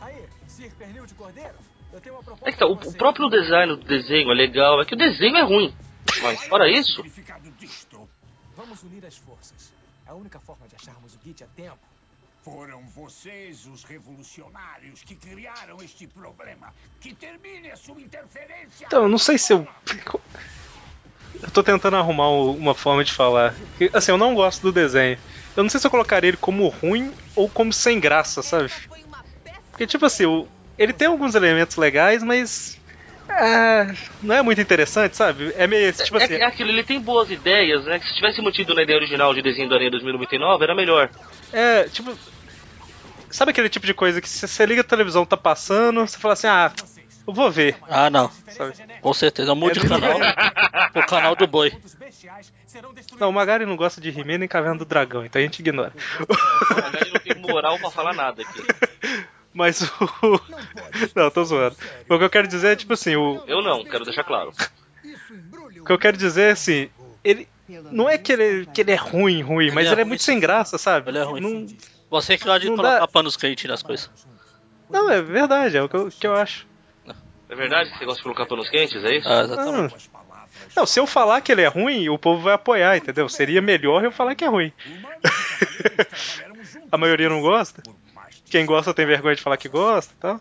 Aí, 0.00 0.28
Sir 0.46 0.72
Pernil 0.76 1.06
de 1.06 1.14
Cordeiro, 1.14 1.58
eu 1.92 2.00
tenho 2.00 2.14
uma 2.14 2.22
proposta 2.22 2.48
É 2.48 2.52
que 2.52 2.58
tá, 2.58 2.66
o, 2.66 2.74
o 2.74 2.96
próprio 2.96 3.28
design 3.28 3.76
do 3.76 3.84
desenho 3.84 4.30
é 4.30 4.34
legal, 4.34 4.80
é 4.80 4.84
que 4.84 4.94
o 4.94 4.98
desenho 4.98 5.36
é 5.36 5.42
ruim. 5.42 5.74
Mas 6.22 6.46
fora 6.46 6.70
isso, 6.70 7.02
Vamos 8.56 8.82
unir 8.84 9.04
as 9.04 9.18
forças. 9.18 9.72
A 10.06 10.14
única 10.14 10.40
forma 10.40 10.66
de 10.66 10.76
acharmos 10.76 11.14
o 11.14 11.18
Git 11.22 11.44
a 11.44 11.46
tempo 11.48 11.95
Foram 12.46 12.80
vocês, 12.94 13.66
os 13.66 13.82
revolucionários, 13.82 15.02
que 15.02 15.16
criaram 15.16 15.78
este 15.82 16.06
problema. 16.06 16.72
Que 17.00 17.12
termine 17.12 17.72
a 17.72 17.76
sua 17.76 18.00
interferência. 18.00 18.86
Então, 18.86 19.02
eu 19.02 19.08
não 19.08 19.18
sei 19.18 19.36
se 19.36 19.52
eu. 19.52 19.66
Eu 21.42 21.50
tô 21.50 21.60
tentando 21.64 21.96
arrumar 21.96 22.28
uma 22.28 22.72
forma 22.72 23.02
de 23.02 23.12
falar. 23.12 23.52
Assim, 23.92 24.12
eu 24.12 24.16
não 24.16 24.32
gosto 24.32 24.62
do 24.62 24.70
desenho. 24.70 25.18
Eu 25.56 25.64
não 25.64 25.68
sei 25.68 25.80
se 25.80 25.88
eu 25.88 25.90
colocaria 25.90 26.28
ele 26.28 26.36
como 26.36 26.68
ruim 26.68 27.12
ou 27.34 27.50
como 27.50 27.72
sem 27.72 27.98
graça, 27.98 28.42
sabe? 28.42 28.70
Porque, 29.72 29.84
tipo 29.84 30.06
assim, 30.06 30.26
o- 30.26 30.46
ele 30.78 30.92
tem 30.92 31.08
alguns 31.08 31.34
elementos 31.34 31.76
legais, 31.76 32.22
mas 32.22 32.80
É, 33.28 33.92
não 34.22 34.36
é 34.36 34.40
muito 34.40 34.60
interessante, 34.60 35.16
sabe? 35.16 35.52
É 35.56 35.66
meio 35.66 35.92
tipo 35.92 36.16
é, 36.16 36.24
assim. 36.24 36.34
é 36.34 36.44
aquilo, 36.44 36.70
ele 36.70 36.84
tem 36.84 37.00
boas 37.00 37.28
ideias, 37.28 37.84
né? 37.86 37.98
Que 37.98 38.06
se 38.06 38.14
tivesse 38.14 38.40
mantido 38.40 38.72
na 38.72 38.84
ideia 38.84 38.96
original 38.98 39.34
de 39.34 39.42
desenho 39.42 39.68
do 39.68 39.74
Aranha 39.74 39.90
2099, 39.90 40.62
era 40.62 40.76
melhor. 40.76 41.10
É, 41.52 41.88
tipo. 41.88 42.16
Sabe 43.36 43.50
aquele 43.50 43.68
tipo 43.68 43.84
de 43.84 43.92
coisa 43.92 44.18
que 44.18 44.28
se 44.30 44.48
você 44.48 44.64
liga 44.64 44.80
a 44.80 44.84
televisão 44.84 45.26
tá 45.26 45.36
passando, 45.36 46.00
você 46.00 46.16
fala 46.16 46.32
assim, 46.32 46.46
ah, 46.46 46.72
eu 47.26 47.34
vou 47.34 47.50
ver. 47.50 47.76
Ah, 47.82 48.08
não. 48.08 48.30
Sabe? 48.48 48.72
Com 49.02 49.12
certeza. 49.12 49.54
Mude 49.54 49.78
o 49.78 49.86
canal. 49.86 50.16
o 50.94 51.06
canal 51.06 51.36
do 51.36 51.46
boi. 51.46 51.70
Não, 53.20 53.28
o 53.28 53.32
Magari 53.34 53.66
não 53.66 53.76
gosta 53.76 54.00
de 54.00 54.08
He-Man 54.08 54.38
nem 54.38 54.48
Caverna 54.48 54.78
do 54.78 54.86
Dragão, 54.86 55.22
então 55.22 55.38
a 55.38 55.42
gente 55.42 55.58
ignora. 55.58 55.92
O 56.18 56.74
Magari 56.76 57.12
não 57.12 57.20
tem 57.20 57.34
moral 57.42 57.78
pra 57.78 57.90
falar 57.90 58.14
nada 58.14 58.40
aqui. 58.40 58.62
Mas 59.52 59.82
o. 59.82 60.40
Não, 61.14 61.30
tô 61.30 61.44
zoando. 61.44 61.76
O 62.08 62.18
que 62.18 62.24
eu 62.24 62.30
quero 62.30 62.48
dizer 62.48 62.72
é, 62.72 62.76
tipo 62.76 62.94
assim, 62.94 63.16
o. 63.16 63.42
Eu 63.46 63.62
não, 63.62 63.84
quero 63.84 64.04
deixar 64.04 64.24
claro. 64.24 64.52
O 65.80 65.84
que 65.84 65.92
eu 65.92 65.98
quero 65.98 66.16
dizer 66.16 66.48
é 66.48 66.50
assim, 66.52 66.90
ele. 67.22 67.46
Não 67.90 68.08
é 68.08 68.16
que 68.16 68.32
ele, 68.32 68.66
que 68.66 68.80
ele 68.80 68.92
é 68.92 68.96
ruim, 68.96 69.42
ruim, 69.42 69.70
mas 69.72 69.86
é 69.86 69.92
ele 69.92 70.00
é 70.00 70.04
ruim, 70.04 70.08
muito 70.08 70.22
sem 70.22 70.38
graça, 70.38 70.78
sabe? 70.78 71.10
Ele 71.10 71.18
é 71.18 71.22
ruim. 71.22 71.40
Não, 71.40 71.66
Você 72.10 72.38
que 72.38 72.44
gosta 72.44 72.60
de 72.60 72.66
colocar 72.68 73.00
dá- 73.00 73.08
panos 73.08 73.36
quentes 73.36 73.64
nas 73.68 73.82
coisas. 73.82 74.10
não, 74.88 75.10
é 75.10 75.20
verdade, 75.22 75.76
é 75.76 75.82
o 75.82 75.88
que 75.88 75.96
eu, 75.96 76.08
que 76.10 76.26
eu 76.26 76.34
acho. 76.34 76.66
É 77.48 77.54
verdade 77.54 77.90
que 77.92 77.98
você 77.98 78.04
gosta 78.04 78.18
de 78.18 78.22
colocar 78.24 78.46
panos 78.46 78.68
quentes, 78.68 79.04
é 79.04 79.16
isso? 79.16 79.28
Ah, 79.28 79.42
exatamente. 79.42 80.10
Ah. 80.14 80.46
Não, 80.74 80.86
se 80.86 80.98
eu 80.98 81.06
falar 81.06 81.40
que 81.40 81.52
ele 81.52 81.62
é 81.62 81.66
ruim, 81.68 82.08
o 82.08 82.18
povo 82.18 82.42
vai 82.42 82.54
apoiar, 82.54 82.96
entendeu? 82.96 83.28
Seria 83.28 83.60
melhor 83.62 84.02
eu 84.04 84.10
falar 84.10 84.34
que 84.34 84.44
é 84.44 84.48
ruim. 84.48 84.72
A 86.90 86.96
maioria 86.98 87.28
não 87.28 87.40
gosta. 87.40 87.82
Quem 88.46 88.64
gosta 88.64 88.94
tem 88.94 89.06
vergonha 89.06 89.34
de 89.34 89.42
falar 89.42 89.56
que 89.56 89.68
gosta 89.68 90.12
e 90.12 90.16
tal. 90.20 90.40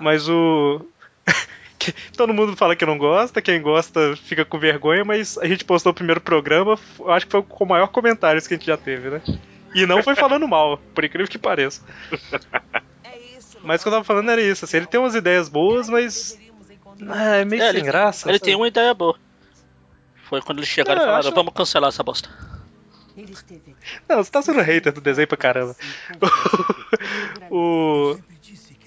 Mas 0.00 0.28
o. 0.28 0.86
que- 1.78 1.92
Todo 2.16 2.32
mundo 2.34 2.56
fala 2.56 2.74
que 2.76 2.86
não 2.86 2.96
gosta, 2.98 3.42
quem 3.42 3.60
gosta 3.60 4.16
fica 4.16 4.44
com 4.44 4.58
vergonha, 4.58 5.04
mas 5.04 5.36
a 5.38 5.46
gente 5.46 5.64
postou 5.64 5.92
o 5.92 5.94
primeiro 5.94 6.20
programa, 6.20 6.78
eu 6.98 7.10
acho 7.10 7.26
que 7.26 7.32
foi 7.32 7.42
com 7.42 7.64
o 7.64 7.68
maior 7.68 7.88
comentários 7.88 8.46
que 8.46 8.54
a 8.54 8.56
gente 8.56 8.66
já 8.66 8.76
teve, 8.76 9.10
né? 9.10 9.20
E 9.74 9.86
não 9.86 10.02
foi 10.02 10.14
falando 10.14 10.46
mal, 10.48 10.78
por 10.94 11.04
incrível 11.04 11.28
que 11.28 11.38
pareça. 11.38 11.82
Mas 13.62 13.80
o 13.80 13.84
que 13.84 13.88
eu 13.88 13.92
tava 13.92 14.04
falando 14.04 14.30
era 14.30 14.40
isso, 14.42 14.64
assim, 14.64 14.76
ele 14.78 14.86
tem 14.86 14.98
umas 15.00 15.14
ideias 15.14 15.48
boas, 15.48 15.88
mas. 15.88 16.38
Ah, 17.08 17.36
é 17.36 17.44
meio 17.44 17.62
É, 17.62 17.70
sem 17.70 17.78
ele, 17.80 17.86
graça. 17.86 18.28
ele 18.28 18.38
sabe? 18.38 18.44
tem 18.44 18.54
uma 18.56 18.68
ideia 18.68 18.92
boa. 18.92 19.18
Foi 20.24 20.40
quando 20.42 20.58
eles 20.58 20.68
chegaram 20.68 20.96
Não, 20.98 21.02
e 21.04 21.06
falaram, 21.06 21.26
acho- 21.28 21.34
vamos 21.34 21.52
cancelar 21.54 21.88
essa 21.88 22.02
bosta. 22.02 22.28
Não, 24.08 24.16
você 24.24 24.30
tá 24.30 24.40
sendo 24.42 24.60
hater 24.62 24.92
do 24.92 25.00
desenho 25.00 25.28
pra 25.28 25.36
caramba. 25.36 25.76
o. 27.50 28.18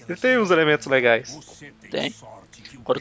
Ele 0.08 0.16
tem 0.20 0.38
uns 0.38 0.50
elementos 0.50 0.86
legais. 0.86 1.62
Tem. 1.90 2.12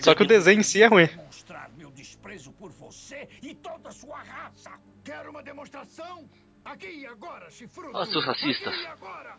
Só 0.01 0.13
que 0.15 0.23
o 0.23 0.27
desenho 0.27 0.59
em 0.59 0.63
si 0.63 0.81
é 0.83 0.88
ruim. 0.88 1.09
Mostrar 1.15 1.69
meu 1.77 1.89
desprezo 1.91 2.51
por 2.51 2.71
você 2.71 3.27
e 3.41 3.53
toda 3.55 3.89
a 3.89 3.91
sua 3.91 4.17
raça. 4.17 4.71
Quero 5.03 5.29
uma 5.31 5.41
demonstração? 5.43 6.25
Aqui 6.66 6.88
e 6.88 7.05
agora, 7.05 7.49
chifrudo! 7.51 7.95
Olha 7.95 8.05
seus 8.07 8.26
racistas. 8.26 8.74
Aqui 8.74 8.88
agora! 8.88 9.38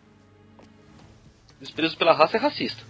Desprezo 1.60 1.98
pela 1.98 2.14
raça 2.14 2.36
é 2.36 2.40
racista. 2.40 2.82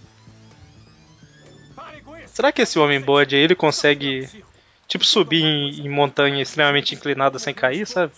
Será 2.27 2.51
que 2.51 2.61
esse 2.61 2.77
homem 2.77 3.01
bode 3.01 3.35
aí 3.35 3.41
ele 3.41 3.55
consegue, 3.55 4.29
tipo, 4.87 5.03
subir 5.03 5.43
em, 5.43 5.85
em 5.85 5.89
montanha 5.89 6.41
extremamente 6.41 6.93
inclinada 6.93 7.39
sem 7.39 7.53
cair, 7.53 7.87
sabe? 7.87 8.13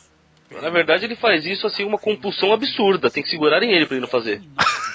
Na 0.51 0.69
verdade, 0.69 1.05
ele 1.05 1.15
faz 1.15 1.45
isso 1.45 1.67
assim, 1.67 1.85
uma 1.85 1.97
compulsão 1.97 2.51
absurda. 2.51 3.09
Tem 3.09 3.23
que 3.23 3.29
segurarem 3.29 3.71
ele 3.71 3.85
pra 3.85 3.95
ele 3.95 4.01
não 4.01 4.11
fazer. 4.11 4.41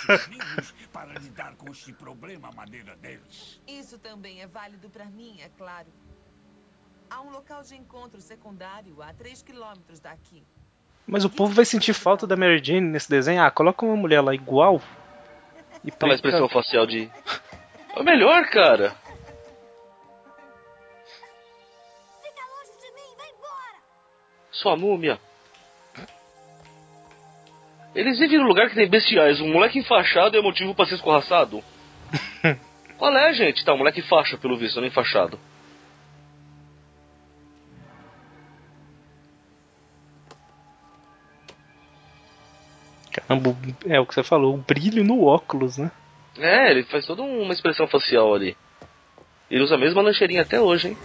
para 0.93 1.15
lidar 1.19 1.55
com 1.57 1.71
este 1.71 1.93
problema 1.93 2.49
à 2.49 2.53
maneira 2.53 2.97
deles. 2.97 3.61
Isso 3.67 3.99
também 3.99 4.43
é 4.43 4.47
válido 4.47 4.91
pra 4.91 5.07
mim, 5.07 5.41
é 5.41 5.49
claro. 5.57 5.89
Há 7.09 7.21
um 7.23 7.31
local 7.31 7.63
de 7.63 7.77
encontro 7.77 8.21
secundário 8.21 9.01
a 9.01 9.13
3 9.15 9.43
quilômetros 9.43 10.01
daqui. 10.01 10.45
Mas 11.07 11.25
o 11.25 11.31
povo 11.31 11.53
vai 11.53 11.65
sentir 11.65 11.93
falta 11.93 12.27
da 12.27 12.37
Mary 12.37 12.63
Jane 12.65 12.89
nesse 12.89 13.11
desenho. 13.11 13.43
Ah, 13.43 13.51
coloca 13.51 13.85
uma 13.85 13.97
mulher 13.97 14.21
lá 14.21 14.35
igual. 14.35 14.81
E 15.85 15.93
Olha 16.03 16.13
a 16.13 16.15
expressão 16.15 16.49
facial 16.49 16.87
de. 16.87 17.11
É 17.95 18.01
o 18.01 18.03
melhor, 18.03 18.47
cara. 18.47 18.95
Fica 22.23 22.43
longe 22.43 22.73
de 22.81 22.91
mim, 22.93 23.17
vai 23.19 23.29
embora! 23.29 23.83
Sua 24.51 24.77
múmia. 24.77 25.21
Eles 27.95 28.19
vivem 28.19 28.39
num 28.39 28.49
lugar 28.49 28.69
que 28.69 28.75
tem 28.75 28.89
bestiais. 28.89 29.41
Um 29.41 29.53
moleque 29.53 29.79
enfaixado 29.79 30.37
é 30.37 30.43
motivo 30.43 30.75
pra 30.75 30.87
ser 30.87 30.97
escorraçado? 30.97 31.63
Qual 32.99 33.17
é, 33.17 33.33
gente? 33.35 33.65
Tá, 33.65 33.75
um 33.75 33.79
moleque 33.79 34.03
faixa, 34.03 34.39
pelo 34.39 34.57
visto, 34.57 34.81
não 34.81 34.89
enfaixado. 34.89 35.39
É 43.87 44.01
o 44.01 44.07
que 44.07 44.15
você 44.15 44.23
falou, 44.23 44.55
o 44.55 44.59
brilho 44.59 45.03
no 45.03 45.25
óculos, 45.25 45.79
né? 45.79 45.91
É, 46.37 46.71
ele 46.71 46.85
faz 46.85 47.07
toda 47.07 47.23
uma 47.23 47.53
expressão 47.53 47.87
facial 47.87 48.35
ali. 48.35 48.57
Ele 49.51 49.63
usa 49.63 49.77
a 49.77 49.79
mesma 49.79 50.03
lancheirinha 50.03 50.43
até 50.43 50.61
hoje, 50.61 50.89
hein? 50.89 50.97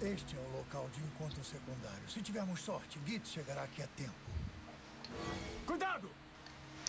Este 0.00 0.36
é 0.36 0.38
o 0.38 0.56
local 0.56 0.88
de 0.94 1.00
encontro 1.02 1.44
secundário. 1.44 2.08
Se 2.08 2.22
tivermos 2.22 2.60
sorte, 2.60 2.98
Git 3.06 3.28
chegará 3.28 3.62
aqui 3.62 3.82
a 3.82 3.86
tempo. 3.96 4.14
Cuidado! 5.66 6.08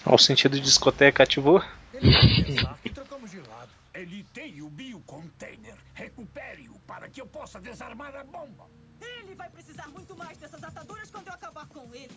Ao 0.05 0.17
sentido 0.17 0.55
de 0.55 0.61
discoteca 0.61 1.23
ativou. 1.23 1.61
Ele 2.01 2.11
vai 2.11 2.43
pensar 2.43 2.77
que 2.81 2.89
trocamos 2.89 3.31
de 3.31 3.39
lado. 3.41 3.69
Ele 3.93 4.23
tem 4.33 4.61
o 4.61 4.69
biocontainer. 4.69 5.75
Recupere-o 5.93 6.79
para 6.87 7.09
que 7.09 7.19
eu 7.19 7.27
possa 7.27 7.59
desarmar 7.59 8.15
a 8.15 8.23
bomba. 8.23 8.67
Ele 9.01 9.35
vai 9.35 9.49
precisar 9.49 9.87
muito 9.89 10.15
mais 10.15 10.37
dessas 10.37 10.63
ataduras 10.63 11.11
quando 11.11 11.27
eu 11.27 11.33
acabar 11.33 11.67
com 11.67 11.93
ele. 11.93 12.11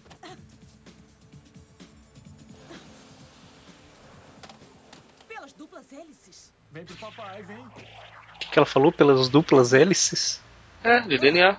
Pelas 5.28 5.52
duplas 5.52 5.92
hélices. 5.92 6.52
Vem 6.70 6.84
pro 6.84 6.96
papai, 6.96 7.42
vem. 7.42 7.66
O 7.66 8.38
que, 8.38 8.50
que 8.50 8.58
ela 8.58 8.66
falou 8.66 8.92
pelas 8.92 9.28
duplas 9.28 9.72
hélices? 9.72 10.40
É, 10.84 11.00
de 11.00 11.18
DNA. 11.18 11.58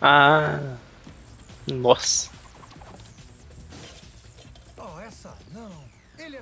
Ah. 0.00 0.76
Nossa. 1.66 2.33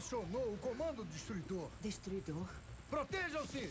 Acionou 0.02 0.52
o 0.52 0.58
comando 0.58 1.04
destruidor. 1.12 1.68
Destruidor? 1.80 2.46
Protejam-se! 2.90 3.68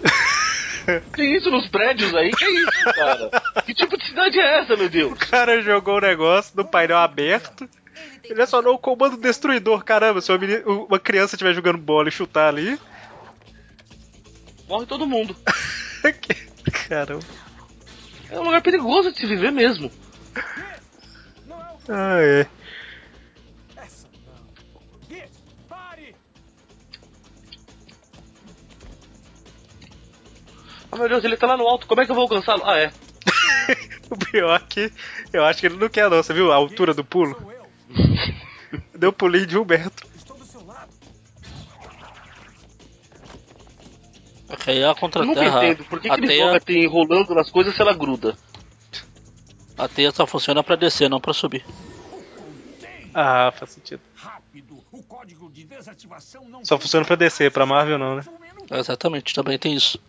Tem 1.16 1.34
isso 1.36 1.50
nos 1.50 1.66
prédios 1.68 2.14
aí? 2.14 2.30
Que 2.30 2.44
isso, 2.44 2.84
cara? 2.94 3.30
Que 3.66 3.74
tipo 3.74 3.98
de 3.98 4.06
cidade 4.06 4.38
é 4.38 4.60
essa, 4.60 4.76
meu 4.76 4.88
Deus? 4.88 5.12
O 5.12 5.16
cara 5.16 5.60
jogou 5.60 5.96
o 5.96 6.00
negócio 6.00 6.52
no 6.56 6.64
painel 6.64 6.98
aberto. 6.98 7.68
Ele 8.22 8.40
acionou 8.40 8.74
o 8.74 8.78
comando 8.78 9.16
destruidor. 9.16 9.84
Caramba, 9.84 10.20
se 10.20 10.30
uma, 10.30 10.38
menina- 10.38 10.62
uma 10.64 10.98
criança 11.00 11.34
estiver 11.34 11.52
jogando 11.52 11.78
bola 11.78 12.08
e 12.08 12.12
chutar 12.12 12.48
ali. 12.48 12.78
Morre 14.68 14.86
todo 14.86 15.06
mundo. 15.06 15.36
Caramba. 16.88 17.24
É 18.30 18.38
um 18.38 18.44
lugar 18.44 18.62
perigoso 18.62 19.10
de 19.10 19.18
se 19.18 19.26
viver 19.26 19.50
mesmo. 19.50 19.90
Ah, 21.88 22.18
é. 22.20 22.46
Meu 30.98 31.08
Deus, 31.08 31.24
ele 31.24 31.36
tá 31.36 31.46
lá 31.46 31.56
no 31.56 31.66
alto. 31.66 31.86
Como 31.86 32.00
é 32.00 32.04
que 32.04 32.10
eu 32.10 32.14
vou 32.14 32.22
alcançá-lo? 32.22 32.62
Ah, 32.64 32.78
é. 32.78 32.92
O 34.10 34.16
pior 34.16 34.56
é 34.56 34.64
que 34.66 34.90
eu 35.34 35.44
acho 35.44 35.60
que 35.60 35.66
ele 35.66 35.76
não 35.76 35.88
quer, 35.90 36.08
não. 36.08 36.22
Você 36.22 36.32
viu 36.32 36.50
a 36.50 36.54
altura 36.56 36.94
do 36.94 37.04
pulo? 37.04 37.36
Deu 38.96 39.12
pulinho 39.12 39.46
de 39.46 39.58
um 39.58 39.66
metro. 39.66 40.06
Ok, 44.48 44.72
aí 44.72 44.78
é 44.80 44.84
a 44.84 44.88
Eu 44.88 44.94
nunca 44.94 45.00
contra-terra. 45.00 45.66
entendo. 45.66 45.84
Por 45.84 46.00
que, 46.00 46.08
a, 46.08 46.14
que 46.14 46.20
ele 46.20 46.26
teia, 46.26 46.46
joga 46.46 46.60
tem 46.60 46.84
enrolando 46.84 47.34
nas 47.34 47.50
coisas 47.50 47.74
se 47.74 47.82
ela 47.82 47.92
gruda? 47.92 48.34
a 49.76 49.86
teia 49.86 50.10
só 50.10 50.26
funciona 50.26 50.62
pra 50.64 50.74
descer, 50.74 51.08
não 51.10 51.20
pra 51.20 51.34
subir. 51.34 51.64
Ah, 53.14 53.52
faz 53.54 53.72
sentido. 53.72 54.00
Rápido. 54.14 54.82
O 54.90 55.02
código 55.02 55.50
de 55.50 55.64
desativação 55.64 56.48
não 56.48 56.64
Só 56.64 56.78
funciona 56.78 57.04
pra 57.04 57.14
descer, 57.14 57.50
pra 57.52 57.66
Marvel 57.66 57.98
não, 57.98 58.16
né? 58.16 58.22
Exatamente, 58.70 59.34
também 59.34 59.58
tem 59.58 59.74
isso. 59.74 60.00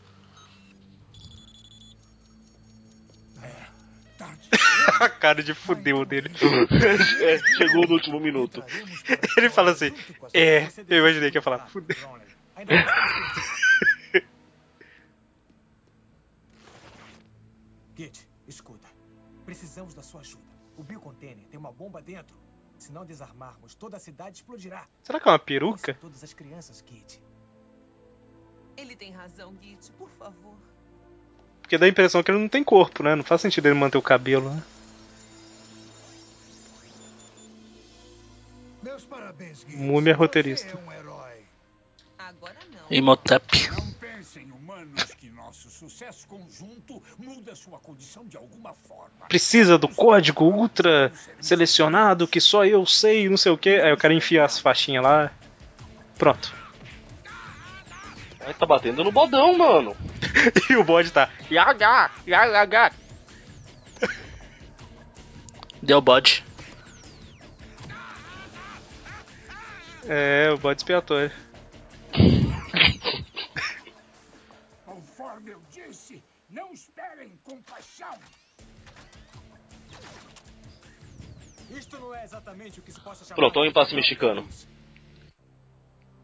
A 4.99 5.09
cara 5.09 5.41
de 5.43 5.53
fudeu 5.53 6.05
dele. 6.05 6.29
É, 7.21 7.37
chegou 7.57 7.87
no 7.87 7.93
último 7.93 8.19
minuto. 8.19 8.63
Ele 9.37 9.49
fala 9.49 9.71
assim: 9.71 9.93
É, 10.33 10.67
eu 10.87 10.99
imaginei 10.99 11.31
que 11.31 11.37
ia 11.37 11.41
falar, 11.41 11.67
fudeu. 11.67 11.95
Git, 17.95 18.27
escuta. 18.47 18.87
Precisamos 19.45 19.93
da 19.93 20.01
sua 20.01 20.21
ajuda. 20.21 20.49
O 20.77 20.83
biocontainer 20.83 21.45
tem 21.47 21.59
uma 21.59 21.71
bomba 21.71 22.01
dentro. 22.01 22.37
Se 22.77 22.93
não 22.93 23.05
desarmarmos, 23.05 23.75
toda 23.75 23.97
a 23.97 23.99
cidade 23.99 24.37
explodirá. 24.37 24.87
Será 25.03 25.19
que 25.19 25.27
é 25.27 25.31
uma 25.31 25.39
peruca? 25.39 25.93
Todas 25.95 26.23
as 26.23 26.33
crianças, 26.33 26.81
Git. 26.87 27.21
Ele 28.77 28.95
tem 28.95 29.11
razão, 29.11 29.53
Git, 29.61 29.91
por 29.97 30.09
favor. 30.11 30.55
Porque 31.61 31.77
dá 31.77 31.85
a 31.85 31.89
impressão 31.89 32.23
que 32.23 32.31
ele 32.31 32.39
não 32.39 32.47
tem 32.47 32.63
corpo, 32.63 33.03
né? 33.03 33.15
Não 33.15 33.23
faz 33.23 33.41
sentido 33.41 33.65
ele 33.65 33.75
manter 33.75 33.97
o 33.97 34.01
cabelo, 34.01 34.49
né? 34.49 34.63
Múmia 39.69 40.15
roteirista. 40.15 40.77
É 40.77 40.87
um 40.87 40.91
herói. 40.91 41.39
Agora 42.17 42.57
não. 42.71 42.97
Imhotep. 42.97 43.69
Não 43.71 43.91
pensem, 43.93 44.51
humanos, 44.51 45.03
que 45.15 45.29
nosso 45.29 45.69
sucesso 45.69 46.27
conjunto 46.27 47.01
muda 47.17 47.55
sua 47.55 47.79
condição 47.79 48.25
de 48.25 48.37
alguma 48.37 48.73
forma. 48.73 49.27
Precisa 49.27 49.77
do 49.77 49.87
código 49.87 50.45
ultra 50.45 51.11
selecionado 51.39 52.27
que 52.27 52.41
só 52.41 52.65
eu 52.65 52.85
sei, 52.85 53.29
não 53.29 53.37
sei 53.37 53.51
o 53.51 53.57
que. 53.57 53.69
Aí 53.69 53.91
o 53.91 53.97
cara 53.97 54.13
enfia 54.13 54.43
as 54.43 54.59
faixinhas 54.59 55.03
lá. 55.03 55.31
Pronto. 56.17 56.53
Aí 58.41 58.53
tá 58.53 58.65
batendo 58.65 59.03
no 59.03 59.11
bodão, 59.11 59.57
mano. 59.57 59.95
e 60.69 60.75
o 60.75 60.83
bode 60.83 61.11
tá. 61.11 61.29
Yaga, 61.49 62.11
yaga. 62.27 62.91
Deu 65.81 66.01
bode. 66.01 66.48
É, 70.11 70.49
o 70.51 70.57
bode 70.57 70.81
expiatório. 70.81 71.31
Conforme 74.83 75.51
eu 75.51 75.61
disse, 75.69 76.23
não 76.49 76.73
esperem 76.73 77.37
compaixão. 77.43 78.17
Isto 81.69 81.99
não 81.99 82.15
é 82.15 82.23
exatamente 82.23 82.79
o 82.79 82.81
que 82.81 82.91
se 82.91 82.99
possa 82.99 83.23
chamar. 83.23 83.35
Pronto, 83.35 83.59
um 83.59 83.65
impasse 83.65 83.93
mexicano. 83.93 84.49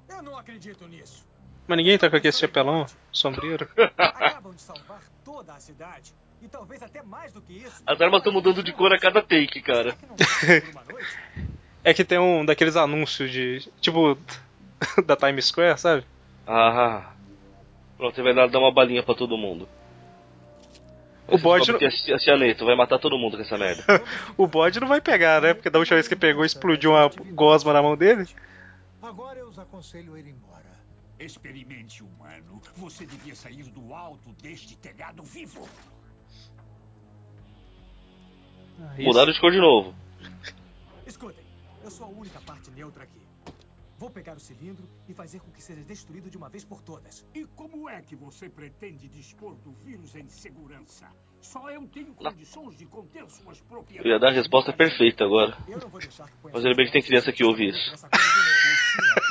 Eu 0.09 0.23
não 0.23 0.35
acredito 0.35 0.87
nisso. 0.87 1.23
Mas 1.67 1.77
ninguém 1.77 1.95
tá 1.99 2.09
com 2.09 2.15
aquele 2.15 2.33
chapelão 2.33 2.87
sombreiro. 3.11 3.69
Acabam 3.95 4.55
de 4.55 4.63
salvar 4.63 5.03
toda 5.23 5.53
a 5.53 5.59
cidade. 5.59 6.11
E 6.41 6.47
talvez 6.47 6.81
até 6.81 7.03
mais 7.03 7.31
do 7.33 7.41
que 7.41 7.53
isso. 7.53 7.83
As 7.85 8.01
armas 8.01 8.21
estão 8.21 8.33
mudando 8.33 8.63
de 8.63 8.73
cor 8.73 8.91
a 8.91 8.99
cada 8.99 9.21
take, 9.21 9.61
cara. 9.61 9.95
É 11.85 11.93
que 11.93 12.03
tem 12.03 12.17
um 12.17 12.43
daqueles 12.43 12.75
anúncios 12.75 13.31
de. 13.31 13.69
Tipo. 13.79 14.17
da 15.05 15.15
Times 15.15 15.45
Square, 15.45 15.79
sabe? 15.79 16.03
Ah. 16.47 17.11
Pronto, 17.95 18.15
você 18.15 18.23
vai 18.23 18.33
dar 18.33 18.59
uma 18.59 18.73
balinha 18.73 19.03
pra 19.03 19.13
todo 19.13 19.37
mundo. 19.37 19.69
O 21.27 21.37
bode. 21.37 21.71
Não... 21.71 21.79
A 21.79 22.19
cianeto, 22.19 22.65
vai 22.65 22.75
matar 22.75 22.97
todo 22.97 23.17
mundo 23.17 23.37
com 23.37 23.43
essa 23.43 23.57
merda. 23.57 23.83
o 24.35 24.47
bode 24.47 24.79
não 24.79 24.87
vai 24.87 24.99
pegar, 24.99 25.39
né? 25.41 25.53
Porque 25.53 25.69
da 25.69 25.77
última 25.77 25.95
vez 25.95 26.07
que 26.07 26.15
pegou, 26.15 26.43
explodiu 26.43 26.91
uma 26.91 27.09
gosma 27.33 27.71
na 27.71 27.81
mão 27.81 27.95
dele. 27.95 28.27
Agora 29.01 29.37
eu 29.37 29.47
os 29.47 29.59
aconselho 29.59 30.15
a 30.15 30.19
ir 30.19 30.27
embora. 30.27 30.65
Experimente 31.19 32.03
humano. 32.03 32.61
Você 32.75 33.05
devia 33.05 33.35
sair 33.35 33.63
do 33.63 33.93
alto 33.93 34.31
deste 34.41 34.75
telhado 34.75 35.23
vivo. 35.23 35.69
Ah, 38.81 38.95
Mudaram 38.97 39.31
de 39.31 39.39
cor 39.39 39.51
de 39.51 39.59
novo. 39.59 39.95
Escutem, 41.07 41.44
eu 41.85 41.91
sou 41.91 42.07
a 42.07 42.09
única 42.09 42.41
parte 42.41 42.71
neutra 42.71 43.03
aqui. 43.03 43.21
Vou 43.97 44.09
pegar 44.09 44.35
o 44.35 44.39
cilindro 44.39 44.89
e 45.07 45.13
fazer 45.13 45.39
com 45.39 45.51
que 45.51 45.61
seja 45.61 45.83
destruído 45.83 46.31
de 46.31 46.35
uma 46.35 46.49
vez 46.49 46.65
por 46.65 46.81
todas. 46.81 47.23
E 47.33 47.45
como 47.55 47.87
é 47.87 48.01
que 48.01 48.15
você 48.15 48.49
pretende 48.49 49.07
dispor 49.07 49.55
do 49.57 49.71
vírus 49.71 50.15
em 50.15 50.27
segurança? 50.27 51.07
Só 51.39 51.69
eu 51.69 51.87
tenho 51.87 52.13
condições 52.15 52.75
de 52.75 52.87
conter 52.87 53.29
suas 53.29 53.61
propriedades. 53.61 54.03
Eu 54.03 54.11
ia 54.13 54.19
dar 54.19 54.29
a 54.29 54.33
resposta 54.33 54.73
perfeita 54.73 55.23
agora. 55.25 55.55
Mas 56.43 56.65
ainda 56.65 56.75
bem 56.75 56.87
que 56.87 56.91
tem 56.91 57.03
criança 57.03 57.31
que 57.31 57.43
ouve 57.43 57.69
isso. 57.69 57.91
Você 57.95 58.07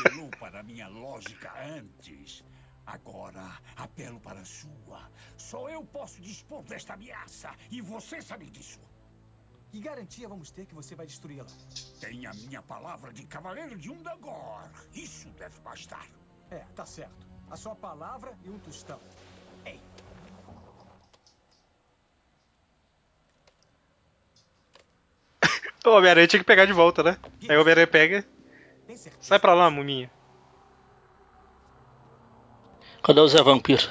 apelou 0.07 0.31
para 0.39 0.61
a 0.61 0.63
minha 0.63 0.87
lógica 0.87 1.53
antes. 1.77 2.45
Agora 2.87 3.59
apelo 3.77 4.21
para 4.21 4.41
a 4.41 4.45
sua. 4.45 5.11
Só 5.37 5.69
eu 5.69 5.85
posso 5.85 6.23
dispor 6.23 6.63
desta 6.63 6.95
ameaça. 6.95 7.51
E 7.69 7.81
você 7.81 8.23
sabe 8.23 8.49
disso. 8.49 8.79
Que 9.75 9.81
garantia 9.81 10.29
vamos 10.29 10.53
ter 10.53 10.67
que 10.67 10.75
você 10.75 10.95
vai 10.95 11.05
destruí-la? 11.05 11.49
Tenha 11.99 12.31
minha 12.33 12.63
palavra 12.63 13.13
de 13.13 13.27
cavaleiro 13.27 13.77
de 13.77 13.91
Undagor. 13.91 14.71
Isso 14.95 15.29
deve 15.31 15.59
bastar. 15.63 16.07
É, 16.49 16.59
tá 16.77 16.87
certo. 16.87 17.27
A 17.51 17.57
sua 17.57 17.75
palavra 17.75 18.39
e 18.45 18.51
um 18.51 18.59
tostão. 18.61 19.01
Ei. 19.67 19.81
O 25.85 25.91
Homem-Aranha 25.91 26.29
tinha 26.29 26.39
que 26.39 26.47
pegar 26.47 26.67
de 26.67 26.73
volta, 26.73 27.03
né? 27.03 27.19
Aí 27.49 27.57
o 27.57 27.61
Homem-Aranha 27.61 27.89
pega. 27.89 28.25
Sai 29.21 29.41
pra 29.41 29.55
lá, 29.55 29.69
muminha. 29.69 30.09
Cadê 33.03 33.19
o 33.19 33.27
Zé 33.27 33.43
Vampiro? 33.43 33.83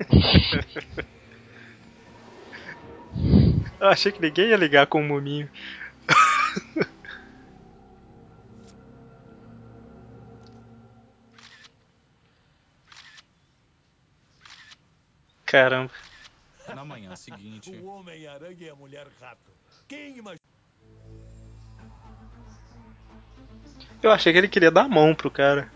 Eu 3.84 3.90
achei 3.90 4.10
que 4.10 4.18
ninguém 4.18 4.48
ia 4.48 4.56
ligar 4.56 4.86
com 4.86 4.98
o 4.98 5.04
muminho. 5.04 5.46
Caramba. 15.44 15.90
Na 16.74 16.82
manhã 16.82 17.14
seguinte. 17.14 17.70
o 17.76 17.84
Homem-Aranha 17.84 18.56
e 18.58 18.70
a 18.70 18.74
Mulher 18.74 19.06
Rato. 19.20 19.52
Quem 19.86 20.16
imagina? 20.16 20.40
Eu 24.02 24.10
achei 24.10 24.32
que 24.32 24.38
ele 24.38 24.48
queria 24.48 24.70
dar 24.70 24.84
a 24.84 24.88
mão 24.88 25.14
pro 25.14 25.30
cara. 25.30 25.70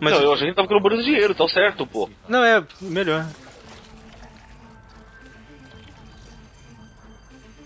Mas 0.00 0.14
não, 0.14 0.20
eu 0.20 0.32
achei 0.32 0.46
que 0.46 0.48
ele 0.48 0.56
tava 0.56 0.66
querendo 0.66 1.04
dinheiro, 1.04 1.32
tá 1.32 1.46
certo, 1.46 1.86
pô. 1.86 2.10
Não, 2.28 2.42
é 2.44 2.66
melhor. 2.80 3.24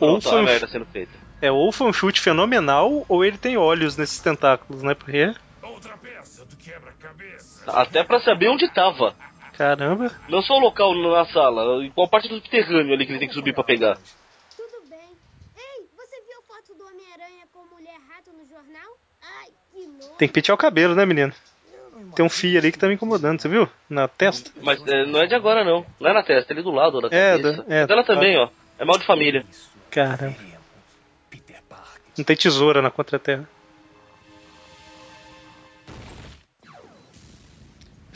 Ou 0.01 0.21
foi, 0.21 0.41
um... 0.41 0.45
merda 0.45 0.67
sendo 0.67 0.87
feita. 0.87 1.13
é, 1.41 1.51
ou 1.51 1.71
foi 1.73 1.87
um 1.89 1.93
chute 1.93 2.21
fenomenal, 2.21 3.05
ou 3.09 3.25
ele 3.25 3.39
tem 3.39 3.57
olhos 3.57 3.97
nesses 3.97 4.19
tentáculos, 4.21 4.83
né? 4.83 4.95
Porque. 4.95 5.33
Outra 5.63 5.97
peça 5.97 6.45
do 6.45 6.57
quebra-cabeça. 6.57 7.71
Até 7.71 8.03
pra 8.05 8.21
saber 8.21 8.49
onde 8.49 8.69
tava. 8.73 9.15
Caramba. 9.57 10.11
Não 10.29 10.43
só 10.43 10.55
o 10.55 10.61
local 10.61 10.95
na 10.95 11.25
sala, 11.27 11.85
em 11.85 11.91
qual 11.91 12.09
parte 12.09 12.29
do 12.29 12.35
subterrâneo 12.37 12.93
ali 12.93 13.07
que 13.07 13.13
ele 13.13 13.21
tem 13.21 13.29
que 13.29 13.35
subir 13.35 13.55
pra 13.55 13.63
pegar. 13.63 13.97
Tudo 14.57 14.89
bem. 14.91 14.99
Ei, 15.57 15.87
você 15.97 16.17
viu 16.23 16.39
a 16.41 16.43
foto 16.43 16.77
do 16.77 16.85
Homem-Aranha 16.85 17.45
com 17.53 17.61
Mulher 17.75 17.97
Rato 18.09 18.31
no 18.33 18.45
jornal? 18.49 18.97
Ai, 19.23 19.49
que 19.73 19.87
nojo. 19.87 20.17
Tem 20.19 20.27
que 20.29 20.35
pentear 20.35 20.55
o 20.55 20.59
cabelo, 20.59 20.95
né, 20.97 21.07
menino? 21.07 21.33
Tem 22.17 22.25
um 22.25 22.29
fio 22.29 22.59
ali 22.59 22.71
que 22.73 22.79
tá 22.79 22.89
me 22.89 22.95
incomodando, 22.95 23.41
você 23.41 23.49
viu? 23.49 23.69
Na 23.89 24.07
testa. 24.09 24.51
Mas 24.61 24.85
é, 24.87 25.07
não 25.07 25.21
é 25.21 25.27
de 25.27 25.35
agora, 25.35 25.65
não. 25.65 25.87
Não 26.01 26.11
é 26.11 26.13
na 26.13 26.23
testa, 26.23 26.53
é 26.53 26.55
ali 26.55 26.63
do 26.63 26.71
lado 26.73 27.01
da 27.01 27.09
É, 27.17 27.37
cabeça. 27.39 27.63
da- 27.63 27.75
é, 27.75 27.87
dela 27.87 28.05
tá. 28.05 28.13
também, 28.15 28.37
ó. 28.37 28.49
É 28.79 28.85
mal 28.85 28.99
de 28.99 29.07
família. 29.07 29.45
Caramba. 29.95 30.37
Não 32.17 32.25
tem 32.25 32.37
tesoura 32.37 32.83
na 32.83 32.91
contraterra. 32.91 33.49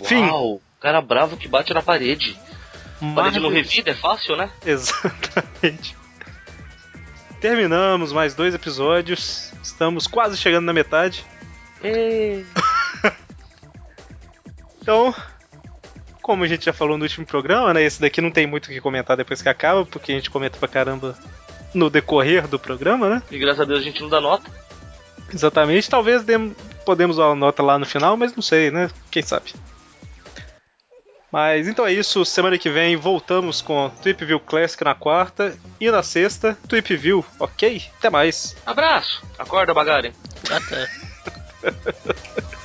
Fim. 0.05 0.27
Uau, 0.29 0.61
cara 0.81 1.01
bravo 1.01 1.37
que 1.37 1.49
bate 1.49 1.73
na 1.75 1.83
parede. 1.83 2.35
Parede 3.15 3.39
no 3.39 3.45
Marvel- 3.45 3.51
revida, 3.51 3.91
é 3.91 3.95
fácil, 3.95 4.37
né? 4.37 4.51
Exatamente. 4.65 5.97
Terminamos 7.41 8.13
mais 8.13 8.35
dois 8.35 8.55
episódios. 8.55 9.53
Estamos 9.63 10.07
quase 10.07 10.37
chegando 10.37 10.67
na 10.67 10.73
metade. 10.73 11.25
Então, 14.81 15.15
como 16.23 16.45
a 16.45 16.49
gente 16.49 16.65
já 16.65 16.73
falou 16.73 16.97
no 16.97 17.05
último 17.05 17.27
programa, 17.27 17.75
né? 17.75 17.83
Esse 17.83 18.01
daqui 18.01 18.23
não 18.23 18.31
tem 18.31 18.47
muito 18.47 18.65
o 18.65 18.69
que 18.71 18.81
comentar 18.81 19.19
depois 19.19 19.43
que 19.43 19.49
acaba, 19.51 19.85
porque 19.85 20.13
a 20.13 20.15
gente 20.15 20.31
comenta 20.31 20.57
pra 20.57 20.67
caramba 20.67 21.15
no 21.75 21.91
decorrer 21.91 22.47
do 22.49 22.59
programa, 22.59 23.09
né? 23.09 23.23
E 23.31 23.39
graças 23.39 23.61
a 23.61 23.65
Deus 23.65 23.81
a 23.81 23.83
gente 23.83 24.01
não 24.01 24.09
dá 24.09 24.21
nota. 24.21 24.51
Exatamente. 25.33 25.89
Talvez 25.91 26.23
dem- 26.25 26.55
podemos 26.85 27.17
dar 27.17 27.27
uma 27.29 27.35
nota 27.37 27.63
lá 27.63 27.79
no 27.79 27.85
final, 27.87 28.17
mas 28.17 28.35
não 28.35 28.43
sei, 28.43 28.71
né? 28.71 28.91
Quem 29.11 29.23
sabe. 29.23 29.55
Mas 31.31 31.69
então 31.69 31.87
é 31.87 31.93
isso. 31.93 32.25
Semana 32.25 32.57
que 32.57 32.71
vem 32.71 32.97
voltamos 32.97 33.61
com 33.61 33.91
Trip 34.03 34.25
View 34.25 34.41
Classic 34.41 34.83
na 34.83 34.95
quarta 34.95 35.55
e 35.79 35.91
na 35.91 36.03
sexta 36.03 36.57
Trip 36.67 36.97
View, 36.97 37.23
ok? 37.39 37.83
Até 37.99 38.09
mais. 38.09 38.57
Abraço. 38.65 39.23
Acorda, 39.39 39.75
Bagari. 39.75 40.13
Até. 40.51 40.89